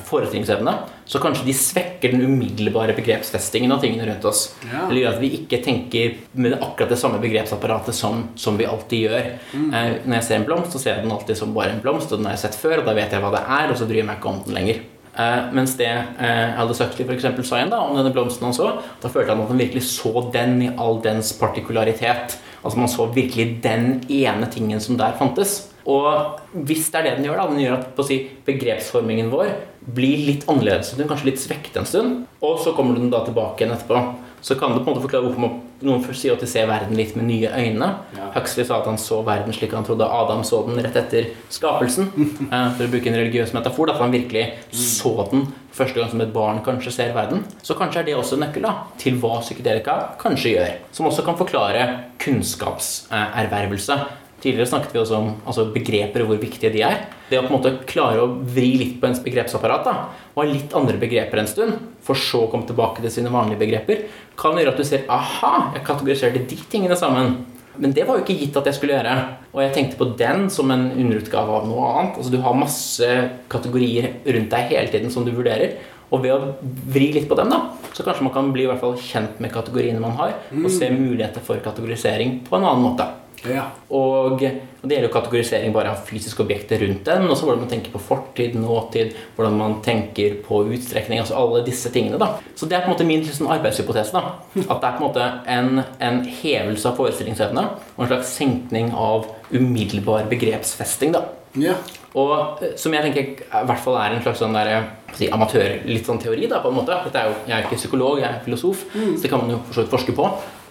[0.07, 0.75] forestillingsevne,
[1.11, 4.45] så kanskje de svekker den umiddelbare begrepsfestingen av tingene rundt oss.
[4.63, 4.85] Ja.
[4.85, 9.09] Eller gjør at vi ikke tenker med akkurat det samme begrepsapparatet som, som vi alltid
[9.09, 9.27] gjør.
[9.57, 12.13] Eh, når jeg ser en blomst, så ser jeg den alltid som bare en blomst,
[12.13, 13.87] og den har jeg sett før, og da vet jeg hva det er, og så
[13.89, 14.79] bryr jeg meg ikke om den lenger.
[15.11, 18.55] Eh, mens det eh, Aldous Huxley for eksempel sa igjen da, om denne blomsten han
[18.55, 18.69] så,
[19.03, 22.37] da følte han at han virkelig så den i all dens partikularitet.
[22.61, 25.65] Altså Man så virkelig den ene tingen som der fantes.
[25.89, 29.51] Og hvis det er det den gjør, da, den gjør at si, begrepsformingen vår
[29.85, 30.93] blir litt annerledes.
[30.99, 34.03] en kanskje litt svekket en stund, og så kommer den da tilbake igjen etterpå.
[34.41, 36.65] Så kan du på en måte forklare hvorfor man, noen først sier at de ser
[36.65, 37.89] verden litt med nye øyne.
[38.17, 38.31] Ja.
[38.33, 42.09] Huxley sa at han så verden slik han trodde Adam så den rett etter skapelsen.
[42.51, 43.87] Eh, For å bruke en religiøs metafor.
[43.87, 47.45] Da, at han virkelig så den første gang som et barn kanskje ser verden.
[47.61, 50.73] Så kanskje er det også en nøkkel da, til hva psykedelika kanskje gjør.
[50.91, 51.85] Som også kan forklare
[52.21, 53.99] kunnskapservervelse.
[54.41, 57.03] Tidligere snakket vi også om altså begreper og hvor viktige de er.
[57.29, 59.95] Det å på en måte klare å vri litt på ens begrepsapparat da,
[60.33, 63.61] og ha litt andre begreper en stund, for så å komme tilbake til sine vanlige
[63.61, 64.07] begreper,
[64.39, 67.37] kan gjøre at du ser aha, jeg kategoriserte de tingene sammen.
[67.77, 69.13] Men det var jo ikke gitt at jeg skulle gjøre.
[69.53, 72.17] Og jeg tenkte på den som en underutgave av noe annet.
[72.19, 73.07] Altså Du har masse
[73.51, 75.77] kategorier rundt deg hele tiden som du vurderer.
[76.11, 76.51] Og ved å
[76.91, 77.61] vri litt på dem, da,
[77.95, 80.89] så kanskje man kan bli i hvert fall kjent med kategoriene man har, og se
[80.91, 83.07] muligheter for kategorisering på en annen måte.
[83.47, 83.63] Ja.
[83.89, 84.51] Og, og det
[84.95, 88.01] gjelder jo kategorisering bare av fysiske objekter rundt den, men også hvordan man tenker på
[88.05, 92.19] fortid, nåtid, hvordan man tenker på utstrekning, altså alle disse tingene.
[92.21, 92.35] da.
[92.55, 94.13] Så det er på en måte min liksom, arbeidshypotese.
[94.13, 94.35] da.
[94.67, 97.65] At det er på en måte en, en hevelse av forestillingsevne
[97.95, 101.17] og en slags senkning av umiddelbar begrepsfesting.
[101.17, 101.25] da.
[101.57, 101.79] ja.
[102.11, 104.71] Og eh, som jeg tenker i hvert fall er en slags sånn der,
[105.15, 106.49] si, amatør litt sånn teori.
[106.51, 106.97] da, på en måte.
[107.13, 110.15] Er jo, jeg er ikke psykolog, jeg er filosof, så det kan man jo forske
[110.17, 110.27] på.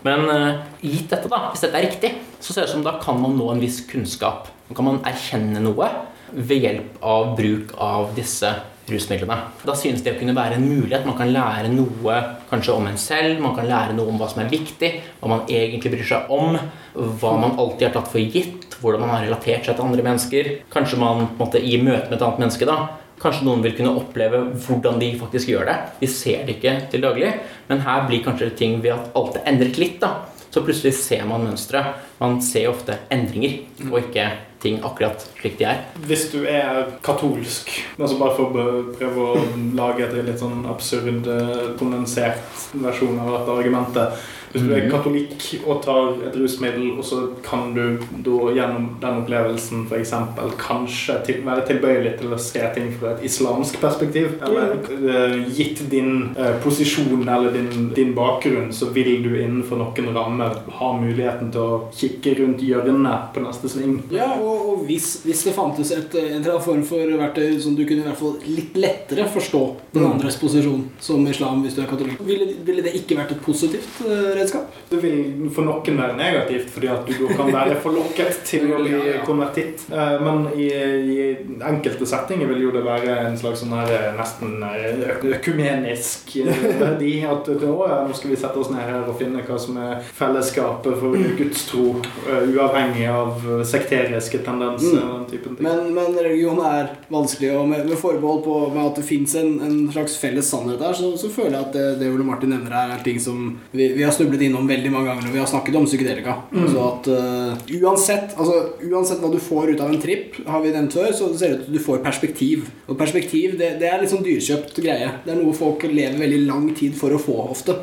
[0.07, 2.97] Men eh, gitt dette, da, hvis dette er riktig, så ser det ut som da
[3.03, 4.49] kan man nå en viss kunnskap.
[4.69, 5.89] Da kan man erkjenne noe
[6.31, 8.53] ved hjelp av bruk av disse
[8.91, 9.37] rusmidlene.
[9.67, 11.07] Da synes det å kunne være en mulighet.
[11.07, 12.17] Man kan lære noe
[12.51, 15.45] kanskje om en selv, man kan lære noe om hva som er viktig, hva man
[15.51, 16.59] egentlig bryr seg om,
[16.95, 20.51] hva man alltid har tatt for gitt, hvordan man har relatert seg til andre mennesker.
[20.73, 22.79] Kanskje man måte, i møte med et annet menneske da,
[23.21, 25.79] Kanskje noen vil kunne oppleve hvordan de faktisk gjør det.
[26.01, 27.35] De ser det ikke til daglig,
[27.69, 29.99] men her blir kanskje ting ved at alt er endret litt.
[30.01, 30.31] da.
[30.51, 31.83] Så plutselig ser man mønstre.
[32.19, 33.61] Man ser ofte endringer,
[33.91, 34.25] og ikke
[34.61, 35.85] ting akkurat slik de er.
[36.09, 38.67] Hvis du er katolsk, altså bare for å
[38.97, 39.45] prøve å
[39.79, 45.45] lage et litt sånn absurd, eh, kondensert versjon av dette argumentet Hvis du er katolikk
[45.63, 50.13] og tar et rusmiddel, og så kan du da gjennom den opplevelsen f.eks.
[50.61, 55.85] kanskje til, være tilbøyelig til å se ting fra et islamsk perspektiv, eller uh, gitt
[55.93, 61.53] din uh, posisjon eller din, din bakgrunn, så vil du innenfor noen rammer ha muligheten
[61.55, 64.01] til å kikke rundt hjørnet på neste sving.
[64.15, 68.03] Ja, og, og hvis, hvis det fantes et, en form for verktøy som du kunne
[68.03, 70.13] i hvert fall litt lettere forstå den Mm.
[70.13, 74.01] andres posisjon som islam hvis du er katolikk, ville, ville det ikke vært et positivt
[74.07, 74.77] eh, redskap.
[74.91, 78.99] Det vil for noen være negativt, fordi at du kan være forlokket til å bli
[79.29, 79.87] konvertitt.
[79.93, 81.19] Eh, Men i, i
[81.67, 86.35] enkelte settinger vil jo det være en slags sånn her eh, nesten eh, økumenisk
[86.81, 87.15] verdi.
[87.29, 90.01] At å, ja, nå skal vi sette oss ned her og finne hva som er
[90.17, 91.87] fellesskapet for gudstro,
[92.27, 95.67] uavhengig av sekteriske tendenser og den typen ting.
[95.67, 99.55] Men, men religion er vanskelig, og med, med forbehold på med at det fins en,
[99.65, 102.75] en slags felles sannhet der, så, så føler jeg at det, det Ole Martin nevner
[102.77, 105.49] her, er ting som vi, vi har snublet innom veldig mange ganger når vi har
[105.51, 106.37] snakket om psykedelika.
[106.55, 108.57] Så at uh, uansett, altså,
[108.87, 111.59] uansett hva du får ut av en tripp, har vi nevnt før, så ser det
[111.59, 112.69] ut til at du får perspektiv.
[112.87, 115.11] Og perspektiv det, det er litt sånn dyrkjøpt greie.
[115.25, 117.77] Det er noe folk lever veldig lang tid for å få ofte.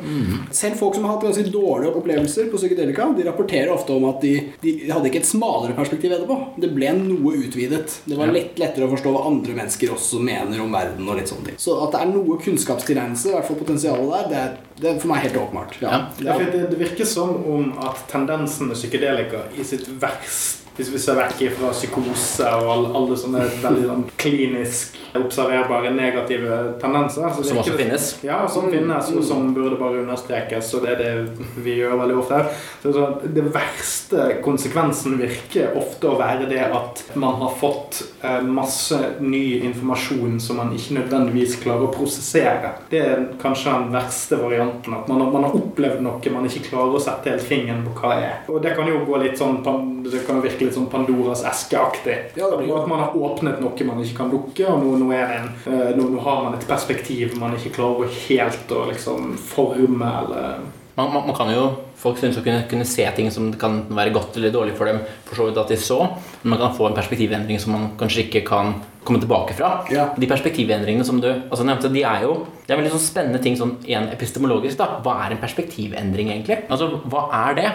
[0.54, 4.22] Selv folk som har hatt ganske dårlige opplevelser på psykedelika, de rapporterer ofte om at
[4.24, 6.38] de, de hadde ikke et smalere perspektiv etterpå.
[6.60, 8.00] Det ble noe utvidet.
[8.08, 11.06] Det var lett lettere å forstå hva andre mennesker også mener om verden.
[11.08, 11.60] og litt sånne ting.
[11.60, 15.00] Så at det er noe kunnskapstilegnelse, i hvert fall potensialet der, det er, det er
[15.02, 15.76] for meg helt åpenbart.
[15.82, 15.94] Ja.
[16.22, 16.36] Ja.
[16.38, 21.16] Det det, virker som om at tendensen med psykedelika i sitt verst hvis vi ser
[21.18, 27.58] vekk fra psykose og alle, alle sånne veldig sånn klinisk observerbare negative tendenser så Som
[27.58, 28.06] også det- finnes.
[28.22, 32.18] Ja, som finnes, og som burde bare understrekes, og det er det vi gjør veldig
[32.20, 32.50] ofte her.
[32.82, 38.40] Så sånn, det verste konsekvensen virker ofte å være det at man har fått eh,
[38.42, 42.72] masse ny informasjon som man ikke nødvendigvis klarer å prosessere.
[42.90, 44.94] Det er kanskje den verste varianten.
[44.94, 47.94] At man har, man har opplevd noe man ikke klarer å sette helt fingeren på
[48.02, 48.34] hva er.
[48.48, 52.16] Og det kan jo gå litt sånn pan- Det kan virke litt sånn Pandoras eske-aktig.
[52.38, 55.12] Ja, det blir- At man har åpnet noe man ikke kan lukke, og nå, nå,
[55.12, 58.86] er en, eh, nå, nå har man et perspektiv man ikke klarer å helt å
[58.92, 60.58] liksom forme eller
[60.98, 64.12] Man, man, man kan jo, Folk syns å kunne, kunne se ting som kan være
[64.12, 65.98] godt eller dårlig for dem, for så vidt at de så,
[66.44, 68.74] men man kan få en perspektivendring som man kanskje ikke kan
[69.04, 69.84] komme tilbake fra.
[69.90, 70.08] Ja.
[70.18, 73.56] De perspektivendringene som du altså nevnte, de er jo det er veldig sånn spennende ting
[73.56, 74.76] sånn igjen epistemologisk.
[74.76, 75.00] da.
[75.02, 76.68] Hva er en perspektivendring, egentlig?
[76.70, 77.72] Altså, Hva er det?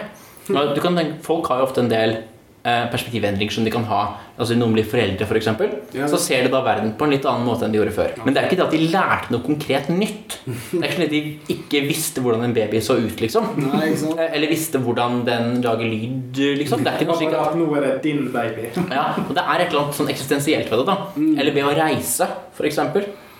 [0.48, 2.10] Ja, Du kan tenke, folk har jo ofte en del
[2.64, 4.00] eh, perspektivendringer som de kan ha.
[4.38, 5.36] Altså Noen blir foreldre, f.eks.
[5.44, 6.08] eksempel Ja.
[6.10, 8.12] Så ser de da verden på en litt annen måte enn de gjorde før.
[8.24, 10.38] Men det er ikke det at de lærte noe konkret nytt.
[10.44, 13.50] Det er ikke sånn at de ikke visste hvordan en baby så ut, liksom.
[13.62, 13.90] Nei?
[13.94, 16.84] Eh, Eller visste hvordan den lager lyd, liksom.
[16.84, 18.70] Det er ikke noe slik at nå er det din baby.
[18.90, 20.86] ja, og Det er et eller annet sånn eksistensielt ved det.
[20.88, 20.96] da
[21.40, 22.80] Eller ved å reise, f.eks.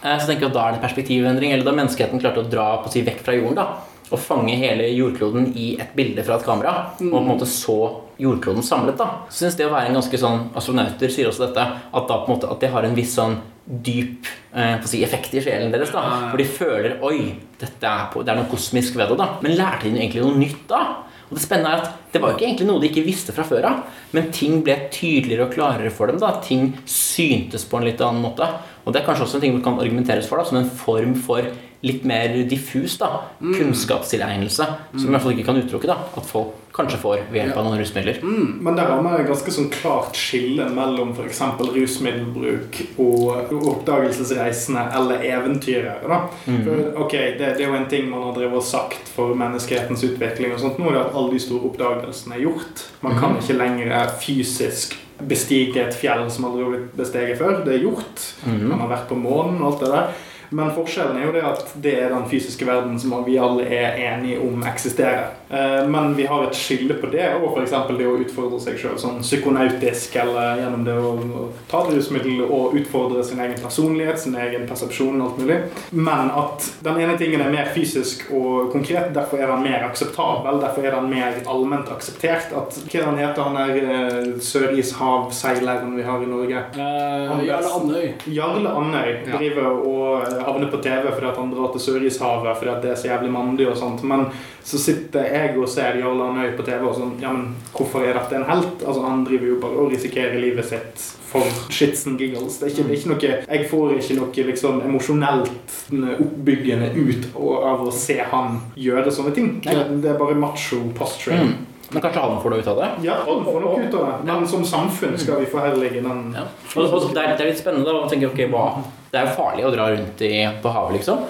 [0.04, 1.52] Så tenker jeg at da er det perspektivendring.
[1.56, 3.56] Eller da menneskeheten klarte å dra på si vekk fra jorden.
[3.56, 6.74] da Og fange hele jordkloden i et bilde fra et kamera.
[7.00, 7.78] Og på en måte så
[8.20, 8.98] jordkloden samlet.
[8.98, 11.64] da Så synes det å være en ganske sånn Astronauter sier også dette.
[11.64, 15.32] At da på en måte At det har en viss sånn dyp eh, si, effekt
[15.34, 15.90] i sjelen deres.
[15.94, 19.18] da Hvor de føler Oi, dette er, på, det er noe kosmisk ved det.
[19.18, 20.84] da Men lærte de egentlig noe nytt da?
[21.24, 23.46] Og det spennende er at det var jo ikke egentlig noe de ikke visste fra
[23.48, 23.78] før av,
[24.14, 26.20] men ting ble tydeligere og klarere for dem.
[26.20, 28.46] da Ting syntes på en litt annen måte.
[28.84, 31.16] Og det er kanskje også en ting som kan argumenteres for da som en form
[31.16, 31.48] for
[31.84, 33.10] litt mer diffus da
[33.40, 37.58] kunnskapstilegnelse, som i hvert fall ikke kan utelukke da at folk kanskje får ved hjelp
[37.60, 38.16] av noen rusmidler.
[38.24, 41.38] Men der har vi et ganske sånn klart skille mellom f.eks.
[41.60, 46.00] rusmiddelbruk og oppdagelsesreisende eller eventyrere.
[46.10, 46.18] da.
[46.48, 50.02] For, ok, det, det er jo en ting man har drevet og sagt for menneskehetens
[50.08, 50.56] utvikling.
[50.56, 50.82] og sånt.
[50.82, 52.84] Nå er det at alle de store oppdagelsene er gjort.
[53.06, 54.98] Man kan ikke lenger fysisk
[55.30, 57.60] bestige et fjell som aldri har blitt besteget før.
[57.62, 58.30] Det er gjort.
[58.50, 60.14] Man har vært på månen og alt det der.
[60.54, 63.96] Men forskjellen er jo det at det er den fysiske verden som vi alle er
[64.06, 65.32] enige om eksisterer.
[65.50, 67.74] Eh, Men vi har et skille på det, og f.eks.
[67.98, 73.24] det å utfordre seg sjøl sånn psykonautisk, eller gjennom det å ta rusmiddel og utfordre
[73.26, 75.58] sin egen personlighet, sin egen persepsjon, og alt mulig.
[75.90, 80.60] Men at den ene tingen er mer fysisk og konkret, derfor er den mer akseptabel,
[80.62, 82.54] derfor er den mer allment akseptert.
[82.54, 86.64] At, hva han heter, han der eh, sørishavseileren vi har i Norge?
[86.78, 88.08] Eh, Jarle Andøy.
[88.38, 92.72] Jarle Andøy driver og eh, havner på TV fordi at han drar til Sørishavet fordi
[92.72, 94.04] at det er så jævlig mandig og sånt.
[94.06, 94.26] Men
[94.64, 98.16] så sitter jeg og ser Jarl Arnøy på TV og sånn Ja, men hvorfor er
[98.16, 98.80] dette en helt?
[98.80, 102.60] Altså, han driver jo bare og risikerer livet sitt for shits and giggles.
[102.60, 105.78] Det er ikke, ikke noe Jeg får ikke noe liksom emosjonelt
[106.14, 109.54] oppbyggende ut av å se han gjøre sånne ting.
[109.64, 111.54] Det er bare macho posturing.
[111.54, 111.70] Mm.
[111.94, 112.90] Men kanskje han får noe ut av det?
[113.06, 114.14] Ja, han får noe ut av det.
[114.26, 116.46] Men som samfunn skal vi forherlige den Ja.
[116.74, 118.66] Og, og det, det er litt spennende da, å tenke ok, hva
[119.14, 121.20] Det er jo farlig å dra rundt i, på havet, liksom.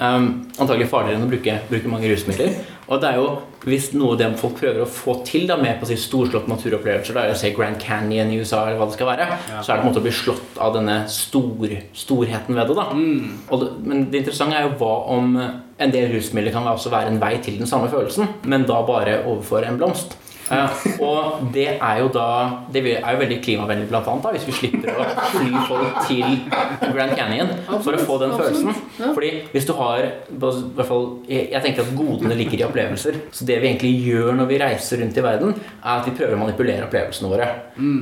[0.00, 2.54] Um, antagelig farligere enn å bruke, bruke mange rusmidler.
[2.88, 3.26] Og det er jo
[3.64, 7.16] hvis noe det folk prøver å få til da med på å si storslått naturopplevelser,
[7.16, 9.78] da, å se Grand Canyon i USA, eller hva det skal være, så er det
[9.78, 12.76] på en måte å bli slått av denne stor, storheten ved det.
[12.76, 12.88] da.
[13.48, 17.14] Og det, men det interessante er jo hva om en del rusmidler kan også være
[17.14, 20.18] en vei til den samme følelsen, men da bare overfor en blomst.
[20.52, 22.24] Eh, og det er jo da
[22.72, 26.34] Det er jo veldig klimavennlig, blant annet, da, hvis vi slipper å fly folk til
[26.94, 28.80] Grand Canyon for å få den følelsen.
[28.98, 30.10] Fordi hvis du har
[30.84, 33.20] fall, jeg, tenker at godene ligger i opplevelser.
[33.32, 36.36] Så det vi egentlig gjør når vi reiser rundt i verden, er at vi prøver
[36.36, 37.48] å manipulere opplevelsene våre.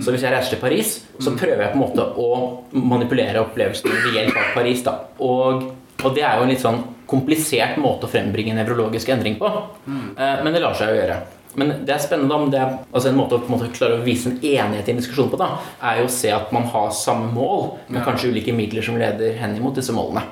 [0.02, 2.32] Så hvis jeg reiser til Paris, så prøver jeg på en måte å
[2.74, 4.82] manipulere opplevelsene ved hjelp av Paris.
[4.82, 5.70] da og
[6.02, 9.50] og det er jo en litt sånn komplisert måte å frembringe nevrologisk endring på.
[9.86, 11.20] Eh, Men det lar seg jo gjøre.
[11.54, 14.04] Men det er spennende om det er, altså en måte å en måte klare å
[14.04, 16.90] vise en enighet i en diskusjon på, da, er jo å se at man har
[16.90, 18.06] samme mål, men Ja.
[18.06, 20.22] kanskje ulike midler som leder hen imot disse målene.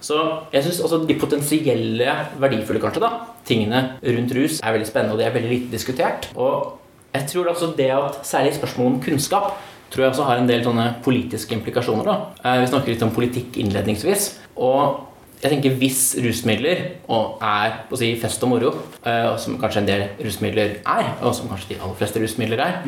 [0.00, 3.10] Så jeg syns også de potensielle verdifulle kanskje da,
[3.46, 6.28] tingene rundt rus er veldig spennende, og det er veldig lite diskutert.
[6.36, 6.78] Og
[7.14, 9.52] jeg tror også det at særlig spørsmål om kunnskap
[9.90, 12.04] tror jeg også har en del sånne politiske implikasjoner.
[12.04, 12.26] da.
[12.44, 14.36] Eh, Vi snakker litt om politikk innledningsvis.
[14.58, 15.00] Og
[15.38, 16.80] jeg tenker hvis rusmidler
[17.14, 18.72] og er på å si, fest og moro,
[19.06, 22.80] eh, som kanskje en del rusmidler er, og som kanskje de aller fleste rusmidler er,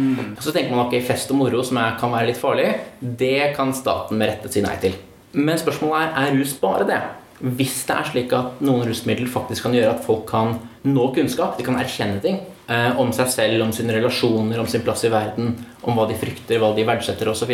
[0.43, 2.69] så tenker man ok, fest og moro som er, kan være litt farlig,
[3.01, 4.99] det kan staten med rette si nei til.
[5.33, 7.01] Men spørsmålet er er rus bare det.
[7.41, 11.57] Hvis det er slik at noen rusmidler faktisk kan gjøre at folk kan nå kunnskap,
[11.57, 15.13] de kan erkjenne ting eh, om seg selv, om sine relasjoner, om sin plass i
[15.13, 15.53] verden,
[15.83, 17.53] om hva de frykter, hva de verdsetter osv.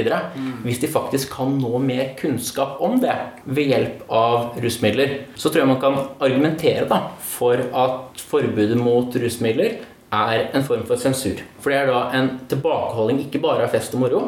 [0.64, 5.64] Hvis de faktisk kan nå mer kunnskap om det ved hjelp av rusmidler, så tror
[5.64, 7.02] jeg man kan argumentere da,
[7.36, 9.80] for at forbudet mot rusmidler
[10.16, 11.42] er en form for sensur.
[11.60, 14.24] For det er da en tilbakeholding ikke bare av fest og moro,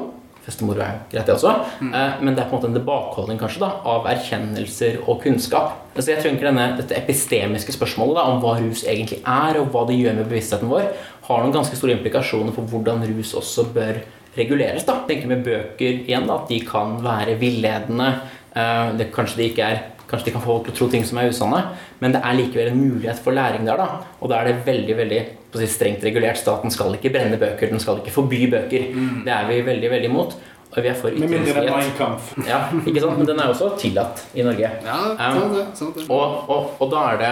[0.64, 1.52] Moro er greit, det også.
[1.82, 5.74] Eh, Men det er på en måte en tilbakeholdning kanskje da, av erkjennelser og kunnskap.
[5.94, 9.68] Altså jeg tror ikke denne, Dette epistemiske spørsmålet da, om hva rus egentlig er, og
[9.74, 10.88] hva det gjør med bevisstheten vår,
[11.28, 14.00] har noen ganske store implikasjoner for hvordan rus også bør
[14.36, 14.84] reguleres.
[14.84, 15.02] da.
[15.08, 18.20] Tenker med bøker igjen da, at de kan være villedende.
[18.56, 21.02] Eh, Det, kanskje de ikke er Kanskje de kan få folk til å tro ting
[21.04, 21.58] som er usanne,
[22.00, 23.76] men det er likevel en mulighet for læring der.
[23.76, 23.88] da,
[24.22, 26.36] Og da er det veldig veldig si, strengt regulert.
[26.38, 28.88] Staten skal ikke brenne bøker, den skal ikke forby bøker.
[29.24, 30.36] Det er vi veldig veldig imot.
[30.68, 31.68] Og vi er for ytringsfrihet.
[32.46, 33.16] Ja, ikke sant?
[33.18, 34.68] Men den er også tillatt i Norge.
[34.84, 35.64] Ja, Um, sant det.
[35.78, 36.04] sant det.
[36.12, 37.30] Og, og, og da er det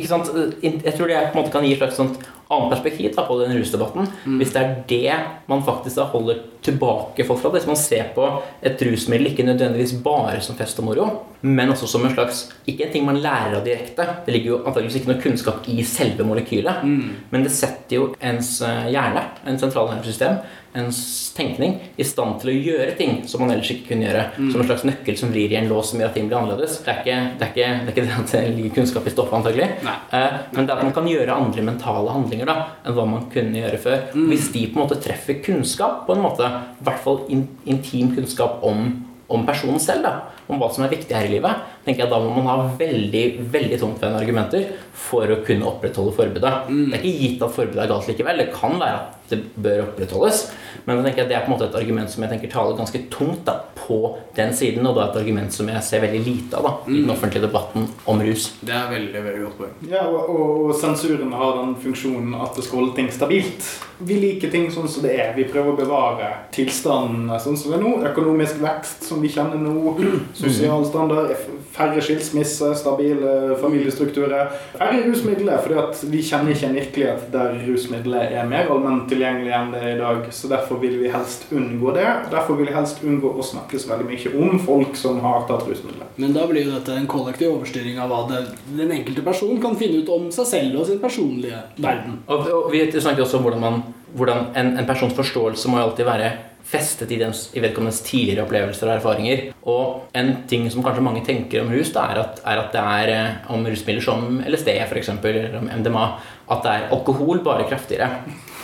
[0.00, 0.30] ikke sant,
[0.62, 2.16] Jeg tror det på en måte kan gi et slags sånt
[2.50, 4.08] annet perspektiv da, på den rusdebatten.
[4.40, 5.18] Hvis det er det
[5.50, 7.52] man faktisk da holder tilbake folk fra.
[7.54, 8.26] Hvis man ser på
[8.62, 11.08] et rusmiddel ikke nødvendigvis bare som fest og moro,
[11.42, 14.04] men også som en slags Ikke en ting man lærer av direkte.
[14.26, 16.84] Det ligger jo antakeligvis ikke noe kunnskap i selve molekylet,
[17.30, 20.36] men det setter jo ens eh, hjerne, en sentralnervesystem,
[20.78, 24.22] ens tenkning, i stand til å gjøre ting som man ellers ikke kunne gjøre.
[24.38, 26.78] Som en slags nøkkel som vrir i en lås som gjør at ting blir annerledes.
[26.84, 29.14] Det er ikke det, er ikke, det, er ikke det at det ligger kunnskap i
[29.14, 29.68] stoffet, antagelig.
[29.82, 33.28] Eh, men det er at man kan gjøre andre mentale handlinger da, enn hva man
[33.34, 34.08] kunne gjøre før.
[34.30, 38.14] Hvis de på en måte treffer kunnskap, på en måte, i hvert fall in, intim
[38.14, 38.92] kunnskap om,
[39.30, 42.18] om personen selv, da, om hva som er viktig her i livet, tenker jeg da
[42.22, 44.66] må man ha veldig veldig tungtveiende argumenter
[45.06, 46.54] for å kunne opprettholde forbudet.
[46.70, 48.42] Det er ikke gitt at forbudet er galt likevel.
[48.42, 50.44] Det kan være at det bør opprettholdes.
[50.84, 52.78] Men da tenker at det er på en måte et argument som jeg tenker taler
[52.78, 54.00] ganske tungt da, på
[54.36, 57.12] den siden, og da et argument som jeg ser veldig lite av da, i den
[57.12, 58.50] offentlige debatten om rus.
[58.60, 59.76] Det er veldig veldig godt poeng.
[59.90, 63.70] Ja, og, og, og sensuren har den funksjonen at det skal holde ting stabilt.
[64.00, 65.32] Vi liker ting sånn som det er.
[65.36, 67.90] Vi prøver å bevare tilstanden sånn som det er nå.
[68.08, 69.92] Økonomisk vekst som vi kjenner nå.
[70.38, 71.34] Sosial standard.
[71.74, 74.54] Færre skilsmisser, stabile familiestrukturer.
[74.78, 79.19] Færre rusmidler, fordi at vi kjenner ikke en virkelighet der rusmidler er mer allment tilgjengelig
[79.28, 80.26] enn det er i dag.
[80.34, 82.06] Så derfor vil vi helst unngå det.
[82.32, 85.66] Derfor vil vi helst unngå å snakke så veldig mye om folk som har tatt
[85.68, 86.10] rusmidler.
[86.20, 88.42] Men da blir jo dette en kollektiv overstyring av hva det,
[88.76, 92.20] den enkelte person kan finne ut om seg selv og sin personlige verden.
[92.28, 93.82] Og, og vi snakket også om hvordan, man,
[94.16, 96.30] hvordan en, en persons forståelse må alltid være
[96.70, 99.42] festet i, dens, i vedkommendes tidligere opplevelser og erfaringer.
[99.70, 102.84] Og en ting som kanskje mange tenker om rus, da, er, at, er at det
[102.84, 104.70] er eh, om rusmidler som LSD
[105.00, 106.06] eksempel, eller om MDMA,
[106.50, 108.10] at det er alkohol bare kraftigere.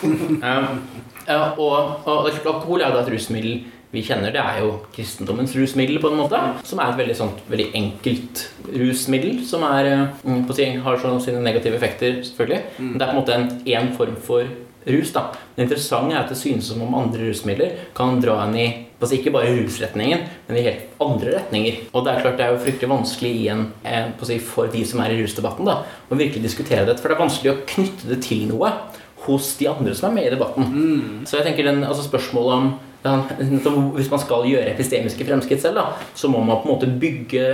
[0.03, 0.83] Um,
[1.59, 3.65] og, og alkohol er jo et rusmiddel
[3.95, 4.35] vi kjenner.
[4.35, 6.41] Det er jo kristendommens rusmiddel, på en måte.
[6.67, 8.45] Som er et veldig, sånt, veldig enkelt
[8.75, 9.41] rusmiddel.
[9.47, 12.63] Som er, eh, på å si, har sånn sine negative effekter, selvfølgelig.
[12.83, 14.49] Men det er på en måte en, en form for
[14.87, 15.13] rus.
[15.15, 15.31] da.
[15.55, 18.67] Det interessante er at det synes som om andre rusmidler kan dra en i
[18.97, 21.83] altså ikke bare rusretningen, men i helt andre retninger.
[21.93, 23.67] Og det er klart det er jo fryktelig vanskelig igjen
[24.25, 27.03] si, for de som er i rusdebatten, da, å virkelig diskutere dette.
[27.03, 28.73] For det er vanskelig å knytte det til noe
[29.27, 30.69] hos de andre som er med i debatten.
[31.29, 32.75] Så jeg tenker den, altså spørsmålet om
[33.07, 33.21] ja,
[33.95, 37.45] Hvis man skal gjøre epistemiske fremskritt selv, da, så må man på en måte bygge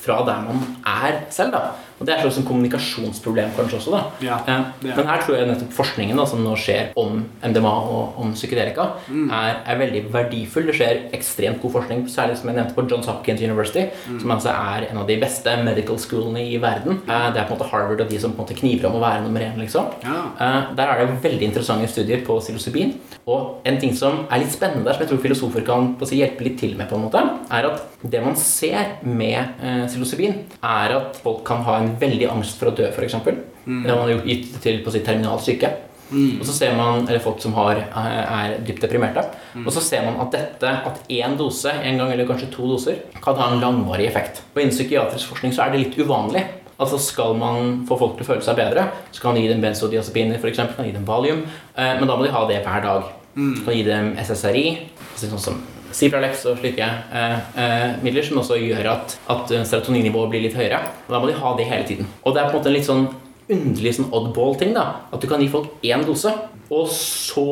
[0.00, 1.56] fra der man er selv.
[1.56, 3.90] da og Det er et slags kommunikasjonsproblem kanskje også.
[3.90, 4.64] da Ja, eh.
[4.96, 8.90] Men her tror jeg nettopp forskningen da som nå skjer om MDMA og om psykedelika,
[9.10, 9.30] Mm.
[9.30, 10.66] er, er veldig verdifull.
[10.66, 14.20] Det skjer ekstremt god forskning, særlig som jeg nevnte på Johns Hopkins University, Mm.
[14.20, 17.00] som altså er en av de beste medical schoolene i verden.
[17.08, 18.94] Eh, Det er på en måte Harvard og de som på en måte kniver om
[18.96, 19.58] å være nummer én.
[19.58, 20.30] liksom Ja.
[20.40, 22.94] Eh, Der er det veldig interessante studier på psilocybin.
[23.26, 26.58] Og en ting som er litt spennende der, som jeg tror filosofer kan hjelpe litt
[26.58, 27.20] til med, på en måte,
[27.50, 29.46] er at det man ser med
[29.86, 33.06] psilocybin, er at folk kan ha en veldig angst for å dø, f.eks.
[33.08, 35.70] eksempel Det har man gjort gitt til på sitt si, terminalt syke.
[36.10, 39.22] Og så ser man, eller folk som har, eh, er dypt deprimerte.
[39.64, 42.96] Og så ser man at dette, at én dose, en gang eller kanskje to doser,
[43.22, 44.42] kan ha en langvarig effekt.
[44.54, 46.44] Og innen psykiatrisk forskning så er det litt uvanlig.
[46.80, 49.60] Altså Skal man få folk til å føle seg bedre, så kan man gi dem
[49.60, 51.44] benzodiazepiner, for eksempel, kan gi dem valium,
[51.76, 53.04] eh, men da må de ha det hver dag.
[53.36, 55.62] Kan gi dem SSRI, altså sånn som
[55.92, 60.80] Cipralex og slike eh, eh, midler som også gjør at, at serotoninnivået blir litt høyere.
[61.08, 62.06] Og da må de ha det hele tiden.
[62.24, 63.08] Og det er på en måte en litt sånn
[63.50, 64.72] underlig sånn oddball-ting.
[64.76, 66.32] da At du kan gi folk én dose,
[66.70, 67.46] og så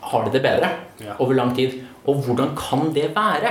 [0.00, 0.70] har de det bedre
[1.02, 1.16] Ja.
[1.18, 1.80] over lang tid.
[2.06, 3.50] Og hvordan kan det være?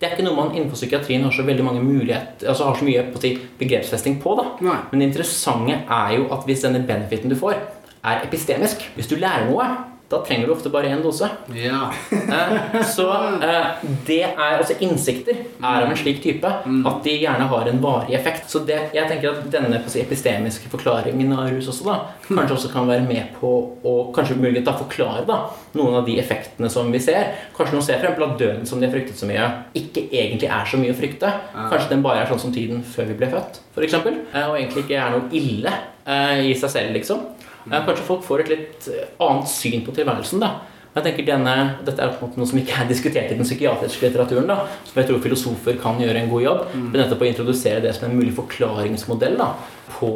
[0.00, 2.84] Det er ikke noe man innenfor psykiatrien har så veldig mange mulighet, altså har så
[2.86, 4.34] mye på si, begrepsfesting på.
[4.36, 4.76] da Nei.
[4.92, 7.58] Men det interessante er jo at hvis denne benefiten du får,
[8.04, 9.66] er epistemisk Hvis du lærer noe,
[10.10, 11.28] da trenger du ofte bare én dose.
[11.54, 11.90] Ja.
[12.30, 13.04] Eh, Så
[13.42, 17.80] eh, det er altså innsikter er av en slik type at de gjerne har en
[17.82, 18.46] varig effekt.
[18.50, 21.96] Så det, jeg tenker at denne epistemiske forklaringen av rus også da
[22.28, 23.50] kanskje også kan være med på
[23.86, 25.40] å kanskje mulig da forklare da
[25.78, 27.32] noen av de effektene som vi ser.
[27.56, 30.50] Kanskje noen ser for eksempel at døden som de har fryktet så mye, ikke egentlig
[30.50, 31.32] er så mye å frykte.
[31.56, 33.98] Kanskje den bare er sånn som tiden før vi ble født, f.eks.
[34.00, 35.74] Og egentlig ikke er noe ille
[36.06, 37.26] eh, i seg selv, liksom.
[37.68, 40.40] Kanskje folk får et litt eh, annet syn på tilværelsen.
[40.40, 40.54] da
[40.90, 41.52] jeg tenker denne,
[41.86, 44.48] Dette er på en måte noe som ikke er diskutert i den psykiatriske litteraturen.
[44.50, 46.64] da, Som jeg tror filosofer kan gjøre en god jobb.
[46.74, 49.52] Men nettopp å introdusere det som en mulig forklaringsmodell da,
[49.94, 50.10] på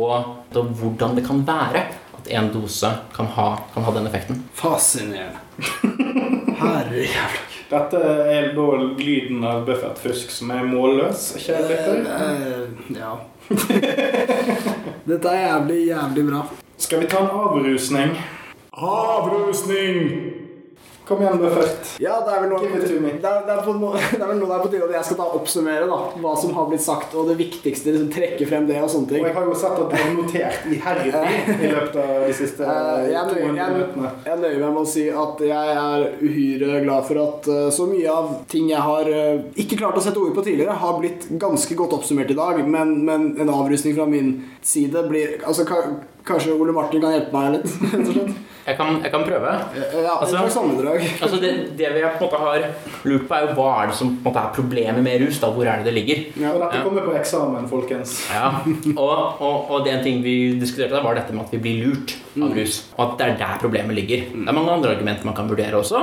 [0.51, 1.85] da, hvordan det kan være
[2.19, 4.43] at en dose kan ha, kan ha den effekten.
[4.59, 5.39] Fascinerende.
[6.61, 8.01] Herre jævla Dette
[8.31, 8.65] er da
[8.99, 11.33] lyden av Buffett Fusk som er målløs.
[11.43, 12.03] kjære lytter.
[12.03, 13.15] Uh, uh, Ja.
[15.11, 16.45] Dette er jævlig, jævlig bra.
[16.77, 18.11] Skal vi ta en avrusning?
[18.71, 20.31] Avrusning!
[21.05, 21.91] Kom igjen, Buffett.
[22.01, 23.73] Ja, det er vel noe, det er, det er, på,
[24.15, 26.31] det er vel noe det er på tide at jeg skal ta oppsummere da, hva
[26.41, 27.93] som har blitt sagt, og det viktigste.
[27.93, 29.27] Liksom, trekke frem det og sånne Og ting.
[29.29, 31.13] jeg har jo sett at du har notert i iherdig
[31.69, 34.13] i løpet av de siste Eh, jeg, nøyer, 200 jeg, minuttene.
[34.31, 37.91] jeg nøyer meg med å si at jeg er uhyre glad for at eh, så
[37.93, 41.29] mye av ting jeg har eh, ikke klart å sette ord på tidligere, har blitt
[41.37, 42.65] ganske godt oppsummert i dag.
[42.65, 45.69] Men, men en avrusning fra min side blir altså,
[46.25, 48.35] Kanskje Ole Martin kan hjelpe meg litt?
[48.65, 49.51] Jeg kan, jeg kan prøve.
[49.77, 50.39] Eh, Ja, Altså-.
[51.21, 52.63] Altså det, det vi på en måte har
[53.05, 55.37] lurt på, er jo hva er det som måte er problemet med rus.
[55.43, 56.23] da, Hvor er det det ligger?
[56.41, 56.55] Ja.
[56.55, 58.15] Og dette kommer på eksamen, folkens.
[58.33, 58.55] Ja,
[58.97, 61.83] og, og, og det en ting vi diskuterte, da, var dette med at vi blir
[61.85, 62.79] lurt av rus.
[62.97, 64.25] Og at det er der problemet ligger.
[64.33, 66.01] Det er mange andre argumenter man kan vurdere også,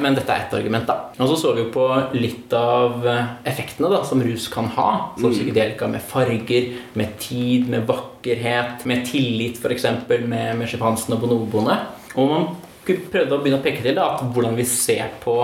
[0.00, 0.86] men dette er ett argument.
[0.88, 1.10] da.
[1.18, 4.90] Og så så vi jo på litt av eh, effektene da, som rus kan ha.
[5.20, 9.88] Som psykedelika med farger, med tid, med vakkerhet, med tillit f.eks.
[10.08, 11.80] med, med sjimpansen og bonoboene.
[12.16, 12.48] Og man
[12.86, 15.36] prøvde å begynne å peke til da, at hvordan vi ser på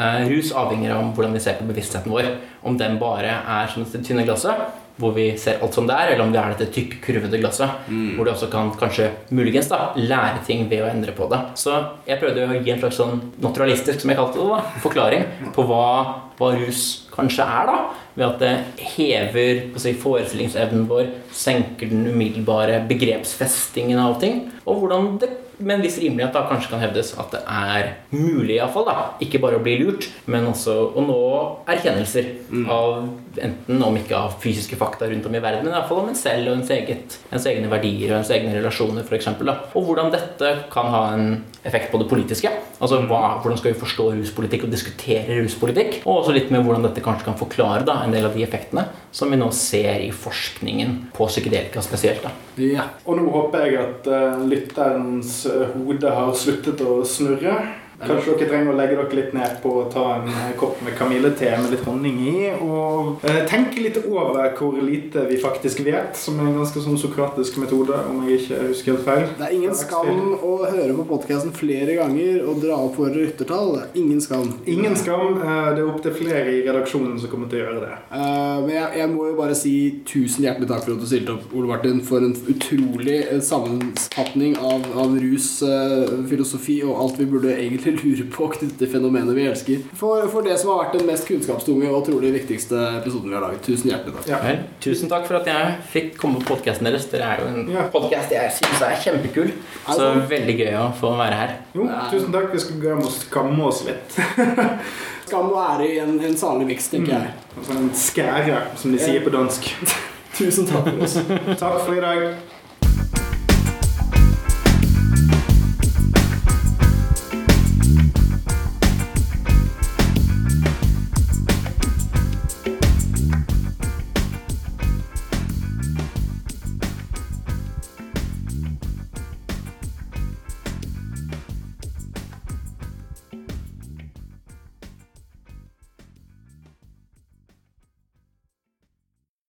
[0.00, 2.30] Eh, rus avhenger av hvordan vi ser på bevisstheten vår.
[2.64, 4.62] Om den bare er som det tynne glasset,
[5.00, 7.88] hvor vi ser alt som det er, eller om det er dette tykke, kurvede glasset,
[8.16, 11.40] hvor du også kan kanskje muligens da, lære ting ved å endre på det.
[11.58, 11.74] Så
[12.08, 15.66] jeg prøvde å gi en slags sånn naturalistisk, som jeg kalte det, da, forklaring på
[15.70, 15.84] hva,
[16.38, 18.06] hva rus kanskje er, da.
[18.18, 25.14] Ved at det hever si, forestillingsevnen vår, senker den umiddelbare begrepsfestingen av ting, og hvordan
[25.22, 28.72] det med en viss rimelighet da kanskje kan hevdes at det er mulig i hvert
[28.74, 31.18] fall da, ikke bare å bli lurt, men også å nå
[31.70, 32.30] erkjennelser
[32.64, 36.02] av enten om ikke av fysiske fakta rundt om i verden, men i hvert fall
[36.02, 39.52] om en selv og ens, eget, ens egne verdier og ens egne relasjoner eksempel.
[39.76, 41.26] Og hvordan dette kan ha en
[41.66, 42.50] effekt på det politiske.
[42.80, 46.86] Altså hva, hvordan skal vi forstå ruspolitikk og diskutere ruspolitikk, og også litt med hvordan
[46.86, 50.10] dette kanskje kan forklare da, en del av de effektene som vi nå ser i
[50.14, 52.24] forskningen på psykedelika spesielt.
[52.24, 52.32] da.
[52.60, 52.88] Ja.
[53.04, 57.60] Og nå håper jeg at uh, lytterens eh, hode har sluttet å snurre.
[58.00, 60.94] Kanskje dere trenger å legge dere litt ned på å ta en eh, kopp med
[60.96, 66.16] kamillete med litt honning i, og eh, tenke litt over hvor lite vi faktisk vet,
[66.16, 69.26] som er en ganske sånn sokratisk metode, om jeg ikke husker helt feil.
[69.36, 73.74] Det er ingen skam å høre på podkasten flere ganger og dra opp våre ryttertall.
[73.82, 74.48] Er Ingen skam.
[74.66, 75.36] Ingen skam.
[75.42, 77.92] eh, Det er opptil flere i redaksjonen som kommer til å gjøre det.
[78.16, 79.74] Eh, men jeg, jeg må jo bare si
[80.08, 84.88] tusen hjertelig takk for at du stilte opp, Ole Martin, for en utrolig sammenfatning av,
[85.04, 85.50] av rus,
[86.30, 89.82] filosofi og alt vi burde egentlig eller lurer på knyttet til fenomenet vi elsker.
[90.00, 93.44] For, for det som har vært den mest kunnskapstunge og trolig viktigste episoden vi har
[93.44, 93.60] laget.
[93.66, 94.30] Tusen hjertelig takk.
[94.30, 94.40] Ja.
[94.46, 97.08] Vel, tusen takk for at jeg fikk komme på podkasten deres.
[97.12, 97.86] Dere er jo en Ja.
[97.92, 99.52] podcast jeg syns er kjempekul.
[99.90, 101.56] Så er veldig gøy å få være her.
[101.76, 102.52] Jo, tusen takk.
[102.54, 104.20] Vi skal gå å skamme oss litt.
[105.30, 107.34] Skam og ære i en, en salig miks, tenker jeg.
[107.56, 109.68] Altså en skære, som de sier på dansk.
[110.40, 111.14] Tusen takk for oss.
[111.60, 112.24] Takk for i dag.